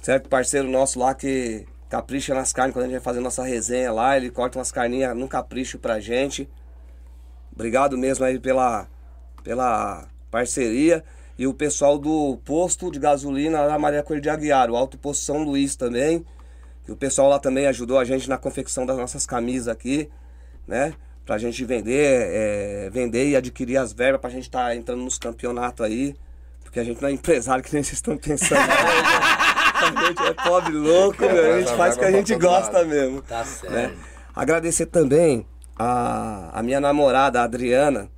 [0.00, 0.28] Certo?
[0.28, 4.16] Parceiro nosso lá que capricha nas carnes quando a gente vai fazer nossa resenha lá.
[4.16, 6.48] Ele corta umas carninhas no capricho pra gente.
[7.52, 8.86] Obrigado mesmo aí pela,
[9.42, 11.02] pela parceria.
[11.36, 14.96] E o pessoal do posto de gasolina lá da Maria Coelho de Aguiar, o Alto
[14.96, 16.24] Posto São Luís também.
[16.88, 20.08] E o pessoal lá também ajudou a gente na confecção das nossas camisas aqui,
[20.66, 20.94] né?
[21.26, 25.84] Pra gente vender, é, vender e adquirir as verbas pra gente estar entrando nos campeonatos
[25.84, 26.16] aí.
[26.64, 28.60] Porque a gente não é empresário que nem vocês estão pensando.
[28.64, 31.54] a gente é pobre louco, meu.
[31.54, 33.20] A gente faz o que a gente gosta mesmo.
[33.20, 33.72] Tá certo.
[33.72, 33.94] né?
[34.34, 35.46] Agradecer também
[35.78, 38.10] a, a minha namorada, a Adriana,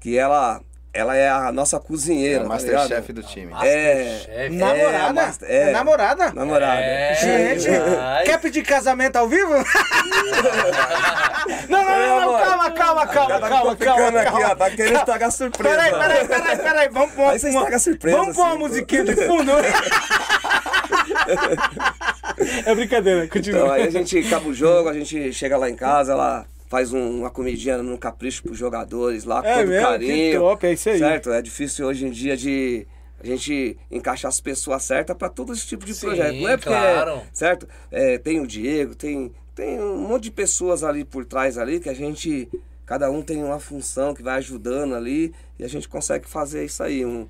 [0.00, 0.60] que ela,
[0.94, 2.40] ela é a nossa É cozinheira.
[2.40, 2.48] o tá?
[2.50, 3.52] Masterchef do time.
[3.62, 4.56] É, Masterchef.
[4.56, 5.12] Namorada?
[5.12, 6.32] mas- É namorada?
[6.32, 6.80] Namorada.
[6.80, 7.68] É, Gente,
[8.00, 8.24] ai.
[8.24, 9.52] quer pedir casamento ao vivo?
[11.68, 14.56] não, não, não, não, calma, calma, calma, Tá calma, calma, aqui, ó, calma.
[14.56, 15.76] tá querendo estragar a surpresa.
[15.76, 18.58] Peraí, peraí, peraí, peraí, vamos pôr Aí você estraga a surpresa, Vamos pôr uma assim.
[18.58, 19.52] musiquinha de fundo?
[22.66, 23.60] é brincadeira, continua.
[23.62, 26.44] Então aí a gente acaba o jogo, a gente chega lá em casa, ela
[26.74, 29.84] faz um- uma comidinha no capricho pros jogadores lá, com É todo mesmo?
[29.86, 30.40] Que carinho.
[30.40, 30.98] top, é isso aí.
[30.98, 31.30] Certo?
[31.30, 32.84] É difícil hoje em dia de
[33.22, 36.34] a gente encaixar as pessoas certas pra todo esse tipo de Sim, projeto.
[36.34, 37.20] Não é porque, claro.
[37.32, 37.68] certo?
[37.92, 41.88] É, tem o Diego, tem, tem um monte de pessoas ali por trás ali que
[41.88, 42.50] a gente,
[42.84, 46.82] cada um tem uma função que vai ajudando ali e a gente consegue fazer isso
[46.82, 47.28] aí, um,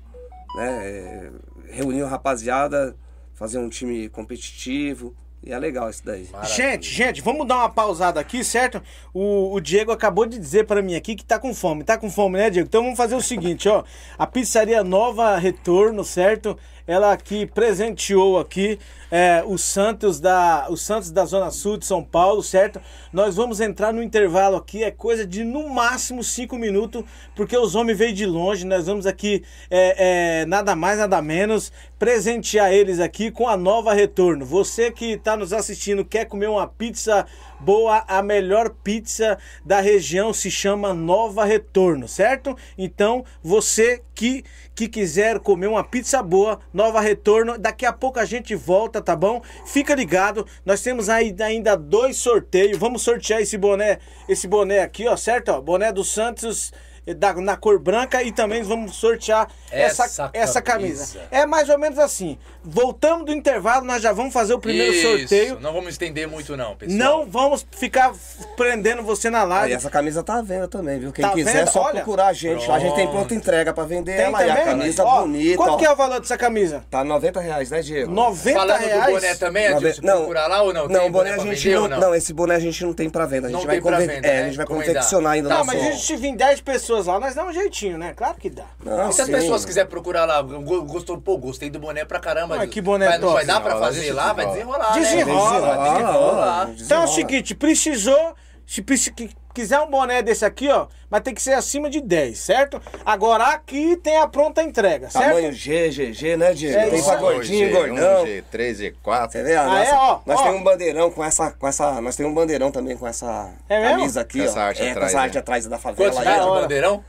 [0.57, 0.87] né?
[0.87, 1.29] é,
[1.69, 2.95] reunir a rapaziada,
[3.35, 5.15] fazer um time competitivo
[5.45, 6.27] e é legal isso daí.
[6.55, 8.81] Gente, gente, vamos dar uma pausada aqui, certo?
[9.13, 11.83] O, o Diego acabou de dizer pra mim aqui que tá com fome.
[11.83, 12.67] Tá com fome, né, Diego?
[12.67, 13.83] Então vamos fazer o seguinte, ó.
[14.17, 16.57] A pizzaria Nova Retorno, certo?
[16.87, 18.77] Ela aqui presenteou aqui
[19.09, 22.79] é, os Santos da os Santos da Zona Sul de São Paulo, certo?
[23.11, 27.03] Nós vamos entrar no intervalo aqui, é coisa de no máximo cinco minutos,
[27.35, 28.65] porque os homens veio de longe.
[28.65, 33.93] Nós vamos aqui é, é, nada mais nada menos presentear eles aqui com a Nova
[33.93, 34.45] Retorno.
[34.45, 37.25] Você que está nos assistindo quer comer uma pizza
[37.59, 42.55] boa, a melhor pizza da região se chama Nova Retorno, certo?
[42.77, 44.43] Então você que
[44.75, 49.15] que quiser comer uma pizza boa, Nova Retorno, daqui a pouco a gente volta, tá
[49.15, 49.41] bom?
[49.65, 52.77] Fica ligado, nós temos ainda dois sorteios.
[52.77, 55.49] Vamos sortear esse boné, esse boné aqui, ó, certo?
[55.49, 56.73] Ó, boné do Santos
[57.13, 61.05] da, na cor branca e também vamos sortear essa, Essa essa, camisa.
[61.19, 61.19] camisa.
[61.31, 62.37] É mais ou menos assim.
[62.63, 65.59] Voltamos do intervalo, nós já vamos fazer o primeiro Isso, sorteio.
[65.59, 66.97] Não vamos estender muito, não, pessoal.
[66.97, 68.11] Não vamos ficar
[68.57, 69.71] prendendo você na Ah, live.
[69.73, 71.11] e essa camisa tá à venda também, viu?
[71.11, 71.63] Quem Tá quiser vendo?
[71.63, 71.95] é só Olha.
[71.95, 72.69] procurar a gente.
[72.71, 74.45] A gente tem pronta entrega pra vender Tem ela.
[74.45, 74.65] E a também?
[74.77, 75.77] camisa Ó, bonita, Quanto ó.
[75.77, 76.83] que é o valor dessa camisa?
[76.89, 78.11] Tá 90 reais, né, Diego?
[78.11, 79.05] 90 Falando reais.
[79.05, 80.87] do boné também, Nove- Adilson, procurar lá ou não?
[80.87, 82.15] Não, Tem o boné a gente não, não.
[82.15, 83.47] esse boné a gente não tem pra venda.
[83.47, 84.41] A gente Não vai conven- venda, É, né?
[84.41, 87.35] a gente vai confeccionar ainda Tá, na mas a gente vir 10 pessoas lá, nós
[87.35, 88.13] dá um jeitinho, né?
[88.13, 88.65] Claro que dá.
[88.83, 92.19] Não, E se as pessoas quiserem procurar lá, go- gostou, pô, gostei do boné pra
[92.19, 92.55] caramba.
[92.55, 92.73] Ah, Adilson.
[92.73, 93.33] que boné Mas não top.
[93.35, 94.33] vai dar pra Desenrola, fazer lá?
[94.33, 94.99] Vai desenrolar, né?
[95.01, 96.65] Desenrola, Vai desenrola, desenrolar.
[96.65, 96.75] desenrola.
[96.85, 98.35] Então é o seguinte, precisou.
[98.65, 98.81] Se
[99.11, 102.81] que- quiser um boné desse aqui, ó, mas tem que ser acima de 10, certo?
[103.05, 105.25] Agora aqui tem a pronta entrega, certo?
[105.27, 106.77] Tamanho G, GG, né, Diego?
[106.77, 108.25] É tem isso pra gordinho, G1, gordão.
[108.25, 109.31] G3, G4.
[109.31, 109.55] Você vê?
[109.55, 109.93] Ah, nossa- é?
[109.93, 110.43] Ó, nós ó.
[110.43, 112.01] temos um bandeirão com essa, com essa.
[112.01, 113.97] Nós temos um bandeirão também com essa É mesmo?
[113.97, 114.63] camisa aqui, Com essa ó.
[114.63, 115.39] arte é, com atrás, essa arte né?
[115.39, 116.11] atrás da favela.
[116.11, 117.03] Quantos aí, o bandeirão?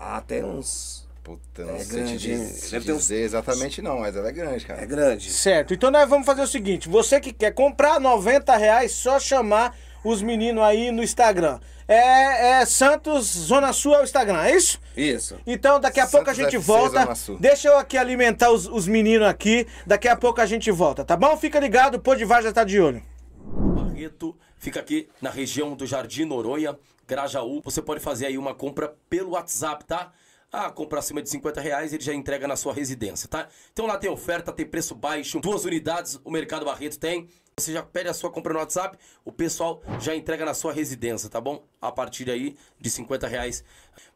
[0.00, 1.02] Ah, tem uns.
[1.22, 4.28] Puta, não É sei te grande, dizer, deve ter uns- dizer exatamente não, mas ela
[4.28, 4.82] é grande, cara.
[4.82, 5.30] É grande.
[5.30, 5.72] Certo.
[5.72, 10.20] Então nós vamos fazer o seguinte: você que quer comprar 90 reais, só chamar os
[10.20, 11.60] meninos aí no Instagram.
[11.86, 14.80] É, é Santos Zona Sul é o Instagram, é isso?
[14.96, 15.38] Isso.
[15.46, 17.00] Então daqui a pouco a Santos gente FC volta.
[17.00, 17.38] Zona Sul.
[17.40, 19.66] Deixa eu aqui alimentar os, os meninos aqui.
[19.86, 21.36] Daqui a pouco a gente volta, tá bom?
[21.36, 23.02] Fica ligado, o Pô de Var já tá de olho.
[23.42, 27.60] Barreto fica aqui na região do Jardim Noronha, Grajaú.
[27.64, 30.12] Você pode fazer aí uma compra pelo WhatsApp, tá?
[30.52, 33.48] Ah, compra acima de 50 reais, ele já entrega na sua residência, tá?
[33.72, 37.28] Então lá tem oferta, tem preço baixo, duas unidades o Mercado Barreto tem.
[37.58, 41.28] Você já pede a sua compra no WhatsApp, o pessoal já entrega na sua residência,
[41.28, 41.62] tá bom?
[41.80, 43.62] A partir aí de 50 reais.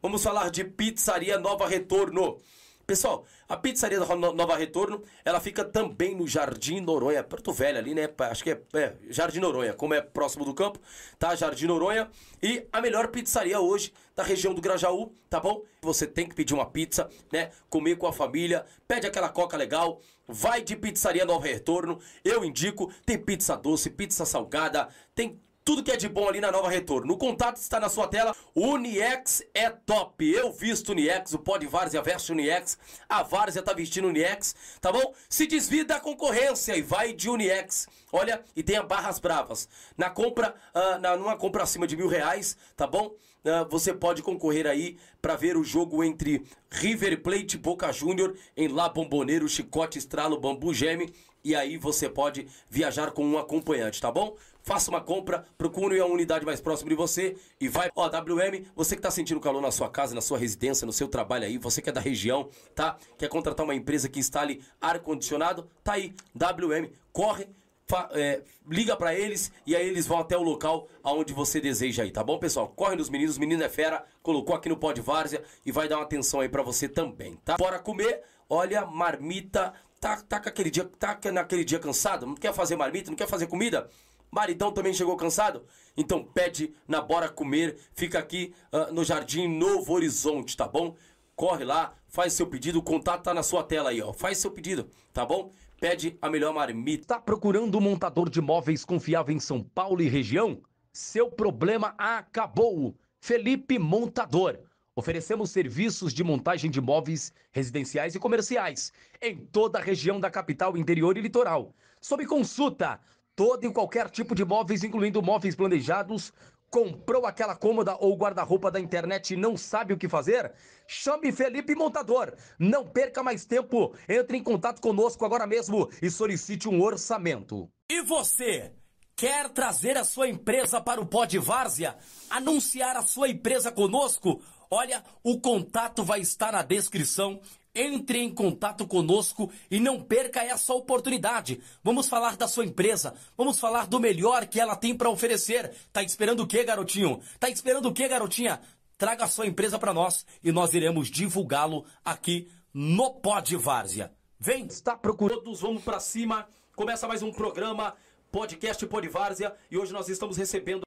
[0.01, 2.39] Vamos falar de Pizzaria Nova Retorno.
[2.87, 7.77] Pessoal, a pizzaria da No- Nova Retorno, ela fica também no Jardim Noronha, Porto Velho
[7.77, 8.09] ali, né?
[8.19, 10.79] Acho que é, é, Jardim Noronha, como é próximo do campo,
[11.19, 11.35] tá?
[11.35, 12.09] Jardim Noronha.
[12.41, 15.63] E a melhor pizzaria hoje da região do Grajaú, tá bom?
[15.81, 17.51] Você tem que pedir uma pizza, né?
[17.69, 21.99] Comer com a família, pede aquela coca legal, vai de pizzaria Nova Retorno.
[22.23, 26.49] Eu indico, tem pizza doce, pizza salgada, tem tudo que é de bom ali na
[26.49, 27.13] Nova Retorno.
[27.13, 28.33] O contato está na sua tela.
[28.55, 30.25] Uniex é top.
[30.25, 32.77] Eu visto Uniex, o pó de Várzea veste Uniex.
[33.09, 35.13] A Várzea tá vestindo Uniex, tá bom?
[35.27, 37.85] Se desvia da concorrência e vai de Uniex.
[38.13, 39.67] Olha, e tenha barras bravas.
[39.97, 43.13] Na compra, ah, na, numa compra acima de mil reais, tá bom?
[43.43, 48.37] Ah, você pode concorrer aí para ver o jogo entre River Plate e Boca Júnior
[48.55, 51.13] em La Bomboneiro, Chicote, Estralo, Bambu Geme.
[51.43, 54.35] E aí você pode viajar com um acompanhante, tá bom?
[54.67, 57.89] Faça uma compra, procure a unidade mais próxima de você e vai.
[57.95, 61.07] Ó, WM, você que tá sentindo calor na sua casa, na sua residência, no seu
[61.07, 62.97] trabalho aí, você que é da região, tá?
[63.17, 65.69] Quer contratar uma empresa que instale ar-condicionado?
[65.85, 67.47] Tá aí, WM, corre,
[67.87, 72.03] fa- é, liga pra eles e aí eles vão até o local aonde você deseja
[72.03, 72.67] aí, tá bom, pessoal?
[72.67, 75.87] Corre nos meninos, os meninos é fera, colocou aqui no pó de várzea e vai
[75.87, 77.55] dar uma atenção aí pra você também, tá?
[77.55, 82.75] Bora comer, olha, marmita, tá, tá aquele dia, tá naquele dia cansado, não quer fazer
[82.75, 83.89] marmita, não quer fazer comida?
[84.31, 85.63] Maridão também chegou cansado?
[85.95, 90.95] Então pede na Bora Comer, fica aqui uh, no Jardim Novo Horizonte, tá bom?
[91.35, 94.11] Corre lá, faz seu pedido, o contato tá na sua tela aí, ó.
[94.11, 95.51] Faz seu pedido, tá bom?
[95.79, 97.15] Pede a melhor marmita.
[97.15, 100.61] Tá procurando um montador de móveis confiável em São Paulo e região?
[100.91, 102.95] Seu problema acabou.
[103.19, 104.57] Felipe Montador.
[104.95, 108.91] Oferecemos serviços de montagem de móveis residenciais e comerciais
[109.21, 111.75] em toda a região da capital, interior e litoral.
[112.01, 112.99] Sob consulta,
[113.37, 116.33] todo e qualquer tipo de móveis, incluindo móveis planejados.
[116.71, 120.51] Comprou aquela cômoda ou guarda-roupa da internet e não sabe o que fazer?
[120.87, 122.33] Chame Felipe Montador.
[122.59, 123.95] Não perca mais tempo.
[124.09, 127.69] Entre em contato conosco agora mesmo e solicite um orçamento.
[127.89, 128.73] E você?
[129.15, 131.95] Quer trazer a sua empresa para o Pod Várzea?
[132.29, 134.41] Anunciar a sua empresa conosco?
[134.69, 137.39] Olha, o contato vai estar na descrição.
[137.79, 141.61] Entre em contato conosco e não perca essa oportunidade.
[141.83, 145.71] Vamos falar da sua empresa, vamos falar do melhor que ela tem para oferecer.
[145.93, 147.21] Tá esperando o quê, garotinho?
[147.39, 148.59] Tá esperando o quê, garotinha?
[148.97, 154.11] Traga a sua empresa para nós e nós iremos divulgá-lo aqui no Pod Várzea.
[154.39, 156.47] Vem, está procurando, todos vamos para cima.
[156.75, 157.95] Começa mais um programa,
[158.31, 160.86] podcast Pod Várzea, e hoje nós estamos recebendo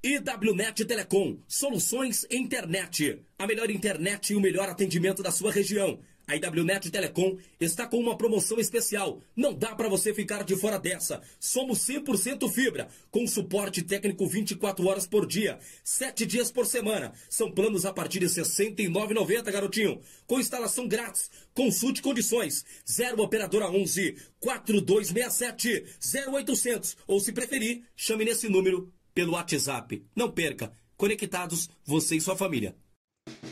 [0.00, 3.20] IWNet Telecom, soluções internet.
[3.36, 5.98] A melhor internet e o melhor atendimento da sua região.
[6.24, 9.20] A IWNet Telecom está com uma promoção especial.
[9.34, 11.20] Não dá para você ficar de fora dessa.
[11.40, 17.12] Somos 100% fibra, com suporte técnico 24 horas por dia, 7 dias por semana.
[17.28, 20.00] São planos a partir de R$ 69,90, garotinho.
[20.28, 21.28] Com instalação grátis.
[21.52, 22.64] Consulte condições.
[22.88, 25.86] 0 operadora 11 4267
[26.30, 30.06] 0800 ou se preferir, chame nesse número pelo WhatsApp.
[30.14, 30.70] Não perca.
[30.96, 32.76] Conectados, você e sua família.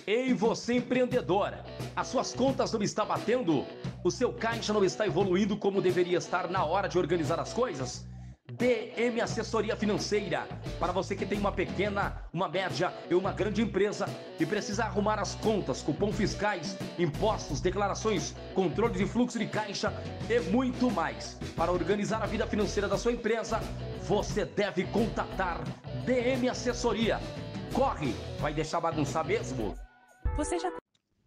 [0.07, 1.65] Ei, você empreendedora!
[1.97, 3.67] As suas contas não estão batendo?
[4.05, 8.07] O seu caixa não está evoluindo como deveria estar na hora de organizar as coisas?
[8.53, 10.47] DM Assessoria Financeira.
[10.79, 14.07] Para você que tem uma pequena, uma média e uma grande empresa
[14.39, 19.93] e precisa arrumar as contas, cupom fiscais, impostos, declarações, controle de fluxo de caixa
[20.31, 21.35] e muito mais.
[21.57, 23.59] Para organizar a vida financeira da sua empresa,
[24.03, 25.65] você deve contatar
[26.05, 27.19] DM Assessoria.
[27.73, 29.77] Corre, vai deixar bagunçar mesmo?
[30.37, 30.73] Você já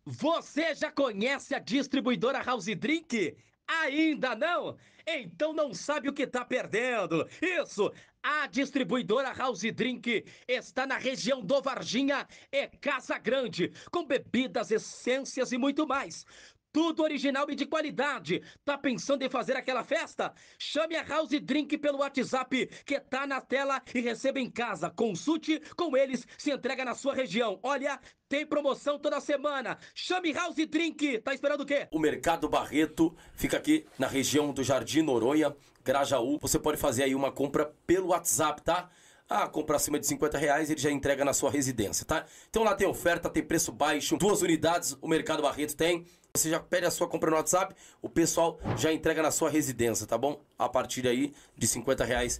[0.05, 3.35] Você já conhece a distribuidora House Drink?
[3.67, 4.77] Ainda não?
[5.11, 7.27] Então não sabe o que está perdendo.
[7.41, 7.91] Isso!
[8.21, 15.51] A distribuidora House Drink está na região do Varginha e Casa Grande, com bebidas, essências
[15.51, 16.25] e muito mais.
[16.71, 18.43] Tudo original e de qualidade.
[18.63, 20.33] Tá pensando em fazer aquela festa?
[20.57, 24.89] Chame a House Drink pelo WhatsApp que tá na tela e receba em casa.
[24.89, 27.59] Consulte com eles, se entrega na sua região.
[27.63, 29.79] Olha, tem promoção toda semana.
[29.95, 31.19] Chame House Drink.
[31.19, 31.87] Tá esperando o quê?
[31.91, 36.37] O Mercado Barreto fica aqui na região do Jardim Noronha, Grajaú.
[36.39, 38.89] Você pode fazer aí uma compra pelo WhatsApp, tá?
[39.27, 42.25] Ah, compra acima de 50 reais, ele já entrega na sua residência, tá?
[42.49, 46.03] Então lá tem oferta, tem preço baixo, duas unidades o Mercado Barreto tem.
[46.35, 50.05] Você já pede a sua compra no WhatsApp, o pessoal já entrega na sua residência,
[50.05, 50.39] tá bom?
[50.59, 52.39] A partir aí de 50 reais.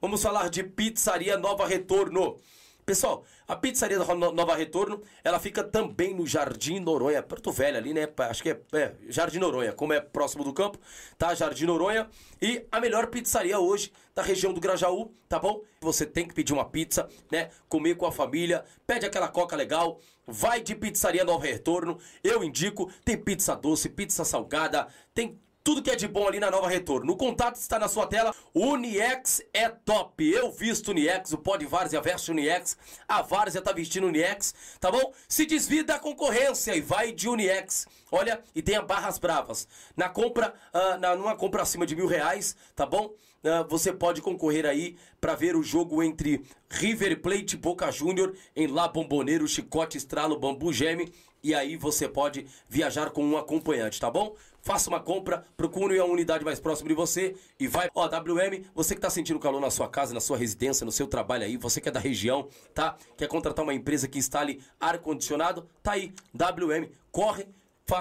[0.00, 2.38] Vamos falar de Pizzaria Nova Retorno.
[2.86, 7.92] Pessoal, a pizzaria da Nova Retorno, ela fica também no Jardim Noronha, Porto Velho ali,
[7.92, 8.08] né?
[8.18, 10.78] Acho que é, é, Jardim Noronha, como é próximo do campo,
[11.18, 11.34] tá?
[11.34, 12.08] Jardim Noronha.
[12.40, 15.62] E a melhor pizzaria hoje da região do Grajaú, tá bom?
[15.80, 17.50] Você tem que pedir uma pizza, né?
[17.68, 21.98] Comer com a família, pede aquela coca legal, vai de pizzaria Nova Retorno.
[22.22, 26.48] Eu indico, tem pizza doce, pizza salgada, tem tudo que é de bom ali na
[26.48, 27.12] Nova Retorno.
[27.12, 28.32] O contato está na sua tela.
[28.54, 30.24] Uniex é top.
[30.24, 32.76] Eu visto Uniex, o Pod Várzea veste Uniex.
[33.08, 35.12] A Várzea tá vestindo Uniex, tá bom?
[35.26, 37.88] Se desvia da concorrência e vai de Uniex.
[38.12, 39.66] Olha, e tenha barras bravas.
[39.96, 43.06] Na compra, uh, na, numa compra acima de mil reais, tá bom?
[43.42, 48.36] Uh, você pode concorrer aí para ver o jogo entre River Plate e Boca Júnior
[48.54, 51.12] em La Bomboneiro, Chicote, Estralo, Bambu Geme.
[51.42, 54.34] E aí você pode viajar com um acompanhante, tá bom?
[54.66, 57.88] Faça uma compra, procure a unidade mais próxima de você e vai.
[57.94, 61.06] Ó, WM, você que tá sentindo calor na sua casa, na sua residência, no seu
[61.06, 62.96] trabalho aí, você que é da região, tá?
[63.16, 65.68] Quer contratar uma empresa que instale ar-condicionado?
[65.84, 67.46] Tá aí, WM, corre.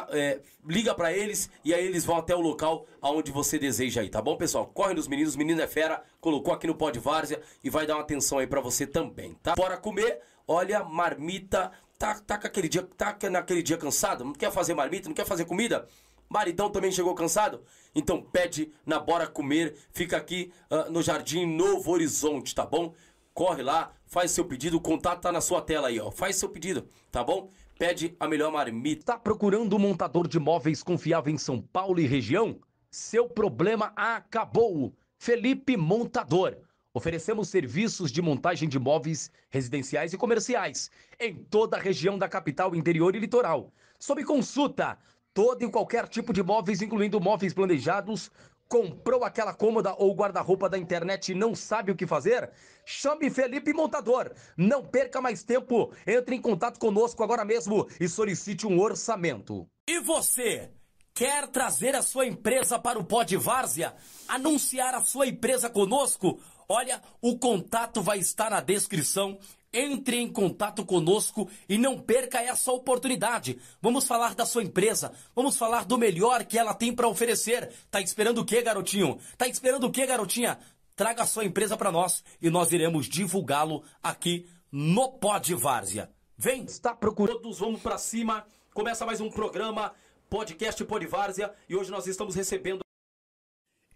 [0.09, 4.09] É, liga para eles e aí eles vão até o local aonde você deseja aí,
[4.09, 4.65] tá bom, pessoal?
[4.65, 8.01] Corre nos meninos, menino é fera, colocou aqui no Pod Várzea e vai dar uma
[8.01, 9.53] atenção aí para você também, tá?
[9.53, 14.73] Bora comer, olha, marmita, tá, tá, aquele dia, tá naquele dia cansado, não quer fazer
[14.73, 15.87] marmita, não quer fazer comida?
[16.29, 17.63] Maridão também chegou cansado?
[17.93, 22.93] Então pede na Bora Comer, fica aqui uh, no Jardim Novo Horizonte, tá bom?
[23.33, 26.09] Corre lá, faz seu pedido, o contato tá na sua tela aí, ó.
[26.09, 27.49] Faz seu pedido, tá bom?
[27.77, 29.13] Pede a melhor marmita.
[29.13, 32.59] Tá procurando um montador de móveis confiável em São Paulo e região?
[32.89, 34.93] Seu problema acabou.
[35.17, 36.57] Felipe Montador.
[36.93, 40.89] Oferecemos serviços de montagem de móveis residenciais e comerciais
[41.19, 43.73] em toda a região da capital, interior e litoral.
[43.99, 44.97] Sob consulta,
[45.35, 48.31] todo e qualquer tipo de móveis, incluindo móveis planejados.
[48.67, 52.49] Comprou aquela cômoda ou guarda-roupa da internet e não sabe o que fazer?
[52.83, 54.31] Chame Felipe Montador.
[54.57, 55.93] Não perca mais tempo.
[56.07, 59.67] Entre em contato conosco agora mesmo e solicite um orçamento.
[59.87, 60.71] E você?
[61.13, 63.93] Quer trazer a sua empresa para o Pod Várzea?
[64.27, 66.39] Anunciar a sua empresa conosco?
[66.67, 69.37] Olha, o contato vai estar na descrição.
[69.77, 73.59] Entre em contato conosco e não perca essa oportunidade.
[73.81, 77.69] Vamos falar da sua empresa, vamos falar do melhor que ela tem para oferecer.
[77.91, 79.19] Tá esperando o quê, garotinho?
[79.37, 80.57] Tá esperando o quê, garotinha?
[80.95, 86.09] Traga a sua empresa para nós e nós iremos divulgá-lo aqui no Pod Várzea.
[86.37, 88.45] Vem, está procurando, todos vamos para cima.
[88.73, 89.93] Começa mais um programa,
[90.29, 92.84] podcast Pod Várzea, e hoje nós estamos recebendo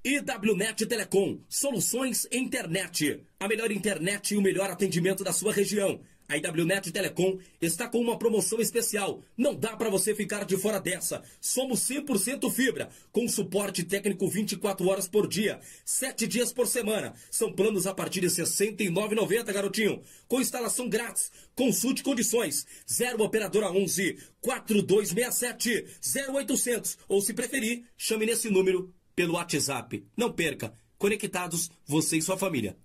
[0.02, 3.22] IWNet Telecom, soluções internet.
[3.38, 6.00] A melhor internet e o melhor atendimento da sua região.
[6.26, 9.22] A IWNet Telecom está com uma promoção especial.
[9.36, 11.22] Não dá para você ficar de fora dessa.
[11.42, 17.14] Somos 100% fibra, com suporte técnico 24 horas por dia, 7 dias por semana.
[17.30, 20.02] São planos a partir de R$ 69,90, garotinho.
[20.30, 21.30] Com instalação grátis.
[21.54, 22.66] Consulte condições.
[22.90, 25.88] 0 operadora 11 4267
[26.32, 30.08] 0800 ou se preferir, chame nesse número pelo WhatsApp.
[30.16, 30.72] Não perca.
[30.98, 32.78] Conectados, você e sua família.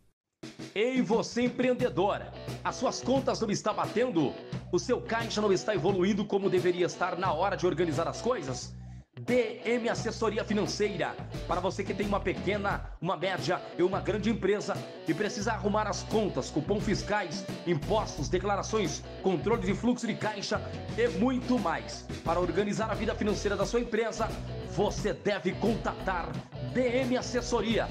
[0.75, 2.33] Ei, você empreendedora!
[2.65, 4.35] As suas contas não estão batendo?
[4.73, 8.75] O seu caixa não está evoluindo como deveria estar na hora de organizar as coisas?
[9.21, 11.15] DM Assessoria Financeira.
[11.47, 14.75] Para você que tem uma pequena, uma média e uma grande empresa
[15.07, 20.61] e precisa arrumar as contas, cupom fiscais, impostos, declarações, controle de fluxo de caixa
[20.99, 22.05] e muito mais.
[22.25, 24.29] Para organizar a vida financeira da sua empresa,
[24.71, 26.33] você deve contatar
[26.73, 27.87] DM Assessoria.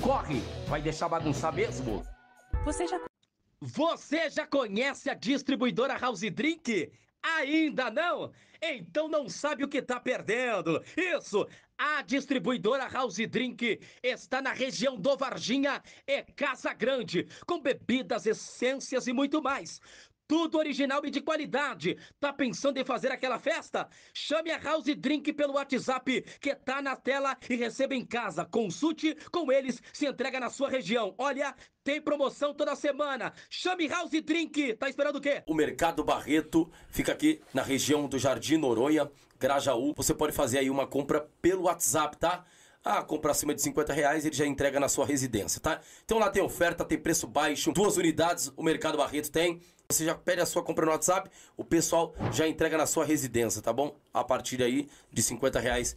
[0.00, 2.04] Corre, vai deixar bagunçar mesmo?
[2.64, 3.00] Você já
[3.60, 6.90] Você já conhece a distribuidora House Drink?
[7.24, 8.32] Ainda não?
[8.60, 10.82] Então não sabe o que está perdendo.
[10.94, 11.48] Isso!
[11.76, 19.06] A distribuidora House Drink está na região do Varginha e Casa Grande, com bebidas, essências
[19.06, 19.80] e muito mais.
[20.26, 21.98] Tudo original e de qualidade.
[22.18, 23.88] Tá pensando em fazer aquela festa?
[24.14, 28.44] Chame a House Drink pelo WhatsApp que tá na tela e receba em casa.
[28.44, 31.14] Consulte com eles, se entrega na sua região.
[31.18, 33.34] Olha, tem promoção toda semana.
[33.50, 34.74] Chame House Drink.
[34.74, 35.42] Tá esperando o quê?
[35.46, 39.92] O Mercado Barreto fica aqui na região do Jardim Noronha, Grajaú.
[39.94, 42.44] Você pode fazer aí uma compra pelo WhatsApp, tá?
[42.84, 45.80] Ah, compra acima de 50 reais, ele já entrega na sua residência, tá?
[46.04, 49.62] Então lá tem oferta, tem preço baixo, duas unidades o Mercado Barreto tem.
[49.88, 53.62] Você já pede a sua compra no WhatsApp, o pessoal já entrega na sua residência,
[53.62, 53.96] tá bom?
[54.12, 55.96] A partir aí de 50 reais.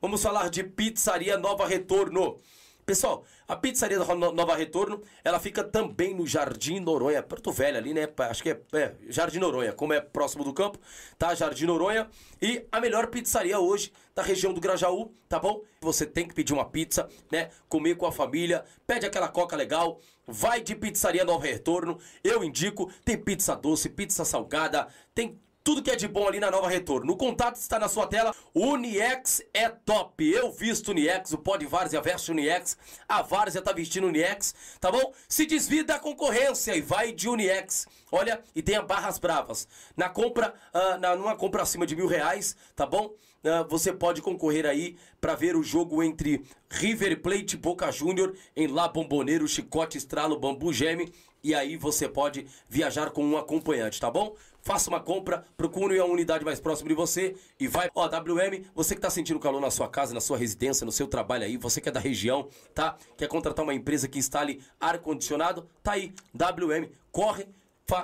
[0.00, 2.38] Vamos falar de Pizzaria Nova Retorno.
[2.86, 7.92] Pessoal, a pizzaria da Nova Retorno, ela fica também no Jardim Noronha, Porto Velho ali,
[7.92, 8.08] né?
[8.30, 10.78] Acho que é, é, Jardim Noronha, como é próximo do campo,
[11.18, 11.34] tá?
[11.34, 12.08] Jardim Noronha.
[12.40, 15.62] E a melhor pizzaria hoje da região do Grajaú, tá bom?
[15.80, 17.50] Você tem que pedir uma pizza, né?
[17.68, 21.98] Comer com a família, pede aquela coca legal, vai de pizzaria Nova Retorno.
[22.22, 26.48] Eu indico, tem pizza doce, pizza salgada, tem tudo que é de bom ali na
[26.48, 27.12] Nova Retorno.
[27.12, 28.32] O contato está na sua tela.
[28.54, 30.24] Uniex é top.
[30.24, 32.78] Eu visto Uniex, o Pod Várzea veste Uniex.
[33.08, 35.12] A Várzea tá vestindo Uniex, tá bom?
[35.28, 37.88] Se desvia da concorrência e vai de Uniex.
[38.12, 39.66] Olha, e tenha barras bravas.
[39.96, 43.06] Na compra, uh, na, numa compra acima de mil reais, tá bom?
[43.06, 48.36] Uh, você pode concorrer aí para ver o jogo entre River Plate e Boca Júnior
[48.54, 51.12] em La Bomboneiro, Chicote, Estralo, Bambu Geme.
[51.42, 54.34] E aí você pode viajar com um acompanhante, tá bom?
[54.66, 57.88] Faça uma compra, procure a unidade mais próxima de você e vai.
[57.94, 61.06] Ó, WM, você que tá sentindo calor na sua casa, na sua residência, no seu
[61.06, 62.96] trabalho aí, você que é da região, tá?
[63.16, 65.68] Quer contratar uma empresa que instale ar-condicionado?
[65.84, 67.46] Tá aí, WM, corre.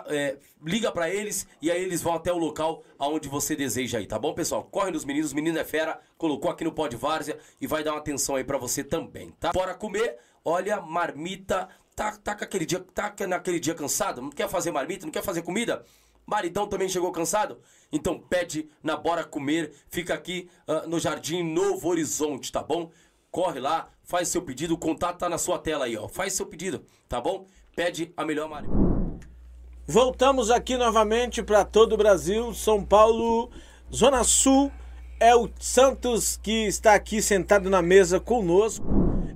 [0.06, 4.06] É, liga para eles e aí eles vão até o local aonde você deseja aí,
[4.06, 4.62] tá bom, pessoal?
[4.62, 7.98] Corre nos meninos, menino é fera, colocou aqui no Pod Várzea e vai dar uma
[7.98, 9.50] atenção aí para você também, tá?
[9.50, 14.70] Bora comer, olha, marmita, tá, tá, aquele dia, tá naquele dia cansado, não quer fazer
[14.70, 15.84] marmita, não quer fazer comida?
[16.26, 17.58] Maridão também chegou cansado?
[17.92, 22.90] Então pede na Bora Comer, fica aqui uh, no Jardim Novo Horizonte, tá bom?
[23.30, 26.08] Corre lá, faz seu pedido, o contato tá na sua tela aí, ó.
[26.08, 27.46] Faz seu pedido, tá bom?
[27.74, 28.68] Pede a melhor Mari.
[29.86, 33.50] Voltamos aqui novamente para todo o Brasil, São Paulo,
[33.92, 34.70] Zona Sul.
[35.18, 38.84] É o Santos que está aqui sentado na mesa conosco.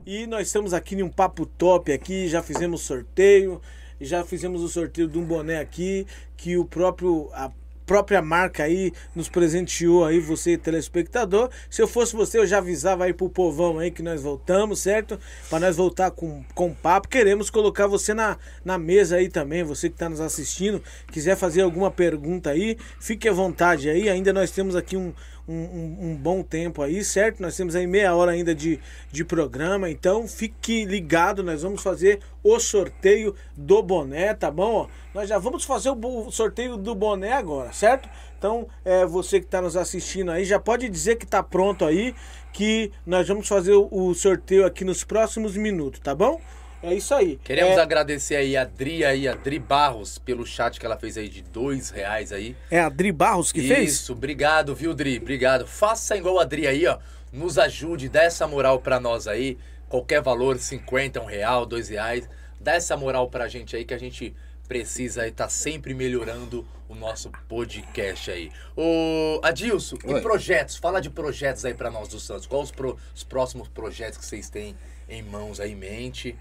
[0.06, 3.60] E nós estamos aqui em um papo top aqui, já fizemos sorteio,
[4.00, 6.06] já fizemos o sorteio de um boné aqui
[6.36, 7.50] que o próprio a
[7.86, 11.48] própria marca aí nos presenteou aí, você telespectador.
[11.70, 15.18] Se eu fosse você, eu já avisava aí pro povão aí que nós voltamos, certo?
[15.48, 17.08] Para nós voltar com, com papo.
[17.08, 20.82] Queremos colocar você na, na mesa aí também, você que tá nos assistindo,
[21.12, 24.08] quiser fazer alguma pergunta aí, fique à vontade aí.
[24.08, 25.14] Ainda nós temos aqui um,
[25.48, 27.40] um, um- um bom tempo aí, certo?
[27.40, 28.80] Nós temos aí meia hora ainda de,
[29.12, 34.88] de programa, então fique ligado, nós vamos fazer o sorteio do boné, tá bom?
[35.14, 38.08] Nós já vamos fazer o sorteio do boné agora, certo?
[38.38, 42.14] Então, é, você que está nos assistindo aí, já pode dizer que tá pronto aí,
[42.52, 46.40] que nós vamos fazer o, o sorteio aqui nos próximos minutos, tá bom?
[46.86, 47.38] É isso aí.
[47.42, 51.16] Queremos é, agradecer aí a Dri aí, a Dri Barros, pelo chat que ela fez
[51.18, 52.56] aí de dois reais aí.
[52.70, 53.92] é a Dri Barros que fez?
[53.94, 55.18] Isso, obrigado, viu, Dri?
[55.18, 55.66] Obrigado.
[55.66, 56.98] Faça igual a Dri aí, ó.
[57.32, 59.58] Nos ajude, dá essa moral pra nós aí.
[59.88, 62.28] Qualquer valor, 50, um real, dois reais.
[62.60, 64.34] Dá essa moral pra gente aí que a gente
[64.66, 68.50] precisa aí tá sempre melhorando o nosso podcast aí.
[68.76, 70.20] Ô, Adilson, e Oi.
[70.20, 70.76] projetos?
[70.76, 72.46] Fala de projetos aí pra nós do Santos.
[72.46, 74.76] Quais os, pro- os próximos projetos que vocês têm
[75.08, 76.36] em mãos aí em mente?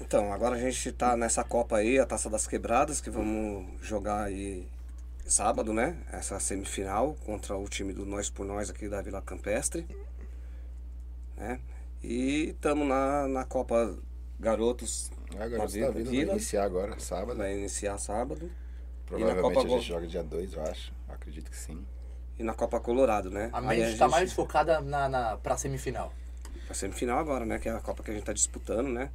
[0.00, 4.24] Então, agora a gente tá nessa Copa aí, a Taça das Quebradas, que vamos jogar
[4.24, 4.68] aí
[5.26, 5.96] sábado, né?
[6.12, 9.86] Essa semifinal contra o time do Nós por Nós aqui da Vila Campestre.
[11.36, 11.60] Né?
[12.02, 13.96] E estamos na, na Copa
[14.38, 16.26] Garotos, Agora Na você tá Vila- Vila.
[16.26, 17.38] vai iniciar agora, sábado.
[17.38, 18.50] vai iniciar sábado.
[19.06, 19.80] Provavelmente Copa a gente Gol.
[19.80, 20.92] joga dia 2, eu acho.
[21.08, 21.84] Acredito que sim.
[22.38, 23.48] E na Copa Colorado, né?
[23.52, 26.12] A mente tá mais focada na, na, pra semifinal.
[26.66, 27.58] Pra semifinal agora, né?
[27.58, 29.10] Que é a Copa que a gente tá disputando, né?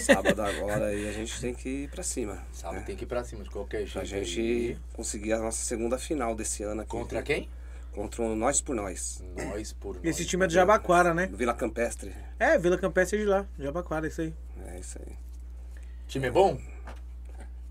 [0.00, 2.38] Sábado agora aí a gente tem que ir pra cima.
[2.52, 2.82] Sabe, né?
[2.86, 3.92] tem que ir pra cima de qualquer jeito.
[3.92, 4.78] Pra gente aí.
[4.92, 6.90] conseguir a nossa segunda final desse ano aqui.
[6.90, 7.48] Contra quem?
[7.92, 9.22] Contra o Nós por Nós.
[9.36, 10.04] Nós por nós.
[10.04, 11.26] Esse time é do Jabaquara, né?
[11.26, 12.12] Do Vila Campestre.
[12.38, 14.34] É, Vila Campestre é de lá, Jabaquara, isso aí.
[14.66, 15.14] É isso aí.
[16.08, 16.58] Time é bom?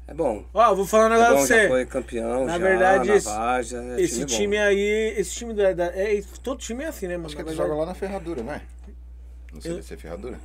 [0.05, 0.45] É bom.
[0.53, 1.67] Ó, eu vou falar um É negócio bom, pra já você.
[1.69, 4.25] foi campeão, Na já, verdade, na esse- é Esse bom.
[4.25, 7.27] time aí, esse time da, da- é, todo time é assim, né, mano?
[7.27, 8.61] Acho que verdade, jogam lá na Ferradura, não é?
[9.53, 10.39] No CDC Ferradura?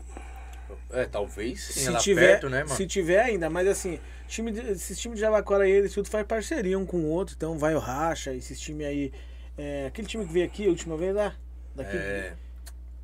[0.91, 1.63] É, talvez.
[1.65, 2.75] Sim, se tiver, perto, né, mano?
[2.75, 6.27] se tiver ainda, mas assim, time de, esses times de Jabaquara aí, eles tudo faz
[6.27, 9.13] parceria um com o outro, então vai o Racha, esses times aí,
[9.57, 11.35] é, aquele time que veio aqui a última vez lá,
[11.75, 12.33] daqui, É.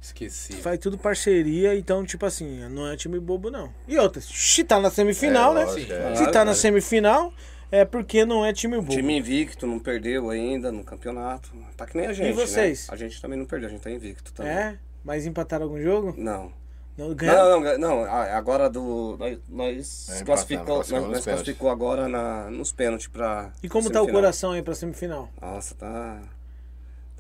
[0.00, 0.52] Esqueci.
[0.54, 3.72] faz tudo parceria, então tipo assim, não é time bobo não.
[3.88, 5.64] E outra, se tá na semifinal, É, né?
[5.64, 6.14] lógico, é.
[6.16, 7.32] Se tá na semifinal,
[7.70, 8.90] é porque não é time bobo.
[8.90, 11.50] Time invicto, não perdeu ainda no campeonato.
[11.76, 12.86] Tá que nem a gente, vocês?
[12.86, 12.94] né?
[12.94, 14.52] A gente também não perdeu, a gente tá invicto também.
[14.52, 14.78] É?
[15.02, 16.14] Mas empataram algum jogo?
[16.18, 16.52] Não.
[16.96, 19.18] Não, Não, não, não, não, a- agora do.
[19.48, 23.50] Nós, É, classificou, empatamos, nós, classificamos nós classificou agora na, nos pênaltis pra.
[23.62, 25.28] E como pra tá o coração aí pra semifinal?
[25.40, 26.20] Nossa, tá.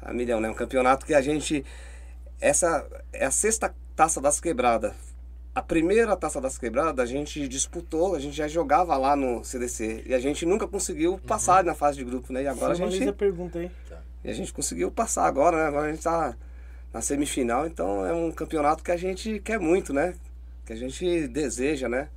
[0.00, 0.48] Tá milhão, né?
[0.48, 1.64] Um campeonato que a gente.
[2.40, 4.92] Essa é a sexta taça das quebradas.
[5.54, 10.02] A primeira taça das quebradas a gente disputou, a gente já jogava lá no CDC.
[10.06, 12.42] E a gente nunca conseguiu passar na fase de grupo, né?
[12.42, 13.08] E agora a gente.
[13.08, 13.70] a pergunta aí.
[14.22, 15.66] E a gente conseguiu passar agora, né?
[15.66, 16.36] Agora a gente tá
[16.94, 20.14] na semifinal, então é um campeonato que a gente quer muito, né?
[20.64, 22.08] Que a gente deseja, né?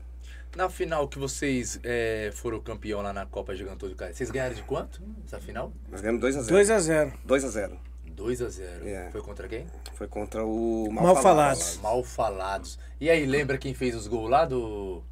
[0.55, 4.53] Na final que vocês é, foram campeão lá na Copa Gigantou do Cara, vocês ganharam
[4.53, 5.73] de quanto essa final?
[5.91, 6.47] Nós ganhamos 2x0.
[6.47, 7.13] 2x0.
[7.27, 7.77] 2x0.
[8.05, 9.09] 2 a 0 É.
[9.11, 9.67] Foi contra quem?
[9.93, 11.23] Foi contra o Mal Falados.
[11.23, 11.77] Falados.
[11.81, 12.79] Mal falados.
[12.99, 15.03] E aí, lembra quem fez os gols lá do.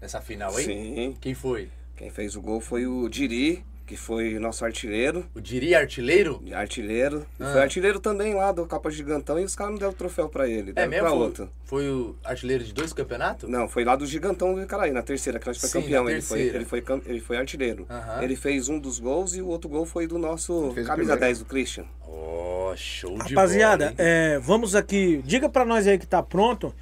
[0.00, 0.64] nessa final aí?
[0.64, 1.16] Sim.
[1.20, 1.70] Quem foi?
[1.94, 5.24] Quem fez o gol foi o Diri, que foi nosso artilheiro.
[5.34, 6.42] O Diri artilheiro?
[6.52, 7.26] Artilheiro.
[7.40, 7.52] E Ah.
[7.52, 10.46] Foi artilheiro também lá do Copa Gigantão e os caras não deram o troféu pra
[10.46, 10.74] ele.
[10.76, 11.06] É mesmo?
[11.06, 11.50] pra Foi, outro.
[11.64, 13.48] foi o artilheiro de dois campeonatos?
[13.48, 16.08] Não, foi lá do Gigantão do Icaraí, na terceira, que nós foi Sim, campeão.
[16.10, 17.86] Ele foi, ele, foi, ele foi artilheiro.
[17.88, 18.22] Aham.
[18.22, 21.20] Ele fez um dos gols e o outro gol foi do nosso camisa primeiro.
[21.20, 21.84] 10 do Christian.
[22.06, 23.94] Oh, show de Rapaziada, bola.
[23.98, 25.22] é, vamos aqui.
[25.24, 26.74] Diga pra nós aí que tá pronto.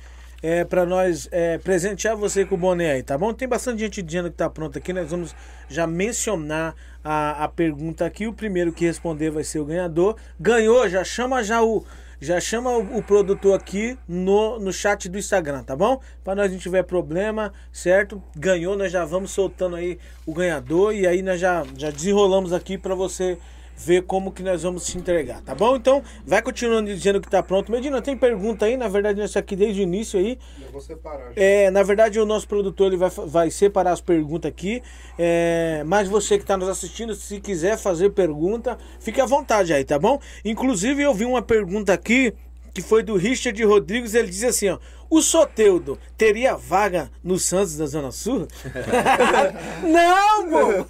[0.42, 3.32] É, pra nós é, presentear você com o boné aí, tá bom?
[3.32, 4.92] Tem bastante gente dizendo que tá pronto aqui.
[4.92, 5.34] Nós vamos
[5.68, 6.74] já mencionar
[7.06, 8.26] a, a pergunta aqui.
[8.26, 10.16] O primeiro que responder vai ser o ganhador.
[10.38, 11.84] Ganhou, já chama já o.
[12.18, 16.00] Já chama o, o produtor aqui no, no chat do Instagram, tá bom?
[16.24, 18.22] Pra nós não tiver problema, certo?
[18.34, 22.78] Ganhou, nós já vamos soltando aí o ganhador e aí nós já, já desenrolamos aqui
[22.78, 23.38] pra você
[23.76, 25.76] ver como que nós vamos te entregar, tá bom?
[25.76, 27.70] Então, vai continuando dizendo que tá pronto.
[27.70, 28.76] Medina, tem pergunta aí?
[28.76, 30.38] Na verdade, nós aqui desde o início aí.
[30.60, 31.32] Eu vou separar.
[31.36, 34.82] É, na verdade, o nosso produtor ele vai, vai separar as perguntas aqui.
[35.18, 39.84] É, mas você que está nos assistindo, se quiser fazer pergunta, fique à vontade aí,
[39.84, 40.18] tá bom?
[40.44, 42.34] Inclusive, eu vi uma pergunta aqui
[42.76, 44.14] que foi do Richard Rodrigues.
[44.14, 44.78] Ele diz assim: ó,
[45.08, 48.46] o Soteudo teria vaga no Santos da Zona Sul?
[49.82, 50.84] Não, pô!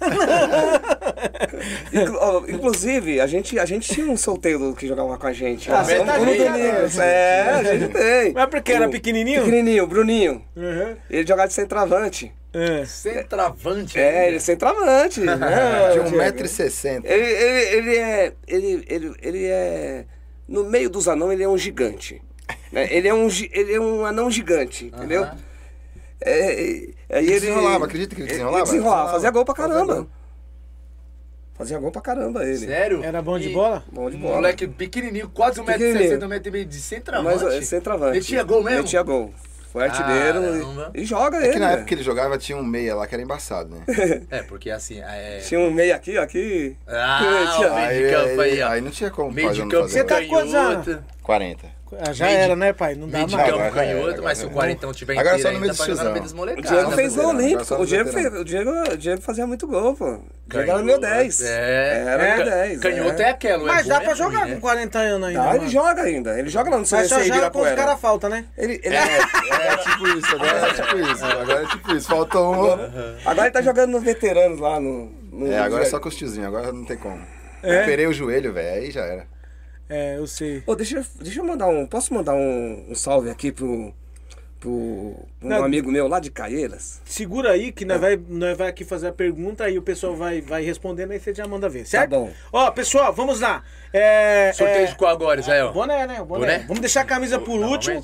[2.51, 5.71] Inclusive, a gente, a gente tinha um solteiro que jogava com a gente.
[5.71, 6.99] Ah, você tá Domingos.
[6.99, 8.33] É, a gente tem.
[8.33, 9.45] Mas porque era pequenininho?
[9.45, 10.43] Pequenininho, o Bruninho.
[10.57, 10.97] Uhum.
[11.09, 12.33] Ele jogava de centroavante.
[12.53, 12.83] É.
[12.85, 13.97] Centravante.
[13.97, 14.27] É, ainda.
[14.27, 15.21] ele é centroavante.
[15.23, 15.35] né,
[15.93, 16.17] De Diego?
[16.17, 17.01] 1,60m.
[17.05, 18.33] Ele, ele, ele é.
[18.45, 20.05] Ele, ele, ele é.
[20.47, 22.21] No meio dos anão, ele é um gigante.
[22.71, 22.87] né?
[22.93, 25.23] Ele, é um, ele é um anão gigante, entendeu?
[25.23, 25.37] Aham.
[26.19, 28.63] É, é, aí ele desenrolava, acredita que ele desenrolava?
[28.63, 29.95] desenrolava, fazia gol pra Fazia caramba.
[29.95, 30.07] gol.
[31.53, 32.57] Fazia gol pra caramba ele.
[32.57, 33.03] Sério?
[33.03, 33.83] Era bom de E- bola?
[33.91, 34.35] Bom de bola.
[34.35, 36.19] Moleque pequenininho, quase 1,60m, Pequenininho.
[36.19, 37.43] 1,60m de centravante.
[37.43, 38.17] Mas é centroavante.
[38.17, 38.83] Metia gol mesmo?
[38.83, 39.33] Metia gol.
[39.77, 40.91] Foi artilheiro Caramba.
[40.95, 41.53] e, e joga É ele.
[41.53, 41.73] que na né?
[41.73, 43.83] época que ele jogava tinha um meia lá que era embaçado, né?
[44.31, 45.39] É, porque assim, é...
[45.39, 46.75] Tinha um meio aqui, ó, aqui.
[46.87, 48.67] Ah, Tinha- meio de campo aí, ó.
[48.69, 50.85] aí não tinha como Meio fazer de campo, fazer Você tá com quantos anos?
[50.85, 51.03] canhoto.
[51.23, 51.76] 40.
[51.99, 52.95] Ah, Já Meio de- era, né, pai?
[52.95, 53.47] Não dá de mais.
[53.49, 55.71] agora já era, canhoto, agora mas se o quarentão tiver Agora inteiro só no meio
[55.71, 56.23] ainda, do pra jogar no meio tiozão.
[56.23, 56.69] dos O molecados.
[56.71, 57.49] Diego Ah, fez gol olímpico.
[57.53, 60.05] agora só O Diego, fez, o, Diego, o Diego fazia muito gol, pô.
[60.05, 61.41] O Diego era meu 10.
[61.41, 62.35] É, Era é.
[62.37, 62.79] meu 10.
[62.79, 64.53] Canhoto é, aquela, ou é Mas bom, dá é pra ruim, jogar né?
[64.55, 65.39] com 40 anos ainda.
[65.41, 65.61] Tá, mano.
[65.63, 66.39] ele joga ainda.
[66.39, 68.45] Ele joga lá no Mas só joga quando os caras faltam, né?
[68.57, 71.25] Ele, ele, É tipo isso, agora é tipo isso.
[71.25, 72.07] Agora é tipo isso.
[72.07, 72.71] Faltou um.
[73.25, 75.11] agora ele tá jogando nos veteranos lá no.
[75.31, 77.21] no É, agora é só com os tiozinhos, agora não tem como.
[77.63, 77.81] É?
[77.81, 79.25] Operei o joelho, velho, aí já era.
[79.89, 80.63] É, eu sei.
[80.65, 81.85] Ô, deixa, eu- deixa eu mandar um.
[81.85, 83.93] Posso mandar um, um salve aqui pro.
[84.59, 85.63] pro um Não.
[85.63, 87.01] amigo meu lá de Caieiras?
[87.05, 90.41] Segura aí que nós vai, nós vai aqui fazer a pergunta e o pessoal vai,
[90.41, 92.09] vai respondendo aí você já manda ver, certo?
[92.09, 92.31] bom.
[92.51, 93.63] Ó, pessoal, vamos lá.
[93.93, 95.71] É, Sorteio é, de qual agora, Israel?
[95.71, 96.15] Boné, né?
[96.15, 96.25] Boné.
[96.25, 96.59] Boné?
[96.67, 98.01] Vamos deixar a camisa por último.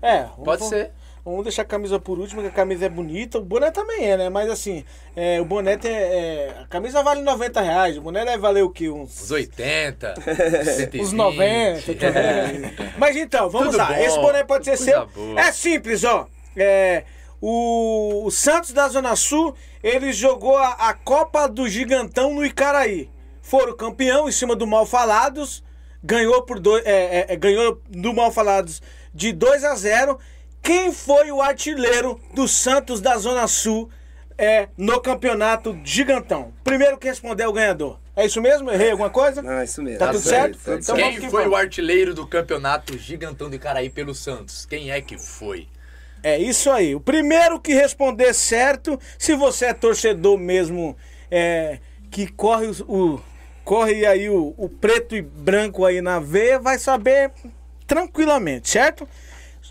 [0.00, 0.20] É.
[0.22, 0.90] vamos- Pode vamos- ser.
[1.26, 3.38] Vamos deixar a camisa por último, que a camisa é bonita.
[3.38, 4.28] O boné também é, né?
[4.28, 4.84] Mas assim,
[5.16, 5.90] é, o boné tem.
[5.92, 7.98] é, a camisa vale 90 reais.
[7.98, 8.88] O boné deve valer o quê?
[8.88, 11.00] Uns, Os 80, 120.
[11.02, 11.94] uns 90.
[11.96, 12.92] tá vendo?
[12.96, 13.86] Mas então, vamos Tudo lá.
[13.86, 15.06] bom, Esse boné pode ser coisa seu.
[15.08, 15.40] boa.
[15.40, 16.28] É simples, ó.
[16.56, 17.02] É,
[17.40, 23.10] o, o Santos da Zona Sul, ele jogou a, a Copa do Gigantão no Icaraí.
[23.42, 25.60] Foram campeão em cima do Malfalados.
[26.04, 28.80] Ganhou por dois, é, é, é, ganhou do Malfalados
[29.12, 30.20] de 2 a 0.
[30.66, 33.88] Quem foi o artilheiro do Santos da Zona Sul
[34.36, 36.52] é, no campeonato gigantão?
[36.64, 38.00] Primeiro que responder é o ganhador.
[38.16, 38.68] É isso mesmo?
[38.68, 39.40] Errei alguma coisa?
[39.42, 40.00] Não, isso mesmo.
[40.00, 40.58] Tá tudo certo?
[40.58, 40.80] certo.
[40.82, 41.52] Então Quem que foi vamos.
[41.52, 44.66] o artilheiro do campeonato gigantão de Caraí pelo Santos?
[44.66, 45.68] Quem é que foi?
[46.20, 46.96] É isso aí.
[46.96, 50.96] O primeiro que responder certo, se você é torcedor mesmo,
[51.30, 51.78] é,
[52.10, 53.20] que corre os- o,
[53.64, 57.30] corre aí o, o preto e branco aí na veia, vai saber
[57.86, 59.06] tranquilamente, certo?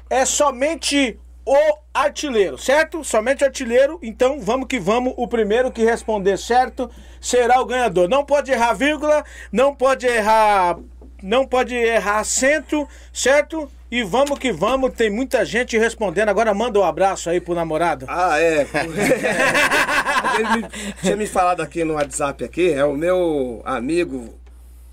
[0.10, 3.04] É somente o artilheiro, certo?
[3.04, 4.00] Somente o artilheiro.
[4.02, 5.14] Então vamos que vamos.
[5.18, 6.90] O primeiro que responder certo
[7.22, 8.08] será o ganhador.
[8.10, 10.78] Não pode errar vírgula, não pode errar,
[11.22, 13.70] não pode errar acento, certo?
[13.92, 14.94] E vamos que vamos.
[14.94, 16.30] Tem muita gente respondendo.
[16.30, 18.06] Agora manda um abraço aí pro namorado.
[18.10, 18.66] Ah, é.
[20.38, 20.70] Ele me-
[21.02, 24.34] tinha me falado aqui no WhatsApp aqui, é o meu amigo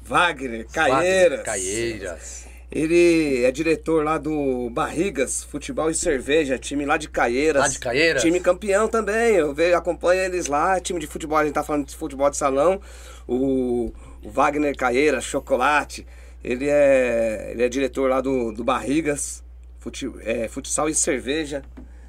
[0.02, 1.42] Wagner Caieiras.
[1.42, 2.41] Caieiras.
[2.74, 7.62] Ele é diretor lá do Barrigas Futebol e Cerveja, time lá de Caieiras.
[7.62, 8.22] Lá de Caieiras?
[8.22, 9.36] Time campeão também.
[9.36, 12.36] Eu vejo, acompanho eles lá, time de futebol, a gente tá falando de futebol de
[12.38, 12.80] salão.
[13.28, 13.92] O,
[14.24, 16.06] o Wagner Caieiras, Chocolate,
[16.42, 19.44] ele é, ele é diretor lá do, do Barrigas,
[19.78, 21.62] fute, é, futsal e cerveja.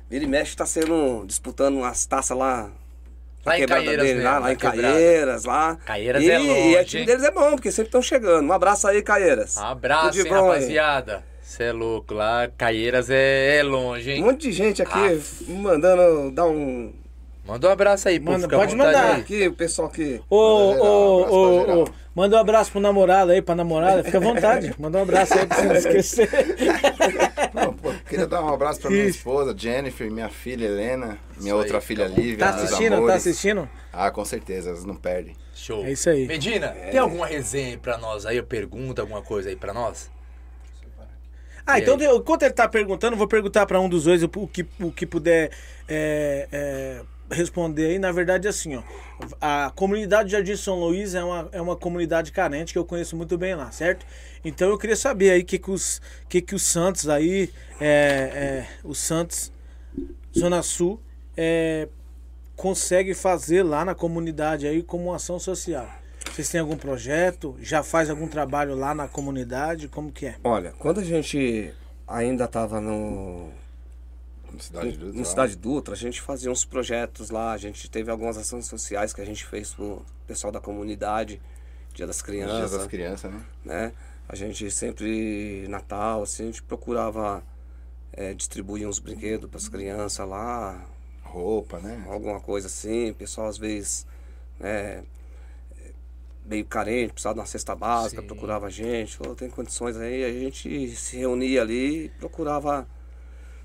[0.10, 2.72] Ele mexe, tá sendo disputando umas taças lá.
[3.46, 4.56] Lá em quebrada Caieiras dele, lá, lá em.
[4.56, 5.78] Caieiras, lá.
[5.86, 8.48] Caieiras e, é E longe, o time deles é bom, porque sempre estão chegando.
[8.48, 9.58] Um abraço aí, Caieiras.
[9.58, 10.42] Abraço, Tudo de hein, aí.
[10.42, 11.24] rapaziada.
[11.42, 14.24] Você é louco, lá Caieiras é, é longe, Um hein?
[14.24, 16.94] monte de gente aqui mandando dar um.
[17.46, 18.32] Manda um abraço aí, pô.
[18.32, 19.16] Manda, à pode mandar.
[19.16, 19.22] aí.
[19.22, 20.22] Aqui, o pessoal que.
[20.30, 24.02] Ô, ô, ô, manda um abraço pro namorado aí, pra namorada.
[24.04, 24.74] Fica à vontade.
[24.80, 26.30] Manda um abraço aí pra você não esquecer.
[27.54, 31.56] Não, pô, queria dar um abraço pra minha esposa, Jennifer, minha filha Helena, minha Isso
[31.56, 32.16] outra aí, filha bom.
[32.16, 33.06] Lívia, Tá assistindo?
[33.06, 33.70] Tá assistindo?
[33.92, 35.36] Ah, com certeza, elas não perdem.
[35.54, 35.86] Show.
[35.86, 36.26] É isso aí.
[36.26, 38.42] Medina, tem alguma resenha aí pra nós aí?
[38.42, 40.10] Pergunta alguma coisa aí pra nós?
[41.66, 42.06] Ah, E então aí?
[42.18, 45.06] enquanto ele tá perguntando, eu vou perguntar pra um dos dois o que, o que
[45.06, 45.52] puder
[45.88, 47.02] é, é,
[47.34, 48.00] responder aí.
[48.00, 48.84] Na verdade, assim, ó.
[49.42, 53.38] A comunidade Jardim São Luís é uma, é uma comunidade carente que eu conheço muito
[53.38, 54.06] bem lá, certo?
[54.44, 57.50] Então eu queria saber aí o que, que, os, que, que os Santos aí,
[57.80, 59.52] é, é, os Santos
[60.38, 61.00] Zona Sul,
[61.38, 61.88] é,
[62.56, 65.88] consegue fazer lá na comunidade aí como ação social.
[66.32, 67.56] Vocês têm algum projeto?
[67.62, 69.88] Já faz algum trabalho lá na comunidade?
[69.88, 70.36] Como que é?
[70.44, 71.74] Olha, quando a gente
[72.08, 73.50] ainda tava no.
[74.54, 78.12] Na cidade do No Cidade Dutra, a gente fazia uns projetos lá, a gente teve
[78.12, 81.42] algumas ações sociais que a gente fez pro pessoal da comunidade,
[81.94, 83.44] Dia das Crianças, dias das crianças, né?
[83.64, 83.94] né?
[84.28, 87.44] A gente sempre, Natal, assim, a gente procurava
[88.14, 90.84] eh, distribuir uns brinquedos para as crianças lá,
[91.22, 92.06] Roupa, né?
[92.08, 93.10] alguma coisa assim.
[93.10, 94.06] O pessoal às vezes,
[94.60, 95.04] né,
[96.46, 98.28] meio carente, precisava de uma cesta básica, Sim.
[98.28, 102.88] procurava a gente, ou tem condições aí, a gente se reunia ali e procurava.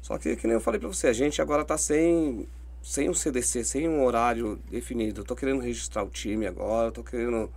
[0.02, 2.48] Só que, que nem eu falei pra você, a gente agora tá sem,
[2.82, 5.20] sem um CDC, sem um horário definido.
[5.20, 7.50] Eu tô querendo registrar o time agora, tô querendo,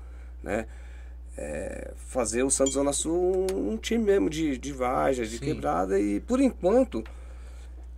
[0.43, 0.65] né?
[1.37, 5.45] é, fazer o Santos Zona Sul um, um time mesmo de, de varja, de Sim.
[5.45, 5.99] quebrada.
[5.99, 7.03] E por enquanto,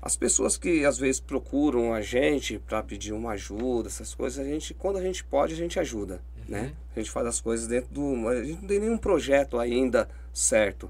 [0.02, 4.48] as pessoas que às vezes procuram a gente para pedir uma ajuda, essas coisas, a
[4.48, 6.22] gente, quando a gente pode, a gente ajuda.
[6.48, 6.74] Né?
[6.94, 8.28] A gente faz as coisas dentro do.
[8.28, 10.90] A gente não tem nenhum projeto ainda certo.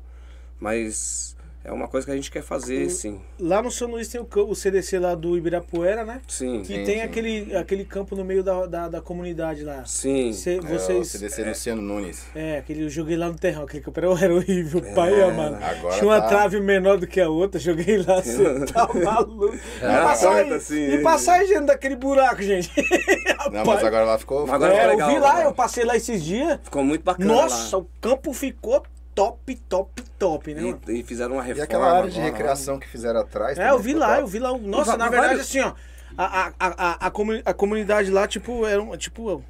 [0.60, 1.33] Mas
[1.64, 3.22] é uma coisa que a gente quer fazer, sim.
[3.40, 6.22] Lá no São Luís tem o, o CDC lá do Ibirapuera, né?
[6.28, 6.62] Sim.
[6.62, 7.02] E Sim, tem sim.
[7.02, 9.86] Aquele, aquele campo no meio da, da, da comunidade lá.
[9.86, 10.34] Sim.
[10.34, 11.08] Cê- É, o vocês.
[11.08, 12.26] CDC Luciano Nunes.
[12.36, 15.58] É, aquele eu joguei lá no terrão, aquele campo era era horrível, pai, mano.
[15.64, 19.56] agora Tinha uma tá- trave menor do que a outra, joguei lá, você tá maluco.
[19.56, 22.70] E Era passar, curta, assim, e passar gente daquele buraco, gente.
[23.52, 24.50] Não, mas agora lá ficou.
[24.52, 26.60] Agora é, legal, eu vi lá, eu passei lá esses dias.
[26.64, 27.84] Ficou muito bacana Nossa, lá.
[27.84, 28.84] o campo ficou
[29.16, 30.62] top, top, top, né?
[30.62, 30.80] mano?
[30.88, 31.64] E, e fizeram uma E reforma.
[31.64, 33.58] aquela área de recreação que fizeram atrás.
[33.58, 34.22] É, eu vi lá, top.
[34.22, 34.58] eu vi lá.
[34.58, 35.74] Nossa, na verdade, vários- assim, ó.
[36.18, 39.44] A, a, a, a, a, comuni- a comunidade lá, tipo, era um, tipo,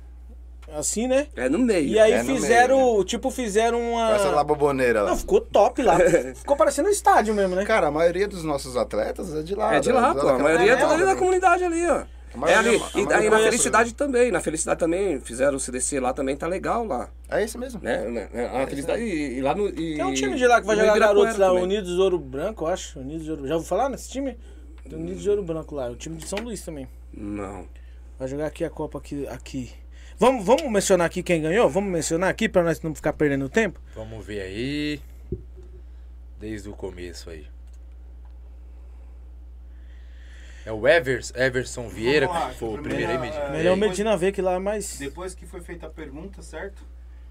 [0.74, 1.28] assim, né?
[1.36, 1.88] É no meio.
[1.88, 4.16] E aí É fizeram, meio, tipo, fizeram uma.
[4.16, 5.10] Essa lá boboneira lá.
[5.10, 5.98] Não, ficou top lá.
[6.36, 7.66] ficou parecendo um estádio mesmo, né?
[7.66, 9.76] Cara, a maioria dos nossos atletas é de lá.
[9.76, 10.28] É de da- lá, da- pô.
[10.30, 11.16] A maioria é ali da né?
[11.16, 12.04] comunidade ali, ó.
[12.48, 12.70] É ali.
[12.70, 14.32] a E maioria aí na Felicidade também.
[14.32, 17.10] Na Felicidade também fizeram o CDC lá também, tá legal lá.
[17.30, 17.80] É isso mesmo.
[17.82, 18.10] Né?
[18.10, 19.68] né, A Felicidade e, e lá no.
[19.70, 21.64] E, Tem um time de lá que vai jogar garotos lá, também.
[21.64, 23.00] Unidos Ouro Branco, eu acho.
[23.00, 23.48] Unidos Ouro...
[23.48, 24.38] Já ouviu falar nesse time?
[24.90, 26.88] Tem Unidos de Ouro Branco lá, o time de São Luís também.
[27.14, 27.68] Não.
[28.18, 29.28] Vai jogar aqui a Copa aqui.
[29.28, 29.72] aqui.
[30.18, 31.70] Vamos, vamos mencionar aqui quem ganhou?
[31.70, 33.80] Vamos mencionar aqui pra nós não ficar perdendo tempo?
[33.96, 35.02] Vamos ver aí.
[36.40, 37.46] Desde o começo aí.
[40.66, 43.44] É o Evers, Everson Vieira, lá, que foi o primeiro aí, Medina.
[43.44, 44.98] é, Melhor o depois- Medina ver que lá é mais.
[44.98, 46.82] Depois que foi feita a pergunta, certo?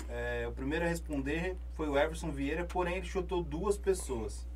[0.08, 4.46] É, o primeiro a responder foi o Everson Vieira, porém ele chutou duas pessoas.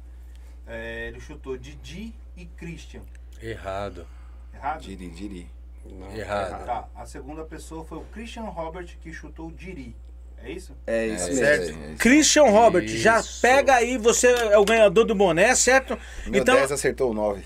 [0.66, 3.00] É, ele chutou Didi e Christian.
[3.42, 4.06] Errado.
[4.52, 4.80] Errado?
[4.82, 5.50] Diri, Diri.
[5.84, 6.14] não.
[6.14, 6.64] Errado.
[6.66, 9.94] Tá, a segunda pessoa foi o Christian Robert que chutou Diri.
[10.42, 10.76] É isso?
[10.86, 11.38] É isso É, mesmo.
[11.44, 11.62] certo.
[11.62, 11.98] é, é isso.
[11.98, 13.40] Christian Robert, já Isso.
[13.40, 15.98] pega aí, você é o ganhador do boné, certo?
[16.26, 16.54] Meu então.
[16.56, 17.42] 10 acertou o 9.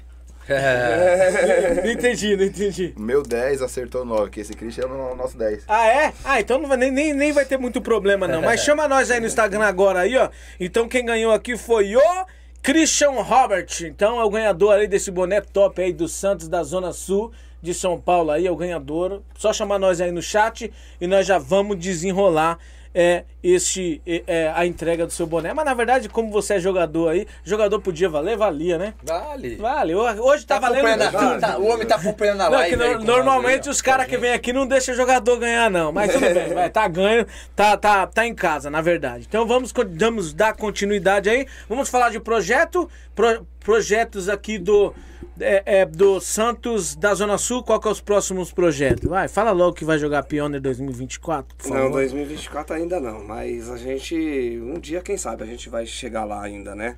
[1.84, 2.94] Não entendi, não entendi.
[2.96, 5.64] Meu 10 acertou o 9, que esse Christian é o nosso 10.
[5.68, 6.12] Ah, é?
[6.24, 8.42] Ah, então não vai, nem, nem, nem vai ter muito problema, não.
[8.42, 10.28] Mas chama nós aí no Instagram agora aí, ó.
[10.58, 12.26] Então quem ganhou aqui foi o
[12.62, 13.68] Christian Robert.
[13.82, 17.32] Então é o ganhador aí desse boné top aí do Santos da Zona Sul
[17.62, 19.22] de São Paulo aí, é o ganhador.
[19.36, 22.58] Só chamar nós aí no chat e nós já vamos desenrolar
[22.94, 25.52] é, este, é, é, a entrega do seu boné.
[25.54, 28.94] Mas na verdade, como você é jogador aí, jogador podia valer, valia, né?
[29.02, 29.56] Vale.
[29.56, 29.94] Vale.
[29.94, 30.86] Hoje tá, valendo.
[30.86, 32.82] acompanhando a- tá- o homem tá acompanhando a Não, live.
[32.82, 35.92] aí no- normalmente os caras que vêm aqui não deixam jogador ganhar, não.
[35.92, 39.24] Mas tudo bem, vai, tá ganho, tá, tá, tá em casa, na verdade.
[39.28, 41.46] Então vamos, vamos dar continuidade aí.
[41.68, 44.92] Vamos falar de projeto, pro- projetos aqui do,
[45.40, 47.62] é, é, do Santos da Zona Sul.
[47.62, 49.08] Qual que é os próximos projetos?
[49.08, 51.84] Vai, fala logo que vai jogar Pioneer 2024, por favor.
[51.84, 56.24] Não, 2024 ainda não, mas a gente, um dia, quem sabe, a gente vai chegar
[56.24, 56.96] lá ainda, né?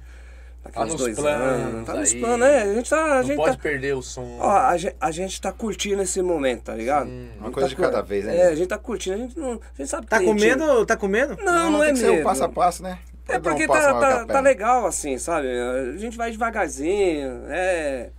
[0.72, 1.86] Tá nos dois planos anos.
[1.86, 2.20] Tá nos aí.
[2.20, 2.62] planos, né?
[2.62, 3.04] A gente tá.
[3.04, 4.38] A Não gente pode tá, perder o som.
[4.38, 7.08] ó, a, gente, a gente tá curtindo esse momento, tá ligado?
[7.08, 8.36] Uma A gente coisa tá de cu- cada vez, né?
[8.36, 9.52] É, a gente tá curtindo, a gente não.
[9.54, 10.86] A gente sabe que Tá com medo?
[10.86, 11.36] Tá com medo?
[11.42, 12.20] Não, não, é tem que ser medo.
[12.20, 12.96] um passo a passo, né?
[13.28, 14.40] É Pode um porque tá, a tá, tá perna.
[14.40, 15.48] legal, assim, sabe?
[15.48, 18.10] A gente vai devagarzinho, é.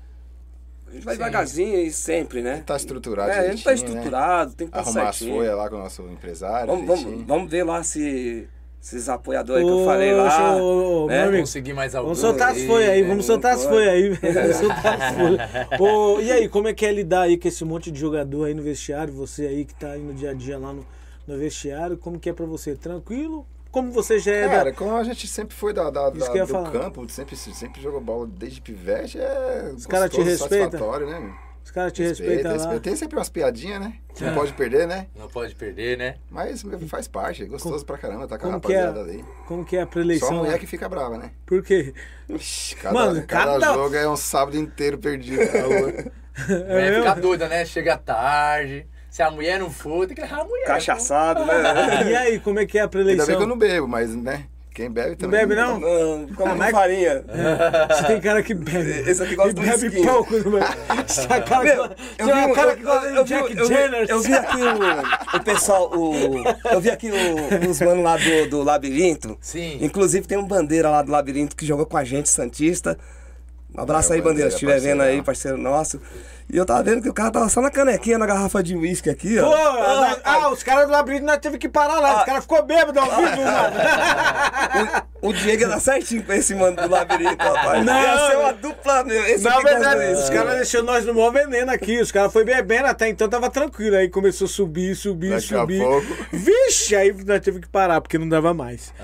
[0.93, 2.61] A gente vai devagarzinho e sempre, né?
[2.63, 3.75] Tá estruturado É, a gente tá né?
[3.75, 6.67] estruturado, tem que estar Arrumar as folhas lá com o nosso empresário.
[6.67, 8.47] Vamos, vamos, vamos ver lá se
[8.79, 10.55] esses apoiadores que eu falei lá.
[10.55, 11.17] ô, né?
[11.17, 12.09] meu amigo, Conseguir mais algum.
[12.09, 14.33] Vamos soltar as folhas aí, vamos soltar as folhas aí, velho.
[14.33, 15.79] Vamos soltar as folhas.
[15.79, 18.53] Ô, e aí, como é que é lidar aí com esse monte de jogador aí
[18.53, 19.11] no vestiário?
[19.15, 20.85] Você aí que tá aí no dia a dia lá no,
[21.25, 22.75] no vestiário, como que é pra você?
[22.75, 23.47] Tranquilo?
[23.73, 24.77] Como você já é Cara, da...
[24.77, 26.71] como a gente sempre foi da, da, da- do falar.
[26.71, 30.69] campo, sempre, sempre jogou bola desde pivete, é Os caras te respeitam?
[30.71, 31.19] satisfatório, né?
[31.19, 31.33] meu?
[31.65, 32.57] Os caras te Respeita, respeitam lá.
[32.57, 32.81] respeita.
[32.83, 33.93] Tem sempre umas piadinhas, né?
[34.13, 34.27] Que É.
[34.27, 35.07] não pode perder, né?
[35.17, 36.15] Não pode perder, né?
[36.29, 39.25] Mas faz parte, é gostoso pra caramba, tá com a Como é, rapaziada ali.
[39.47, 41.31] como que é a Só preleição a mulher que fica brava, né?
[41.45, 41.93] Por quê?
[42.29, 45.93] Ixi, cada, Mano, cada, cada- jogo é um sábado inteiro perdido na rua.
[46.49, 47.03] É, mesmo?
[47.03, 47.63] fica doida, né?
[47.63, 48.87] Chega tarde.
[49.13, 50.65] Se a mulher não for, tem que levar a mulher.
[50.65, 51.53] Cachaçado, né?
[52.09, 53.37] E aí, como é que é a Ainda bem preleição?
[53.37, 54.45] que eu não bebo, mas, né?
[54.73, 55.39] Quem bebe Não também.
[55.41, 55.79] bebe, não?
[55.79, 57.23] Não, como Ah, mas- farinha.
[57.93, 59.07] Você tem cara que bebe.
[59.07, 60.01] Esse aqui gosta e do bebe whisky.
[60.03, 60.65] pouco, não bebe?
[61.07, 63.23] Você cara, Meu, que- eu é vi, um cara eu, que gosta eu, de eu,
[63.25, 64.05] Jack vi, eu, Jenner.
[64.09, 68.49] eu vi aqui o, o pessoal, o, eu vi aqui o, os manos lá do,
[68.49, 69.37] do Labirinto.
[69.39, 69.77] Sim.
[69.79, 72.97] Inclusive tem um bandeira lá do Labirinto que jogou com a gente, Santista.
[73.77, 75.23] Um abraço É, aí, bandeira, Bandeira, se estiver vendo aí, parceirão.
[75.23, 76.01] parceiro nosso.
[76.51, 79.09] E eu tava vendo que o cara tava só na canequinha, na garrafa de uísque
[79.09, 79.49] aqui, ó.
[79.49, 82.19] Pô, nós- ah, os caras do labirinto nós teve que parar lá.
[82.19, 85.03] Os caras ficou bêbado ao vivo, mano.
[85.21, 87.85] O, o Diego ia dar certinho com esse mano do labirinto, rapaz.
[87.85, 89.05] Não, ia ser uma dupla.
[89.27, 91.99] Esse Na verdade, os caras deixaram nós no maior veneno aqui.
[91.99, 93.95] Os caras foram bebendo até então, tava tranquilo.
[93.95, 95.81] Aí começou a subir, subir, Daqui a subir.
[95.81, 96.07] pouco.
[96.31, 98.93] Vixe, aí nós tive que parar, porque não dava mais.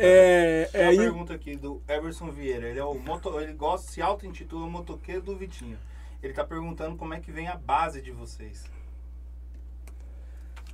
[0.00, 2.68] É, é, uma aí, pergunta aqui do Everson Vieira.
[2.68, 5.78] Ele é o moto, ele gosta, se auto-intitula motoqueiro do Vitinho.
[6.24, 8.64] Ele tá perguntando como é que vem a base de vocês.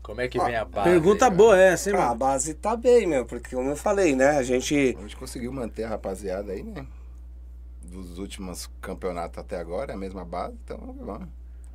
[0.01, 0.89] Como é que vem a base?
[0.89, 2.19] pergunta aí, boa essa, hein, Ah, a mano?
[2.19, 4.31] base tá bem, meu, porque como eu falei, né?
[4.39, 4.97] A gente.
[4.97, 6.87] A gente conseguiu manter a rapaziada aí, né?
[7.83, 11.29] Dos últimos campeonatos até agora, é a mesma base, então vamos.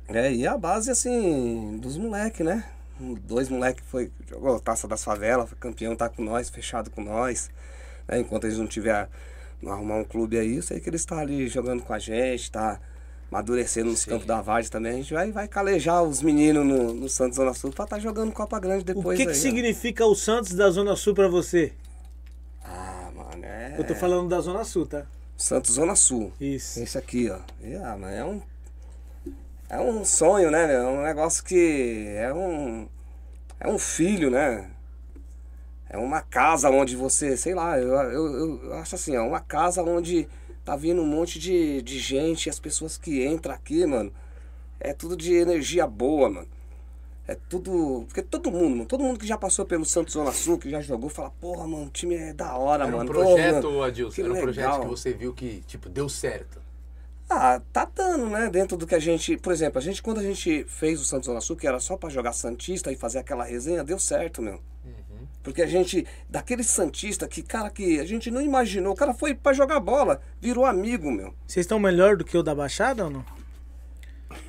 [0.08, 2.64] É, e a base, assim, dos moleques, né?
[2.98, 7.50] Dois moleques foi, jogou Taça das Favelas, foi campeão, tá com nós, fechado com nós.
[8.08, 8.18] né?
[8.20, 9.08] Enquanto eles não tiver,
[9.60, 12.50] não arrumar um clube aí, eu sei que eles estão ali jogando com a gente,
[12.50, 12.80] tá
[13.30, 14.92] amadurecendo nos campos da Vargem também.
[14.92, 18.32] A gente vai, vai calejar os meninos no, no Santos Zona Sul pra estar jogando
[18.32, 19.40] Copa Grande O depois que, que aí, ó.
[19.40, 21.72] significa o Santos da Zona Sul pra você?
[22.64, 23.74] Ah, mano, é...
[23.78, 25.04] Eu tô falando da Zona Sul, tá?
[25.36, 26.32] Santos Zona Sul.
[26.40, 26.80] Isso.
[26.80, 27.38] Esse aqui, ó.
[27.82, 28.40] Ah, é um.
[29.68, 30.66] É um sonho, né?
[30.66, 30.80] meu?
[30.80, 32.06] É um negócio que.
[32.16, 32.88] É um.
[33.60, 34.70] É um filho, né?
[35.88, 37.36] É uma casa onde você.
[37.36, 40.28] Sei lá, eu, eu, eu acho assim, é uma casa onde
[40.66, 44.12] tá vindo um monte de, de gente as pessoas que entram aqui, mano.
[44.80, 46.48] É tudo de energia boa, mano.
[47.28, 48.04] É tudo.
[48.08, 50.80] Porque todo mundo, mano, todo mundo que já passou pelo Santos Zona Sul, que já
[50.80, 53.10] jogou, fala, porra, mano, o time é da hora, Era um mano.
[53.10, 56.60] projeto, Pô, mano, Adilson, era um projeto que você viu que, tipo, deu certo.
[57.30, 58.50] Ah, tá dando, né?
[58.50, 59.36] Dentro do que a gente.
[59.36, 61.96] Por exemplo, a gente, quando a gente fez o Santos Zona Sul, que era só
[61.96, 64.60] pra jogar Santista e fazer aquela resenha, deu certo, meu.
[65.46, 69.32] Porque a gente, daquele Santista que, cara, que a gente não imaginou, o cara foi
[69.32, 71.32] pra jogar bola, virou amigo, meu.
[71.46, 73.24] Vocês estão melhor do que o da Baixada ou não?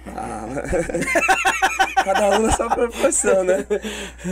[2.04, 3.64] Cada um na sua proporção, né?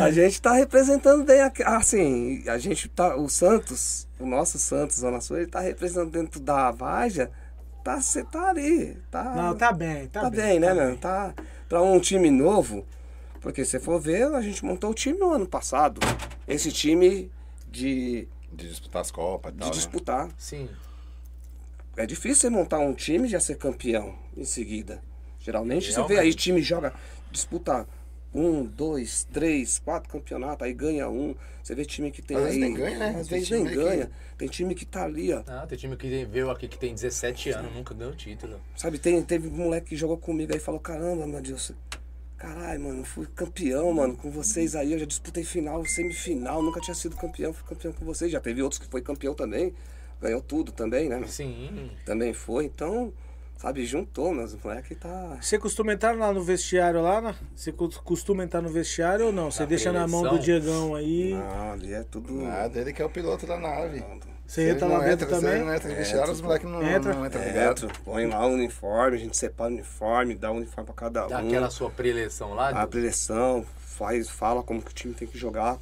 [0.01, 5.21] A gente tá representando bem, assim, a gente tá, o Santos, o nosso Santos Zona
[5.21, 7.29] Sul, ele tá representando dentro da Vaja,
[7.83, 9.23] tá, cê tá ali, tá...
[9.35, 10.41] Não, tá bem, tá, Tá, bem.
[10.41, 10.97] bem, né, meu?
[10.97, 11.31] Tá
[11.69, 12.83] pra um time novo.
[13.45, 15.99] Porque se for ver, a gente montou o time no ano passado.
[16.47, 17.31] Esse time
[17.69, 19.75] de, De disputar as Copas e de tal, né?
[19.75, 20.29] disputar.
[20.35, 20.67] Sim.
[21.95, 24.99] É difícil você montar um time e já ser campeão em seguida.
[25.39, 26.19] Geralmente você vê Realmente.
[26.21, 26.91] aí, time joga,
[27.29, 27.87] disputa
[28.33, 31.35] um, dois, três, quatro campeonatos, aí ganha um.
[31.61, 32.47] Você vê time que tem Às aí.
[32.47, 33.19] vezes nem ganha, né?
[33.19, 34.11] Às vezes nem aí que- ganha.
[34.39, 35.43] Tem time que tá ali, ó.
[35.45, 38.59] Ah, tem time que veio aqui que tem 17 anos, nunca ganhou título.
[38.75, 41.71] Sabe, tem, teve um moleque que jogou comigo aí e falou, caramba, meu Deus,
[42.45, 46.93] caralho, mano, fui campeão, mano, com vocês aí, eu já disputei final, semifinal, nunca tinha
[46.93, 49.73] sido campeão, fui campeão com vocês, já teve outros que foi campeão também,
[50.21, 51.23] ganhou tudo também, né?
[51.27, 51.89] Sim.
[52.05, 53.11] Também foi, então,
[53.57, 55.37] sabe, juntou, meus moleque tá...
[55.41, 57.35] Você costuma entrar lá no vestiário lá, né?
[57.55, 59.49] Você co- costuma entrar no vestiário ou não?
[59.49, 60.37] Você deixa na mão do?
[60.39, 61.33] Diegão aí.
[61.33, 62.31] Não, ali é tudo...
[62.33, 64.03] Nada, ele que é o piloto da nave.
[64.47, 65.63] Você Se entra lá não dentro entra, se também?
[65.65, 67.13] não entra no vestiário, os moleques não Entra.
[67.15, 67.91] não entram É, ligado.
[68.03, 71.39] põe lá o uniforme, a gente separa o uniforme, dá o uniforme pra cada Dá
[71.41, 71.47] um.
[71.47, 72.69] aquela sua preleção lá.
[72.69, 75.79] A preleção, faz, fala como que o time tem que jogar,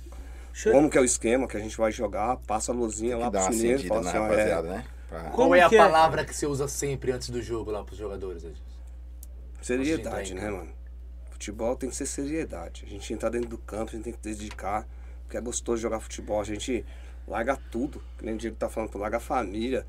[0.54, 3.18] Deixa eu- como que é o esquema que a gente vai jogar, passa a luzinha
[3.18, 4.86] lá dá meninos, acendida fala assim, ó, rapaziada, é, né?
[5.10, 5.78] Pra- Como Qual é a que é?
[5.80, 8.44] palavra que você usa sempre antes do jogo lá pros jogadores,
[9.62, 10.70] seriedade, né, mano?
[11.32, 12.84] Futebol tem que ser seriedade.
[12.88, 14.88] A gente entra dentro do campo, a gente tem que dedicar,
[15.24, 16.40] porque é gostoso jogar futebol.
[16.40, 16.86] A gente
[17.28, 19.86] larga tudo, que nem o Diego tá falando, pô, larga a família,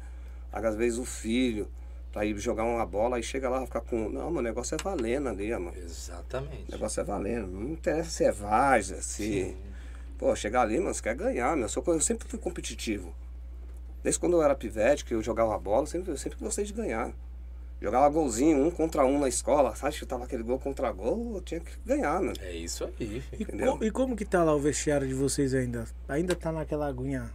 [0.52, 1.68] larga às vezes o filho,
[2.14, 4.08] pra ir jogar uma bola, aí chega lá ficar com.
[4.08, 5.76] Não, meu negócio é valendo ali, mano.
[5.76, 6.68] Exatamente.
[6.68, 7.48] O negócio é valendo.
[7.48, 9.56] Não interessa se é Varsa, se.
[10.16, 11.66] Pô, chegar ali, mano, você quer ganhar, meu.
[11.86, 13.12] Eu, sempre fui competitivo.
[14.00, 17.12] Desde quando eu era pivete, que eu jogava bola, sempre, eu sempre gostei de ganhar.
[17.80, 19.94] Jogava golzinho, um contra um na escola, sabe?
[19.94, 22.32] Chutava aquele gol contra gol, eu tinha que ganhar, mano.
[22.40, 23.22] É isso aí.
[23.32, 23.76] E, Entendeu?
[23.76, 25.84] co- e como que tá lá o vestiário de vocês ainda?
[26.08, 27.30] Ainda tá naquela aguinha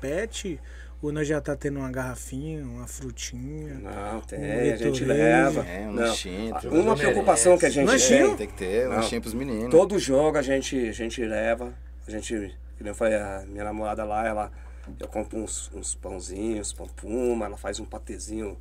[0.00, 0.60] pet?
[1.00, 3.74] Ou nós já tá tendo uma garrafinha, uma frutinha?
[3.74, 5.64] Não, tem, Um a gente leva.
[5.64, 6.96] É, um lanchinho, Uma merece.
[7.02, 8.28] preocupação que a gente Lanchinho?
[8.30, 8.36] tem.
[8.36, 8.96] Tem que ter, Não.
[8.96, 9.70] lanchinho pros meninos.
[9.70, 11.72] Todo jogo a gente, a gente leva,
[12.06, 14.52] a gente, que nem foi a minha namorada lá, ela,
[14.98, 18.58] eu compro uns, uns pãozinhos, pão puma, ela faz um patezinho,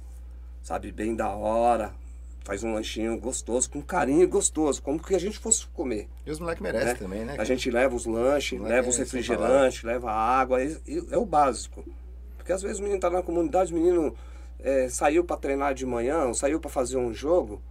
[0.67, 1.93] sabe, bem da hora,
[2.43, 6.09] faz um lanchinho gostoso, com carinho gostoso, como que a gente fosse comer.
[6.25, 6.93] E os moleques merecem né?
[6.95, 7.35] também, né?
[7.39, 11.25] A gente leva os lanches, leva é os refrigerantes, leva água, e- e é o
[11.25, 11.85] básico.
[12.35, 14.13] Porque às vezes o menino tá na comunidade, o menino
[14.59, 17.61] é, saiu para treinar de manhã, ou saiu para fazer um jogo,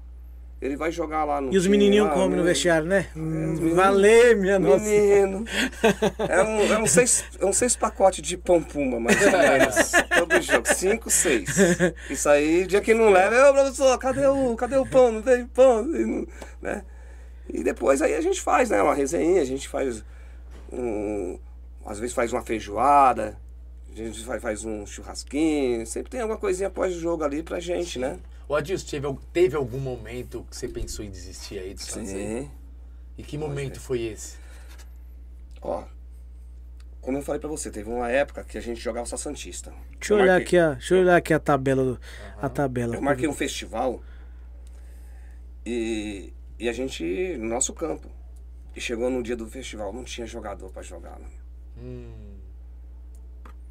[0.60, 1.52] Ele vai jogar lá no.
[1.52, 2.48] E os menininhos comem no né?
[2.48, 3.08] vestiário, né?
[3.14, 4.84] Hum, menino- Valeu, minha nossa.
[4.84, 5.44] Menino.
[6.28, 9.92] É um, é um seis, é um seis pacotes de pão puma, mais ou menos.
[10.18, 10.66] Todo jogo.
[10.74, 11.48] Cinco, seis.
[12.08, 15.12] Isso aí, dia que não leva, ô professor, cadê o, cadê o pão?
[15.12, 15.82] Não tem pão?
[15.94, 16.26] E, não-
[16.62, 16.82] né?
[17.52, 18.80] e depois aí a gente faz, né?
[18.82, 20.02] Uma resenha, a gente faz
[20.72, 21.38] um.
[21.84, 23.38] Às vezes faz uma feijoada,
[23.92, 27.60] a gente faz, faz um churrasquinho, sempre tem alguma coisinha após o jogo ali pra
[27.60, 28.16] gente, né?
[28.48, 31.80] Ô Adilson, teve, teve algum momento que você pensou em desistir aí do?
[31.82, 32.50] Sim.
[33.18, 34.36] E que momento foi esse?
[35.60, 35.84] Ó,
[37.00, 39.72] como eu falei pra você, teve uma época que a gente jogava só Santista.
[39.98, 40.72] Deixa eu Eu olhar marquei- aqui, ó.
[40.74, 41.84] Deixa eu olhar aqui a tabela.
[41.84, 42.00] do-
[42.40, 42.94] A tabela.
[42.94, 44.02] Eu marquei um festival
[45.64, 48.08] e, e a gente, no nosso campo.
[48.74, 51.32] E chegou no dia do festival, não tinha jogador pra jogar, mano.
[51.78, 52.35] Hum,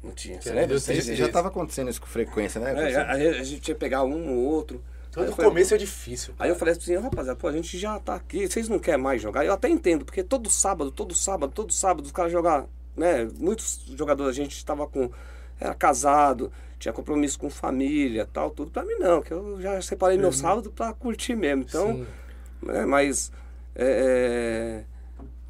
[0.06, 0.40] Não tinha.
[0.40, 0.78] Você Que lembra?
[0.78, 2.92] Já, já tava acontecendo isso com frequência, né?
[2.92, 4.82] É, a, a gente ia pegar um ou outro.
[5.16, 6.34] Todo falei, começo é difícil.
[6.38, 9.22] Aí eu falei assim, rapaziada, pô, a gente já tá aqui, vocês não querem mais
[9.22, 9.46] jogar?
[9.46, 13.26] Eu até entendo, porque todo sábado, todo sábado, todo sábado, os caras jogar, né?
[13.38, 15.10] Muitos jogadores, a gente estava com.
[15.58, 18.70] Era casado, tinha compromisso com família, tal, tudo.
[18.70, 21.62] Pra mim não, que eu já separei meu sábado pra curtir mesmo.
[21.62, 22.06] Então,
[22.62, 23.32] né, mas.
[23.74, 24.84] é, é,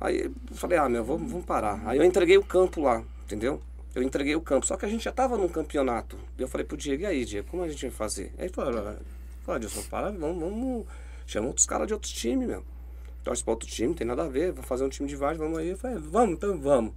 [0.01, 1.83] aí eu falei, ah, meu, vamos, vamos parar.
[1.87, 3.61] Aí eu entreguei o campo lá, entendeu?
[3.97, 6.19] Eu entreguei o campo, só que a gente já tava num campeonato.
[6.37, 8.31] E eu falei pro Diego, e aí, Diego, como a gente vai fazer?
[8.37, 8.97] Aí ele falou, "Ah,
[9.41, 10.87] falou, Adilson, para, vamos, vamos.
[11.27, 12.63] Chama outros caras de outros times, meu.
[13.25, 15.39] Torce pra outro time, não tem nada a ver, vamos fazer um time de vários,
[15.39, 15.71] vamos aí.
[15.71, 16.93] Eu falei, vamos, então vamos.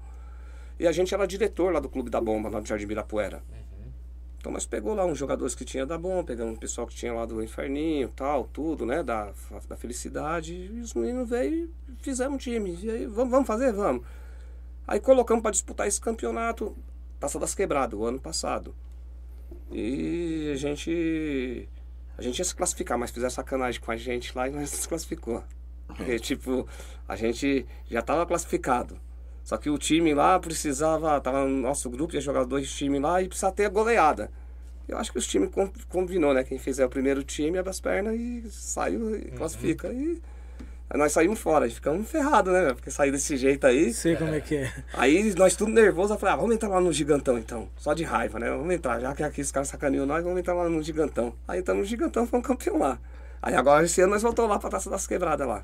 [0.78, 3.42] E a gente era diretor lá do Clube da Bomba, lá do Jardim Ibirapuera.
[4.38, 7.14] Então nós pegou lá uns jogadores que tinha da Bomba, pegamos um pessoal que tinha
[7.14, 9.32] lá do Inferninho, tal, tudo, né, da,
[9.70, 10.54] da Felicidade.
[10.54, 12.78] E os meninos veio e fizemos um time.
[12.84, 13.72] E aí, vamos, vamos fazer?
[13.72, 14.06] Vamos.
[14.86, 16.76] Aí colocamos para disputar esse campeonato,
[17.20, 18.74] Taça das Quebradas, o ano passado.
[19.72, 21.68] E a gente.
[22.18, 24.88] A gente ia se classificar, mas fizeram sacanagem com a gente lá e nós se
[24.88, 25.44] classificou.
[25.88, 26.68] Porque, tipo,
[27.08, 29.00] a gente já estava classificado.
[29.44, 33.22] Só que o time lá precisava, tava no nosso grupo, ia jogar dois times lá
[33.22, 34.30] e precisava ter a goleada.
[34.88, 36.44] Eu acho que os times com- combinou, né?
[36.44, 39.92] Quem fizer o primeiro time abre as pernas e saiu e classifica.
[39.92, 40.22] E
[40.90, 42.74] aí nós saímos fora, ficamos ferrados, né?
[42.74, 43.94] Porque sair desse jeito aí.
[43.94, 44.74] Sei como é que é.
[44.94, 47.70] Aí nós tudo nervoso, eu falei, ah, vamos entrar lá no gigantão então.
[47.78, 48.50] Só de raiva, né?
[48.50, 51.34] Vamos entrar, já que aqui os caras sacaneou nós, vamos entrar lá no gigantão.
[51.48, 53.00] Aí entramos no gigantão, fomos campeão lá.
[53.42, 55.64] Aí agora esse ano nós voltamos lá pra Taça das Quebradas lá.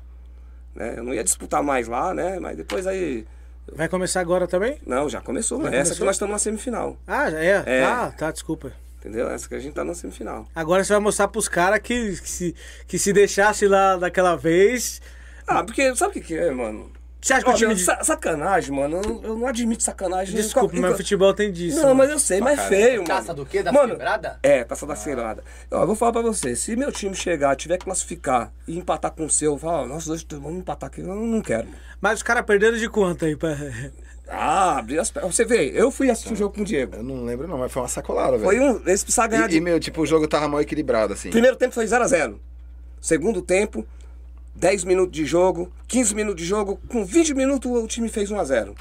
[0.74, 0.94] Né?
[0.96, 2.38] Eu não ia disputar mais lá, né?
[2.38, 3.26] Mas depois aí.
[3.74, 4.78] Vai começar agora também?
[4.86, 5.60] Não, já começou.
[5.62, 5.96] Já Essa começou?
[5.96, 6.96] que nós estamos na semifinal.
[7.06, 7.62] Ah, já é?
[7.66, 7.84] É.
[7.84, 8.72] Ah, tá, desculpa.
[8.98, 9.28] Entendeu?
[9.28, 10.46] Essa que a gente tá na semifinal.
[10.54, 12.54] Agora você vai mostrar pros caras que, que, se,
[12.86, 15.00] que se deixasse lá daquela vez.
[15.46, 16.90] Ah, porque sabe o que, que é, mano?
[17.20, 17.82] Você acha que Ó, o time meu, de.
[17.82, 19.00] sa- sacanagem, mano.
[19.04, 20.34] Eu, eu não admito sacanagem.
[20.36, 21.82] Desculpa, Em mas o futebol tem disso.
[21.82, 23.06] Não, mas eu sei, mas é feio, mano.
[23.06, 23.62] Taça do quê?
[23.64, 24.38] Da mano, quebrada?
[24.42, 25.42] É, taça da quebrada.
[25.70, 29.10] Ó, Eu vou falar pra você, se meu time chegar, tiver que classificar e empatar
[29.10, 31.66] com o seu, eu falo, ó, nós dois vamos empatar aqui, eu não quero.
[32.00, 33.34] Mas os caras perderam de conta aí.
[33.34, 33.56] Pra...
[34.28, 35.34] Ah, abrir as pernas.
[35.34, 36.96] Você vê, eu fui assistir o jogo com o Diego.
[36.96, 38.44] Eu não lembro não, mas foi uma sacolada, velho.
[38.44, 38.80] Foi um.
[38.86, 39.56] Eles precisavam ganhar E, de.
[39.56, 41.30] e, meu, tipo, o jogo tava mal equilibrado, assim.
[41.30, 42.36] Primeiro tempo foi 0x0.
[43.00, 43.86] Segundo tempo,
[44.56, 48.74] 10 minutos de jogo, 15 minutos de jogo, com 20 minutos o time fez 1x0.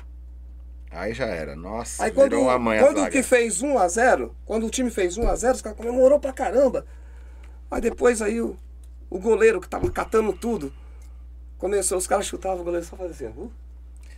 [0.90, 1.56] Aí já era.
[1.56, 4.90] Nossa, Aí quando, virou uma mãe quando a o que fez 1x0, quando o time
[4.90, 6.86] fez 1x0, os caras comemorou pra caramba.
[7.70, 8.58] Aí depois aí o,
[9.10, 10.72] o goleiro que tava catando tudo,
[11.58, 13.52] começou, os caras chutavam, o goleiro só fazia assim, uh.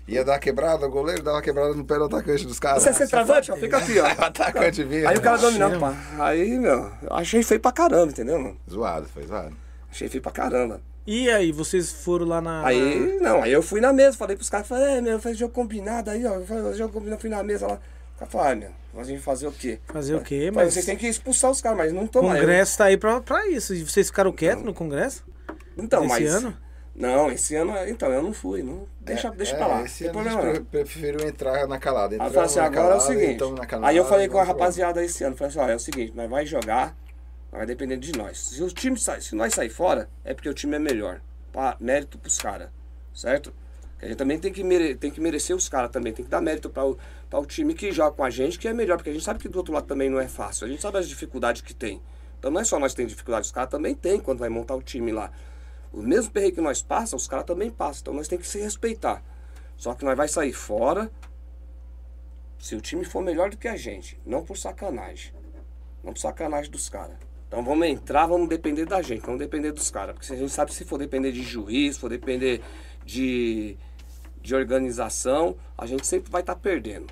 [0.07, 2.83] Ia dar quebrada, o goleiro dava quebrada no pé do atacante dos caras.
[2.83, 4.05] Você é centroavante, ó, fica aqui, ó.
[4.05, 5.09] o atacante vinha.
[5.09, 5.93] Aí o cara dominando, pá.
[6.19, 8.57] Aí, meu, eu achei feio pra caramba, entendeu, mano?
[8.69, 9.57] Zoado, foi zoado.
[9.91, 10.79] Achei feio pra caramba.
[11.07, 12.65] E aí, vocês foram lá na.
[12.67, 15.53] Aí, não, aí eu fui na mesa, falei pros caras, falei, é, meu, faz jogo
[15.53, 16.41] combinado aí, ó.
[16.41, 17.79] Faz jogo combinado, fui na mesa lá.
[18.15, 19.79] O cara falou, ah, meu, a gente fazer o quê?
[19.85, 20.51] Fazer o quê?
[20.53, 22.35] Mas Mas vocês têm que expulsar os caras, mas não o tomar.
[22.35, 23.73] congresso tá aí pra, pra isso.
[23.73, 25.23] E vocês ficaram quietos no congresso?
[25.77, 26.33] Então, Esse mas.
[26.35, 26.57] ano?
[26.95, 28.63] Não, esse ano, então, eu não fui.
[28.63, 29.83] Não, deixa deixa é, pra lá.
[29.83, 30.65] Esse ano a problema gente não.
[30.65, 32.15] pre- preferiu entrar na calada.
[32.15, 33.67] Eu falei assim, na agora é o calada, seguinte.
[33.67, 36.11] calada, Aí eu falei com a rapaziada esse ano, falei assim, ó, é o seguinte,
[36.15, 36.97] nós vai jogar,
[37.57, 38.37] vai depender de nós.
[38.37, 41.21] Se o time sai, se nós sair fora, é porque o time é melhor.
[41.51, 42.69] Pá, mérito pros caras,
[43.13, 43.53] certo?
[44.01, 46.39] A gente também tem que, mere, tem que merecer os caras também, tem que dar
[46.39, 46.97] mérito para o,
[47.29, 49.39] pra o time que joga com a gente, que é melhor, porque a gente sabe
[49.39, 50.67] que do outro lado também não é fácil.
[50.67, 52.01] A gente sabe as dificuldades que tem.
[52.37, 54.75] Então não é só nós que temos dificuldade, os caras também tem quando vai montar
[54.75, 55.31] o time lá.
[55.91, 58.01] O mesmo perreio que nós passamos, os caras também passam.
[58.01, 59.23] Então nós temos que se respeitar.
[59.75, 61.09] Só que nós vai sair fora
[62.59, 64.19] se o time for melhor do que a gente.
[64.23, 65.33] Não por sacanagem.
[66.03, 67.17] Não por sacanagem dos caras.
[67.47, 70.15] Então vamos entrar, vamos depender da gente, vamos depender dos caras.
[70.15, 72.61] Porque a gente sabe se for depender de juiz, for depender
[73.05, 73.77] de,
[74.41, 77.07] de organização, a gente sempre vai estar perdendo.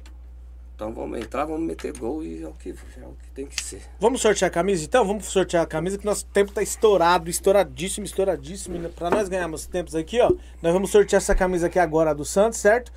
[0.76, 3.64] Então vamos entrar, vamos meter gol e é o que, é o que tem que
[3.64, 3.82] ser.
[3.98, 5.06] Vamos sortear a camisa então?
[5.06, 8.90] Vamos sortear a camisa que nosso tempo tá estourado, estouradíssimo, estouradíssimo.
[8.90, 10.30] Pra nós ganharmos tempos aqui, ó,
[10.62, 12.92] nós vamos sortear essa camisa aqui agora do Santos, certo?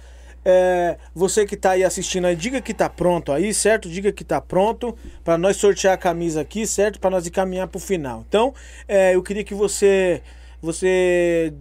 [0.45, 3.89] É, você que tá aí assistindo aí, diga que tá pronto aí, certo?
[3.89, 7.01] Diga que tá pronto para nós sortear a camisa aqui, certo?
[7.01, 8.25] Para nós encaminhar pro final.
[8.29, 8.55] Então,
[8.87, 10.23] é, eu queria que você
[10.61, 11.53] você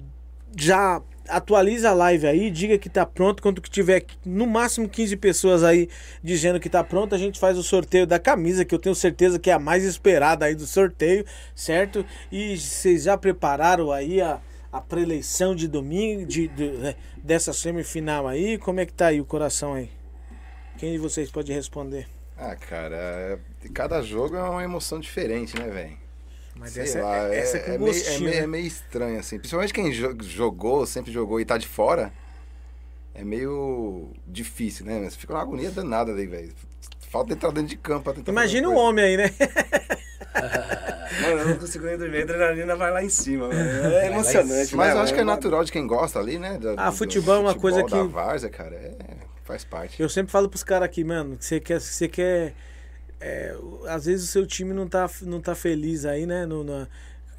[0.55, 3.41] já atualiza a live aí, diga que tá pronto.
[3.41, 5.89] Quando que tiver no máximo 15 pessoas aí
[6.23, 9.37] dizendo que tá pronto, a gente faz o sorteio da camisa, que eu tenho certeza
[9.39, 12.05] que é a mais esperada aí do sorteio, certo?
[12.31, 14.39] E vocês já prepararam aí a,
[14.72, 18.57] a preleição de domingo, de, de, né, dessa semifinal aí?
[18.57, 19.89] Como é que tá aí o coração aí?
[20.77, 22.07] Quem de vocês pode responder?
[22.38, 23.39] Ah, cara, é-
[23.73, 25.98] cada jogo é uma emoção diferente, né, velho?
[26.56, 28.48] Mas Sei essa, lá, é, essa é meio, é, gostinho, meio, é né?
[28.48, 29.38] meio estranho, assim.
[29.39, 32.11] Principalmente quem jo- jogou, sempre jogou e tá de fora,
[33.14, 35.10] é meio difícil, né?
[35.10, 36.53] Você fica uma agonia danada ali, velho.
[37.10, 39.31] Falta entrar dentro de campo pra tentar Imagina um homem aí, né?
[41.21, 43.59] Mano, eu não consigo nem dormir, a adrenalina vai lá em cima, mano.
[43.59, 44.75] É emocionante, coisa.
[44.77, 45.35] Mas né, eu acho que é mano?
[45.35, 46.57] natural de quem gosta ali, né?
[46.57, 48.95] do- Ah, do futebol é uma coisa futebol, que- Da várzea, cara, é,
[49.43, 50.01] faz parte.
[50.01, 51.79] Eu sempre falo pros caras aqui, mano, que você quer.
[51.81, 52.53] Você quer
[53.19, 53.55] é,
[53.88, 56.45] às vezes o seu time não tá, não tá feliz aí, né?
[56.45, 56.88] No, na-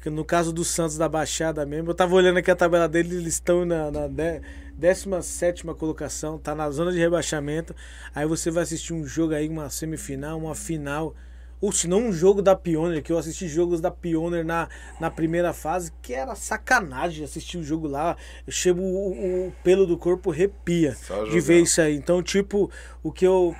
[0.01, 1.89] que no caso do Santos da Baixada mesmo.
[1.89, 4.41] Eu tava olhando aqui a tabela deles, eles estão na, na de-
[4.73, 7.75] 17 colocação, tá na zona de rebaixamento.
[8.15, 11.13] Aí você vai assistir um jogo aí, uma semifinal, uma final.
[11.61, 14.69] Ou se não, um jogo da Pioneer, que eu assisti jogos da Pioneer na,
[14.99, 18.15] na primeira fase, que era sacanagem assistir o jogo lá.
[18.47, 21.95] Eu chego, o, o pelo do corpo arrepia Só de ver isso aí.
[21.95, 22.71] Então, tipo,
[23.03, 23.55] o que eu.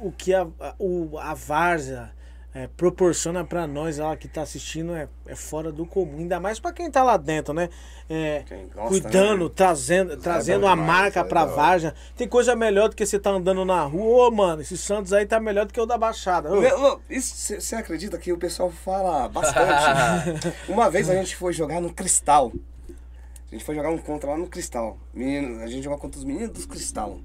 [0.00, 2.10] O que a, a, o, a Várzea
[2.54, 6.18] é, proporciona pra nós lá que tá assistindo é, é fora do comum.
[6.18, 7.68] Ainda mais pra quem tá lá dentro, né?
[8.08, 9.52] É, gosta, cuidando, né?
[9.56, 11.44] trazendo, trazendo a demais, marca é pra.
[11.44, 11.94] Várzea.
[12.16, 14.28] Tem coisa melhor do que você tá andando na rua.
[14.28, 16.48] Ô, mano, esse Santos aí tá melhor do que o da Baixada.
[17.10, 20.54] Você acredita que o pessoal fala bastante?
[20.70, 22.52] Uma vez a gente foi jogar no Cristal.
[23.50, 24.96] A gente foi jogar um contra lá no Cristal.
[25.12, 27.18] Menino, a gente jogou contra os meninos do Cristal.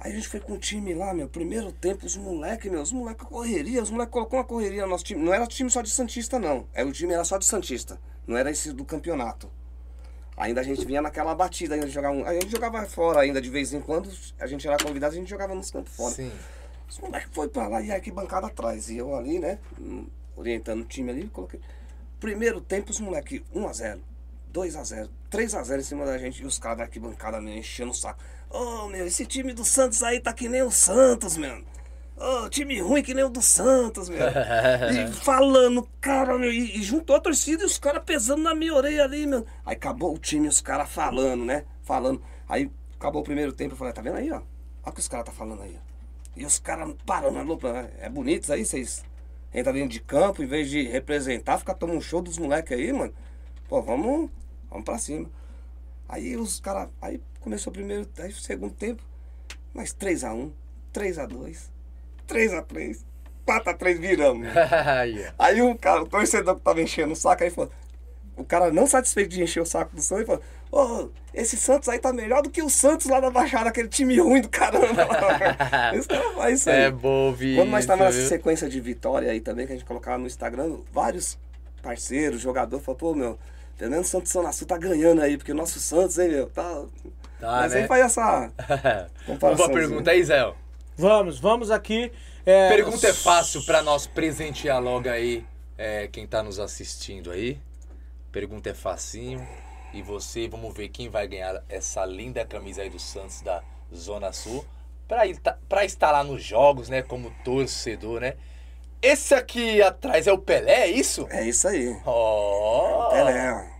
[0.00, 1.28] Aí a gente foi com o time lá, meu.
[1.28, 5.04] Primeiro tempo, os moleques, meu, os moleques correria, os moleques colocou uma correria no nosso
[5.04, 5.20] time.
[5.22, 6.66] Não era time só de Santista, não.
[6.72, 7.98] Era, o time era só de Santista.
[8.26, 9.50] Não era esse do campeonato.
[10.36, 12.24] Ainda a gente vinha naquela batida ainda de jogar um.
[12.24, 14.08] A gente jogava fora ainda de vez em quando.
[14.38, 16.14] A gente era convidado, a gente jogava nos campos fora.
[16.14, 16.30] Sim.
[16.88, 18.88] Os moleques foi pra lá e aqui bancada atrás.
[18.88, 19.58] E eu ali, né?
[19.80, 20.06] hum,
[20.36, 21.60] Orientando o time ali, coloquei.
[22.20, 23.98] Primeiro tempo, os moleques 1x0,
[24.54, 26.40] 2x0, 3x0 em cima da gente.
[26.40, 28.20] E os caras da arquibancada me enchendo o saco.
[28.50, 31.62] Ô meu, esse time do Santos aí tá que nem o Santos, meu.
[32.16, 34.18] Ô, time ruim que nem o do Santos, meu.
[34.90, 36.50] E falando, cara, meu.
[36.52, 39.44] E, e juntou a torcida e os caras pesando na minha orelha ali, meu.
[39.64, 41.64] Aí acabou o time, os caras falando, né?
[41.82, 42.22] Falando.
[42.48, 44.36] Aí acabou o primeiro tempo, eu falei, tá vendo aí, ó?
[44.36, 44.44] Olha
[44.86, 45.88] o que os caras tá falando aí, ó.
[46.36, 49.04] E os caras parando, alô, pra- é bonito isso aí, vocês
[49.52, 52.92] entram dentro de campo, em vez de representar, ficar tomando um show dos moleques aí,
[52.92, 53.12] mano.
[53.68, 54.30] Pô, vamos,
[54.70, 55.28] vamos pra cima.
[56.08, 59.02] Aí os caras, aí começou o primeiro, aí o segundo tempo,
[59.74, 60.50] mais 3x1,
[60.94, 61.58] 3x2,
[62.26, 62.98] 3x3,
[63.46, 64.40] 4x3 viramos.
[64.42, 64.52] meu.
[65.38, 67.70] Aí, o cara, o torcedor que tava enchendo o saco, aí falou.
[68.36, 71.98] O cara não satisfeito de encher o saco do Santos, falou, ô, esse Santos aí
[71.98, 75.08] tá melhor do que o Santos lá da Baixada, aquele time ruim do caramba.
[75.92, 76.82] Esse cara faz isso aí.
[76.82, 78.28] É bom ouvir Quando nós tava nessa viu?
[78.28, 81.36] sequência de vitória aí também, que a gente colocava no Instagram, vários
[81.82, 83.38] parceiros, jogadores, falaram, pô, meu,
[83.78, 86.46] pelo menos o Santos Zona Sul tá ganhando aí, porque o nosso Santos, hein, meu,
[86.50, 86.84] tá...
[87.40, 87.82] Tá, Mas né?
[87.82, 88.50] aí faz essa
[89.24, 89.70] Vamos pra comparação.
[89.70, 90.52] pergunta aí, Zé.
[90.96, 92.10] Vamos, vamos aqui.
[92.44, 95.46] é, Pergunta é fácil pra nós presentear logo aí
[95.78, 97.60] é, quem tá nos assistindo aí.
[98.32, 99.46] Pergunta é facinho.
[99.94, 103.62] E você, vamos ver quem vai ganhar essa linda camisa aí do Santos da
[103.94, 104.66] Zona Sul.
[105.06, 107.02] Pra, ir, pra estar lá nos jogos, né?
[107.02, 108.34] Como torcedor, né?
[109.00, 111.26] Esse aqui atrás é o Pelé, é isso?
[111.30, 111.96] É isso aí.
[112.04, 113.10] Ó!
[113.10, 113.70] Pelé.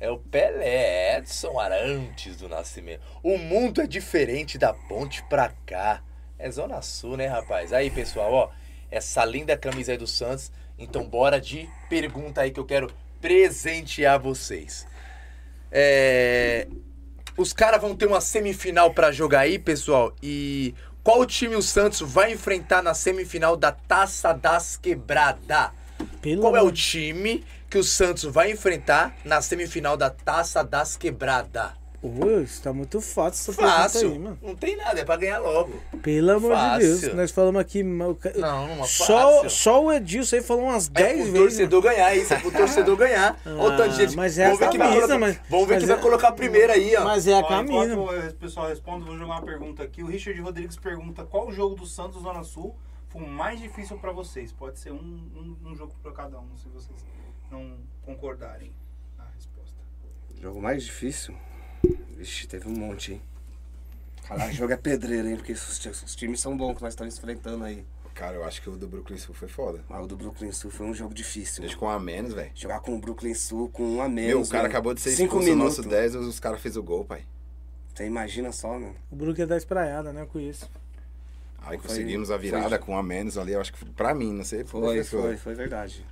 [0.00, 3.00] É o Pelé, Edson Arantes do Nascimento.
[3.22, 6.02] O mundo é diferente da ponte pra cá.
[6.38, 7.72] É Zona Sul, né, rapaz?
[7.72, 8.50] Aí, pessoal, ó.
[8.90, 10.52] Essa linda camisa aí do Santos.
[10.78, 14.86] Então, bora de pergunta aí que eu quero presentear vocês.
[15.70, 16.68] É...
[17.36, 20.14] Os caras vão ter uma semifinal pra jogar aí, pessoal.
[20.22, 20.74] E
[21.06, 25.72] qual time o Santos vai enfrentar na semifinal da Taça das Quebrada?
[26.20, 30.96] Pelo Qual é o time que o Santos vai enfrentar na semifinal da Taça das
[30.96, 31.74] Quebrada?
[32.06, 34.12] Ô, isso tá muito fácil essa pergunta Fácil.
[34.12, 34.38] aí, mano.
[34.42, 35.72] Não tem nada, é pra ganhar logo.
[36.02, 36.94] Pelo amor Fácil.
[36.94, 37.14] de Deus.
[37.14, 37.82] Nós falamos aqui.
[37.82, 39.50] Não, uma só, fácil.
[39.50, 41.38] só o Edilson aí falou umas É 10 pro vezes.
[41.38, 43.36] torcedor ganhar, isso é pro torcedor ganhar.
[43.46, 44.16] O tanto Ah, gente.
[44.16, 46.02] mas é vamos a ver vai camisa, colocar, mas- vamos ver mas quem vai é-
[46.02, 47.04] colocar primeiro aí, ó.
[47.04, 47.98] Mas é a camisa.
[47.98, 50.02] o pessoal responde, vou jogar uma pergunta aqui.
[50.02, 52.76] O Richard Rodrigues pergunta qual jogo do Santos Zona Sul
[53.08, 54.52] foi o mais difícil pra vocês?
[54.52, 57.04] Pode ser um, um, um jogo pra cada um, se vocês
[57.50, 58.72] não concordarem
[59.16, 59.76] na resposta.
[60.40, 61.34] Jogo mais difícil?
[62.16, 63.22] Vixe, teve um monte, hein?
[64.26, 65.36] Caralho, jogo é pedreiro, hein?
[65.36, 67.84] Porque os, os times são bons que nós estamos enfrentando aí.
[68.14, 69.84] Cara, eu acho que o do Brooklyn Sul foi foda.
[69.88, 71.60] Mas o do Brooklyn Sul foi um jogo difícil.
[71.60, 72.50] Desde com um a menos, velho.
[72.54, 74.28] Jogar com o Brooklyn Sul com um a menos.
[74.30, 74.68] Meu, o cara né?
[74.70, 75.76] acabou de ser Cinco expulso no minutos.
[75.78, 77.24] nosso 10 os caras fez o gol, pai.
[77.94, 78.94] Você imagina só, né?
[79.10, 80.22] O Brook é da espraiada, né?
[80.22, 80.68] Eu conheço.
[81.58, 83.88] Aí Foi- conseguimos a virada foi- com um a menos ali, eu acho que foi-
[83.90, 84.64] pra mim, não sei.
[84.64, 85.20] Foi, professor.
[85.22, 86.04] foi, foi verdade.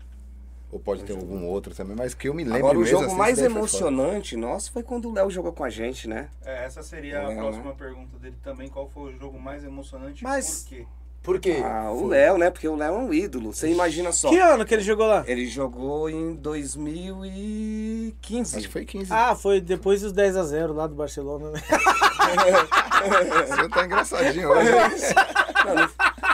[0.75, 3.15] Ou pode ter algum outro também, mas que eu me lembro Agora, o jogo assim,
[3.15, 6.29] mais emocionante nosso foi quando o Léo jogou com a gente, né?
[6.45, 7.75] É, essa seria a Léo, próxima né?
[7.79, 8.69] pergunta dele também.
[8.69, 10.85] Qual foi o jogo mais emocionante Mas- e por quê?
[11.23, 11.63] Por quê?
[11.65, 12.51] Ah, o Léo, né?
[12.51, 13.53] Porque o Léo é um ídolo.
[13.53, 14.29] Você imagina só.
[14.29, 15.23] Que ano que ele jogou lá?
[15.29, 18.57] Ele jogou em 2015.
[18.57, 19.13] Acho que foi 15.
[19.13, 21.61] Ah, foi depois dos 10 a 0 lá do Barcelona, né?
[23.47, 24.71] Você tá engraçadinho hoje.
[25.65, 25.91] Não-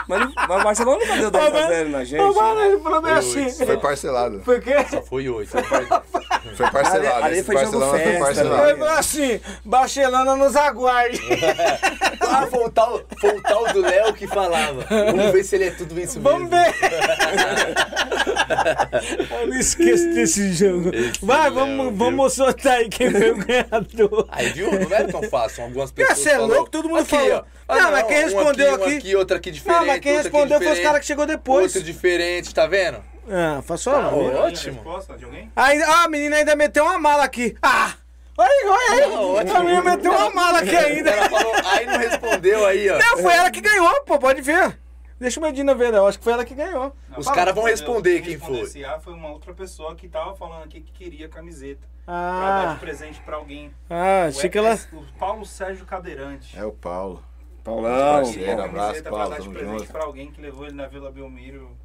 [0.07, 2.21] mas, mas o Barcelona não deu 10 a 0 na gente.
[2.21, 3.65] Ô, mano, ele falou bem Foi assim.
[3.65, 4.39] Foi parcelado.
[4.39, 4.75] Por quê?
[4.89, 5.51] Só foi oito.
[5.51, 7.07] Foi parcelado.
[7.07, 8.69] Ali- ali Esse foi jogo Barcelona foi festa, parcelado.
[8.69, 11.21] Ele falou assim, Barcelona nos aguarde.
[12.33, 14.85] Ah, foi o tal, foi o tal do Léo que falava.
[14.89, 16.49] Vamos ver se ele é tudo isso Vamos mesmo.
[16.49, 16.73] ver.
[19.41, 20.91] Eu não esqueço desse jogo.
[21.21, 21.95] Vai, Léo, vamos, viu?
[21.95, 24.27] vamos soltar aí quem foi o ganhador.
[24.29, 24.71] Aí, viu?
[24.71, 25.55] Não é tão fácil.
[25.57, 26.69] São Algumas pessoas Você é falou- louco?
[26.69, 27.33] Todo mundo Aqui, falou.
[27.37, 27.43] ó.
[27.67, 29.79] Ah, Não, mas quem um respondeu aqui, um aqui- outro aqui diferente.
[29.79, 31.65] Não, mas quem respondeu foi os caras que chegou depois.
[31.75, 32.97] Outro diferente, tá vendo?
[33.29, 34.09] Ah, só Tá.
[34.09, 34.75] Tem a Ótimo.
[34.75, 35.51] resposta de alguém?
[35.55, 37.55] Aí, ah, a menina ainda meteu uma mala aqui.
[37.61, 37.93] Ah!
[38.37, 39.11] Olha aí, olha aí.
[39.13, 39.57] ótimo.
[39.57, 41.09] a menina meteu uma mala aqui ainda.
[41.11, 42.97] Ela falou, aí não respondeu aí, ó.
[42.97, 44.77] Não, foi ela que ganhou, pô, pode ver.
[45.19, 46.95] Deixa o Medina ver, eu acho que foi ela que ganhou.
[47.11, 48.61] Não, Os caras vão responder quem foi.
[48.61, 51.87] Esse A foi uma outra pessoa que tava falando aqui que queria camiseta.
[52.05, 53.71] Pra Ah, dar de presente pra alguém.
[53.89, 54.75] ah, O achei que ela...
[54.93, 56.57] O Paulo Sérgio Cadeirante.
[56.57, 57.23] É o Paulo.
[57.63, 57.91] Paulão.
[58.23, 59.91] Parceiro, Uma abraço, camiseta pra Paulo, dar de presente junto.
[59.91, 61.77] pra alguém que levou ele na Vila Belmiro.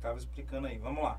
[0.00, 0.78] Tava explicando aí.
[0.78, 1.18] Vamos lá.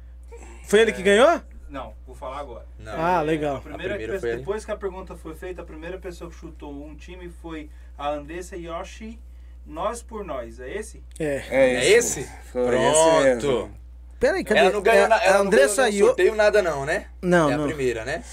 [0.64, 1.42] Foi ele que ganhou?
[1.68, 2.66] Não, vou falar agora.
[2.80, 2.94] Não.
[2.94, 3.60] Ah, A legal.
[3.60, 4.40] primeira A primeira pessoa- foi ele.
[4.40, 8.10] depois que a pergunta foi feita, a primeira pessoa que chutou um time foi a
[8.10, 9.20] Andressa Yoshi.
[9.68, 11.04] Nós por nós, é esse?
[11.20, 11.44] É.
[11.50, 12.24] É esse?
[12.54, 13.70] Foi esse Pronto.
[14.18, 14.62] Peraí, cadê?
[14.62, 16.06] Ela não ganhou, É, na, ela a não ganhou no Yo...
[16.08, 17.08] sorteio nada não, né?
[17.22, 17.66] Não, é a não.
[17.68, 18.24] primeira, né?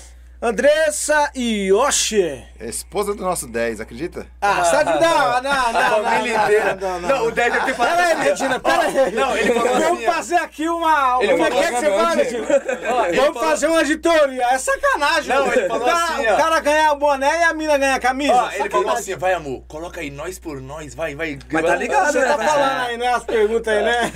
[0.44, 2.44] Andressa Yoshi.
[2.60, 4.26] Esposa do nosso 10, acredita?
[4.42, 5.00] Ah, tá de...
[5.00, 6.78] Não, não, não, A não, família não, inteira.
[6.78, 8.28] Não, não, Não, o 10 deve ter falado Pera aí, assim.
[8.28, 9.10] Medina, pera aí.
[9.12, 10.12] Não, ele falou Vamos assim, ó.
[10.12, 11.18] fazer aqui uma...
[11.22, 12.46] Ele Como é que é você assim, fala, Medina?
[13.22, 14.44] Vamos fazer uma auditoria.
[14.44, 15.34] É sacanagem.
[15.34, 18.34] Não, ele falou assim, o cara ganha o boné e a mina ganha a camisa.
[18.34, 21.38] Ó, ele falou assim, vai amor, coloca aí nós por nós, vai, vai.
[21.50, 22.26] Mas tá ligado, Você né?
[22.26, 23.14] tá falando aí, né?
[23.14, 24.12] As perguntas aí, né?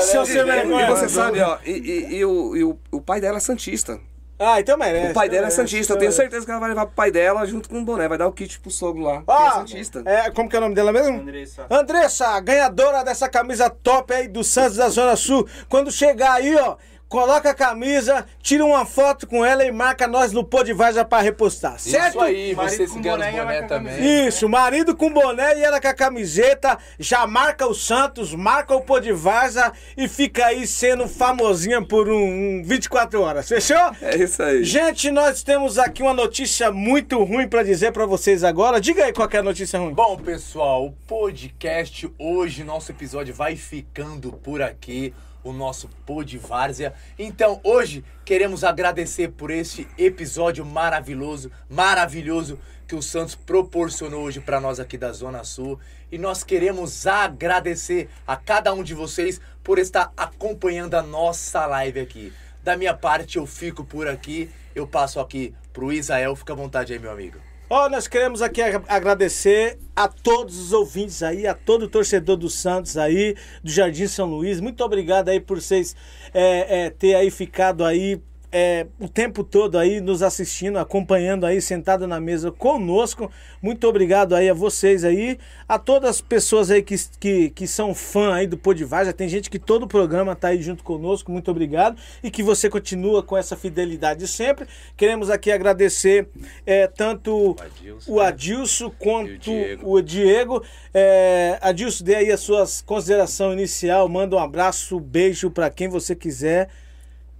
[0.00, 0.86] seu sem E vergonha.
[0.88, 4.00] você sabe, ó, e, e- e e o pai dela é Santista.
[4.38, 5.10] Ah, então merece.
[5.10, 5.92] O pai dela é então Santista.
[5.92, 8.06] Eu merece, tenho certeza que ela vai levar pro pai dela junto com o boné.
[8.08, 9.22] Vai dar o kit pro sogro lá.
[9.22, 10.02] que é Santista.
[10.06, 11.20] é, como que é o nome dela mesmo?
[11.20, 11.66] Andressa.
[11.68, 15.48] Andressa, ganhadora dessa camisa top aí do Santos da Zona Sul.
[15.68, 16.76] Quando chegar aí, ó,
[17.08, 21.04] coloca a camisa, tira uma foto com ela e marca nós no Pô de Vaza
[21.04, 22.08] pra repostar, certo?
[22.10, 24.26] Isso aí, Marido você com se boné e boné a também.
[24.26, 28.82] Isso, marido com boné e ela com a camiseta, já marca o Santos, marca o
[28.82, 33.76] Pô de Vaza e fica aí sendo famosinha por um, um 24 horas, fechou?
[34.02, 34.62] É isso aí.
[34.62, 38.80] Gente, nós temos aqui uma notícia muito ruim pra dizer pra vocês agora.
[38.80, 39.94] Diga aí qual que é a notícia ruim.
[39.94, 45.14] Bom, pessoal, o podcast hoje, nosso episódio vai ficando por aqui,
[45.48, 46.94] o nosso Pod Várzea.
[47.18, 54.60] Então, hoje queremos agradecer por este episódio maravilhoso, maravilhoso que o Santos proporcionou hoje para
[54.60, 55.78] nós aqui da Zona Sul.
[56.10, 62.00] E nós queremos agradecer a cada um de vocês por estar acompanhando a nossa live
[62.00, 62.32] aqui.
[62.62, 64.50] Da minha parte, eu fico por aqui.
[64.74, 66.34] Eu passo aqui pro Israel.
[66.34, 67.47] Fica à vontade aí, meu amigo.
[67.70, 72.36] Ó, nós queremos aqui ag- agradecer a todos os ouvintes aí, a todo o torcedor
[72.38, 74.58] do Santos aí, do Jardim São Luís.
[74.58, 75.94] Muito obrigado aí por vocês
[76.32, 81.60] é, é, ter aí ficado aí é, o tempo todo aí nos assistindo, acompanhando aí,
[81.60, 83.30] sentado na mesa conosco.
[83.60, 85.38] Muito obrigado aí a vocês aí,
[85.68, 89.12] a todas as pessoas aí que, que, que são fã aí do Podivagem.
[89.12, 91.30] Tem gente que todo o programa tá aí junto conosco.
[91.30, 94.66] Muito obrigado e que você continua com essa fidelidade sempre.
[94.96, 96.28] Queremos aqui agradecer
[96.64, 98.26] é, tanto Adilson, o né?
[98.26, 99.96] Adilson quanto E o Diego.
[99.96, 100.64] o Diego.
[100.94, 104.08] É, Adilson, dê aí as suas considerações inicial.
[104.08, 106.70] Manda um abraço, beijo para quem você quiser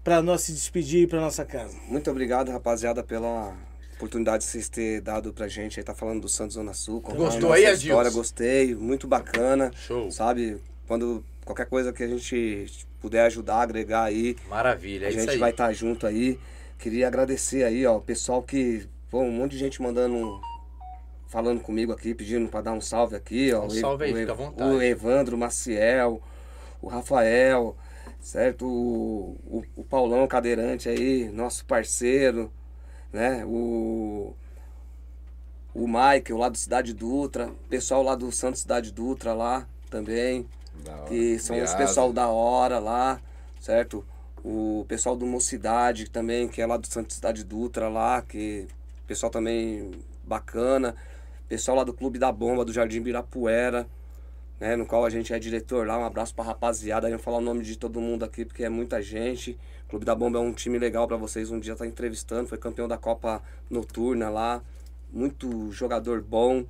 [0.09, 1.77] para nós se despedir e para nossa casa.
[1.87, 3.55] Muito obrigado, rapaziada, pela,
[3.97, 7.03] oportunidade de vocês terem dado pra gente aí, tá falando do Santos Zona Sul.
[7.03, 8.17] Gostou aí, história, Adilson?
[8.17, 9.71] Gostei, muito bacana.
[9.75, 10.11] Show.
[10.11, 12.67] Sabe, quando qualquer coisa que a gente
[13.03, 15.39] puder ajudar, agregar aí, Maravilha, é a isso gente aí.
[15.39, 16.41] vai estar junto aí.
[16.79, 18.89] Queria agradecer aí, ó, o pessoal que.
[19.11, 20.41] Pô, um monte de gente mandando.
[21.27, 23.67] Falando comigo aqui, pedindo pra dar um salve aqui, ó.
[23.67, 24.71] Um salve aí, o fica à vontade.
[24.71, 26.23] O Evandro Maciel,
[26.81, 27.77] o Rafael,
[28.21, 28.67] certo?
[28.67, 32.53] O, o, o Paulão Cadeirante aí, nosso parceiro,
[33.13, 33.45] né?
[33.45, 34.35] O.
[35.75, 40.49] O Michael lá do Cidade Dutra, pessoal lá do Santo Cidade Dutra lá também
[41.07, 41.79] que são os Viado.
[41.79, 43.21] pessoal da hora lá,
[43.61, 44.05] certo?
[44.45, 48.67] O pessoal do Mocidade também, que é lá do Santa Cidade Dutra lá, que
[49.07, 49.91] pessoal também
[50.25, 50.95] bacana.
[51.49, 53.87] Pessoal lá do Clube da Bomba, do Jardim Birapuera,
[54.59, 54.77] né?
[54.77, 55.99] No qual a gente é diretor lá.
[55.99, 57.09] Um abraço pra rapaziada.
[57.09, 59.59] Eu vou falar o nome de todo mundo aqui, porque é muita gente.
[59.87, 62.49] O Clube da Bomba é um time legal pra vocês um dia estar entrevistando.
[62.49, 64.63] Foi campeão da Copa Noturna lá.
[65.13, 66.65] Muito jogador bom,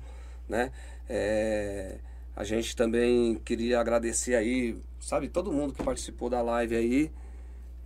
[0.47, 0.71] né?
[1.09, 1.97] É,
[2.35, 7.11] a gente também queria agradecer aí, sabe, todo mundo que participou da live aí.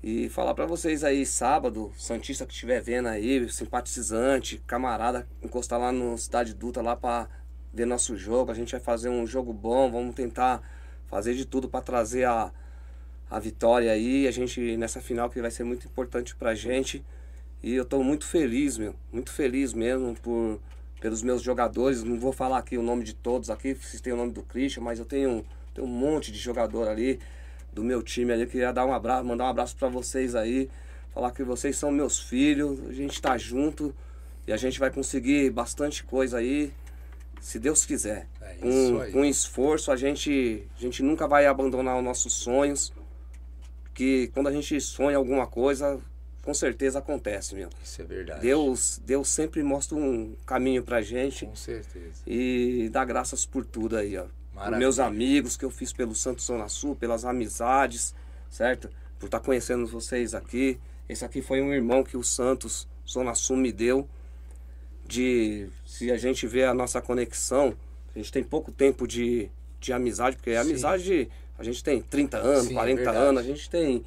[0.03, 5.93] E falar pra vocês aí, sábado, Santista que estiver vendo aí, simpatizante, camarada, encostar lá
[5.93, 7.29] no Cidade Dutra lá pra
[7.73, 8.51] ver nosso jogo.
[8.51, 10.61] A gente vai fazer um jogo bom, vamos tentar
[11.07, 12.51] fazer de tudo pra trazer a,
[13.29, 14.27] a vitória aí.
[14.27, 17.03] A gente, nessa final que vai ser muito importante pra gente.
[17.63, 20.59] E eu tô muito feliz, meu, muito feliz mesmo por,
[20.99, 22.03] pelos meus jogadores.
[22.03, 24.83] Não vou falar aqui o nome de todos aqui, vocês têm o nome do Christian,
[24.83, 27.19] mas eu tenho, tenho um monte de jogador ali
[27.71, 28.45] do meu time ali.
[28.45, 30.69] Queria dar um abraço, mandar um abraço para vocês aí.
[31.13, 33.95] Falar que vocês são meus filhos, a gente tá junto
[34.45, 36.73] e a gente vai conseguir bastante coisa aí,
[37.43, 38.29] se Deus quiser.
[38.39, 42.93] É com, com esforço, a gente, a gente nunca vai abandonar os nossos sonhos.
[43.93, 45.99] Que quando a gente sonha alguma coisa,
[46.41, 47.69] com certeza acontece, meu.
[47.83, 48.39] Isso é verdade.
[48.39, 52.23] Deus, Deus sempre mostra um caminho pra gente Com certeza.
[52.25, 54.25] e dá graças por tudo aí, ó.
[54.55, 54.79] Maravilha.
[54.79, 58.15] meus amigos que eu fiz pelo Santos Zona Sul, pelas amizades,
[58.49, 58.89] certo?
[59.19, 60.79] Por estar conhecendo vocês aqui.
[61.09, 64.07] Esse aqui foi um irmão que o Santos Zona Sul me deu.
[65.13, 67.75] De se a gente vê a nossa conexão,
[68.15, 69.47] a gente tem pouco tempo de,
[69.79, 73.17] de amizade, porque a amizade a gente tem 30 anos, Sim, é 40 verdade.
[73.17, 74.03] anos, a gente tem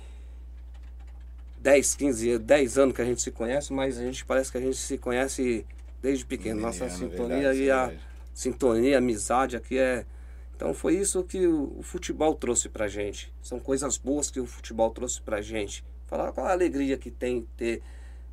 [1.61, 4.61] 10, 15, 10 anos que a gente se conhece, mas a gente parece que a
[4.61, 5.65] gente se conhece
[6.03, 6.61] desde pequeno.
[6.61, 8.09] Nossa Menino, sintonia verdade, e a verdade.
[8.35, 10.05] sintonia, amizade aqui é.
[10.57, 13.33] Então foi isso que o, o futebol trouxe pra gente.
[13.41, 15.85] São coisas boas que o futebol trouxe pra gente.
[16.07, 17.81] Falar qual a alegria que tem ter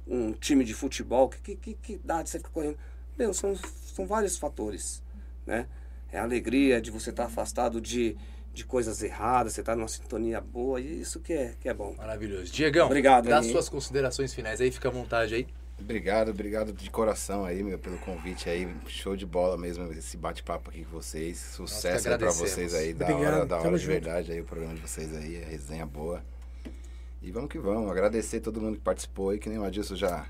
[0.07, 2.77] um time de futebol, que, que, que, que dá de você ficar correndo.
[3.17, 5.01] Meu, são, são vários fatores,
[5.45, 5.67] né?
[6.11, 8.15] É a alegria de você estar afastado de,
[8.53, 11.95] de coisas erradas, você estar numa sintonia boa, e isso que é, que é bom.
[11.97, 12.51] Maravilhoso.
[12.51, 13.51] Diegão, Obrigado dá aí.
[13.51, 15.47] suas considerações finais aí, fica à vontade aí.
[15.80, 18.67] Obrigado, obrigado de coração aí, meu, pelo convite aí.
[18.88, 21.38] Show de bola mesmo esse bate-papo aqui com vocês.
[21.38, 22.51] Sucesso aí pra agradecemos.
[22.51, 22.93] vocês aí.
[22.93, 23.91] Da Obrigado, hora, da tamo hora de junto.
[23.93, 26.23] verdade aí o programa de vocês aí, a resenha boa.
[27.24, 27.90] E vamos que vamos.
[27.90, 30.26] Agradecer todo mundo que participou aí, que nem o Adilson já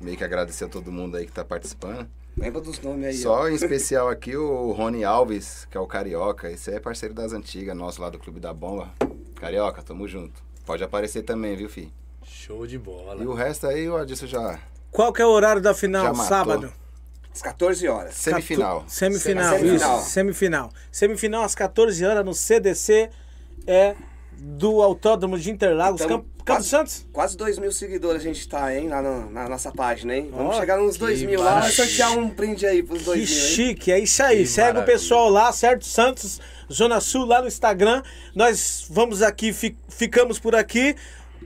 [0.00, 2.08] meio que agradeceu todo mundo aí que tá participando.
[2.36, 3.22] Lembra dos nomes aí, ó.
[3.22, 6.50] Só em especial aqui o Rony Alves, que é o Carioca.
[6.50, 8.90] Esse é parceiro das antigas, nosso lá do Clube da Bomba.
[9.36, 10.42] Carioca, tamo junto.
[10.64, 11.92] Pode aparecer também, viu, fi?
[12.24, 13.22] Show de bola.
[13.22, 14.60] E o resto aí, o Adilson já.
[14.90, 16.04] Qual que é o horário da final?
[16.04, 16.26] Já matou.
[16.26, 16.72] Sábado.
[17.34, 18.14] Às 14 horas.
[18.14, 18.80] Semifinal.
[18.80, 19.98] Catu- Semifinal, Semifinal.
[20.00, 20.10] isso.
[20.10, 20.70] Semifinal.
[20.90, 23.10] Semifinal às 14 horas no CDC
[23.66, 23.96] é
[24.44, 27.06] do Autódromo de Interlagos, Então, Campo, Campo quase- Santos.
[27.12, 30.28] Quase 2 mil seguidores a gente tá, hein, lá no- na nossa página, hein?
[30.32, 33.28] Vamos Ó, chegar nos 2 que mil lá, vai sortear um brinde aí pros 2
[33.28, 33.50] Que mil, hein?
[33.50, 34.38] chique, é isso aí.
[34.38, 34.92] Que Segue o maravilha.
[34.98, 35.84] pessoal lá, certo?
[35.86, 36.40] Santos,
[36.72, 38.02] Zona Sul, lá no Instagram.
[38.34, 40.96] Nós vamos aqui, fi- ficamos por aqui.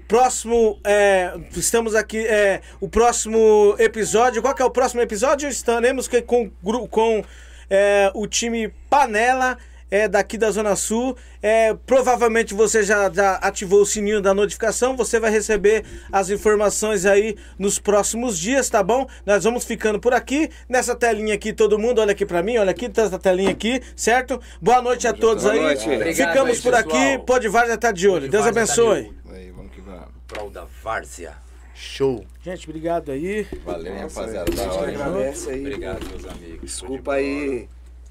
[0.09, 4.40] Próximo, é, estamos aqui, é, o próximo episódio.
[4.40, 5.48] Qual que é o próximo episódio?
[5.48, 7.24] Estaremos que- com, gru- com
[7.68, 9.59] é, o time Panela.
[9.90, 11.16] É, daqui da Zona Sul.
[11.40, 14.96] É, provavelmente você já, já ativou o sininho da notificação.
[14.96, 19.06] Você vai receber as informações aí nos próximos dias, tá bom?
[19.24, 20.50] Nós vamos ficando por aqui.
[20.68, 23.80] Nessa telinha aqui, todo mundo, olha aqui pra mim, olha aqui, tá essa telinha aqui,
[23.94, 24.40] certo?
[24.60, 25.60] Boa noite a todos Boa aí.
[25.60, 25.88] noite.
[25.88, 27.18] Obrigado Ficamos aí, por aqui.
[27.24, 28.22] Pode Várzea tá de olho.
[28.22, 28.86] Pode Deus tá de abençoe.
[28.88, 29.14] olho.
[29.32, 30.08] Aí, vamos que vamos.
[30.26, 31.34] Prol da Várzea.
[31.74, 32.24] Show.
[32.42, 33.46] Gente, obrigado aí.
[33.64, 34.50] Valeu, Nossa, rapaziada.
[34.50, 35.60] Da hora, agradece aí.
[35.60, 36.60] Obrigado, meus amigos.
[36.62, 37.68] Desculpa aí.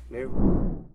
[0.10, 0.85] Nervoso.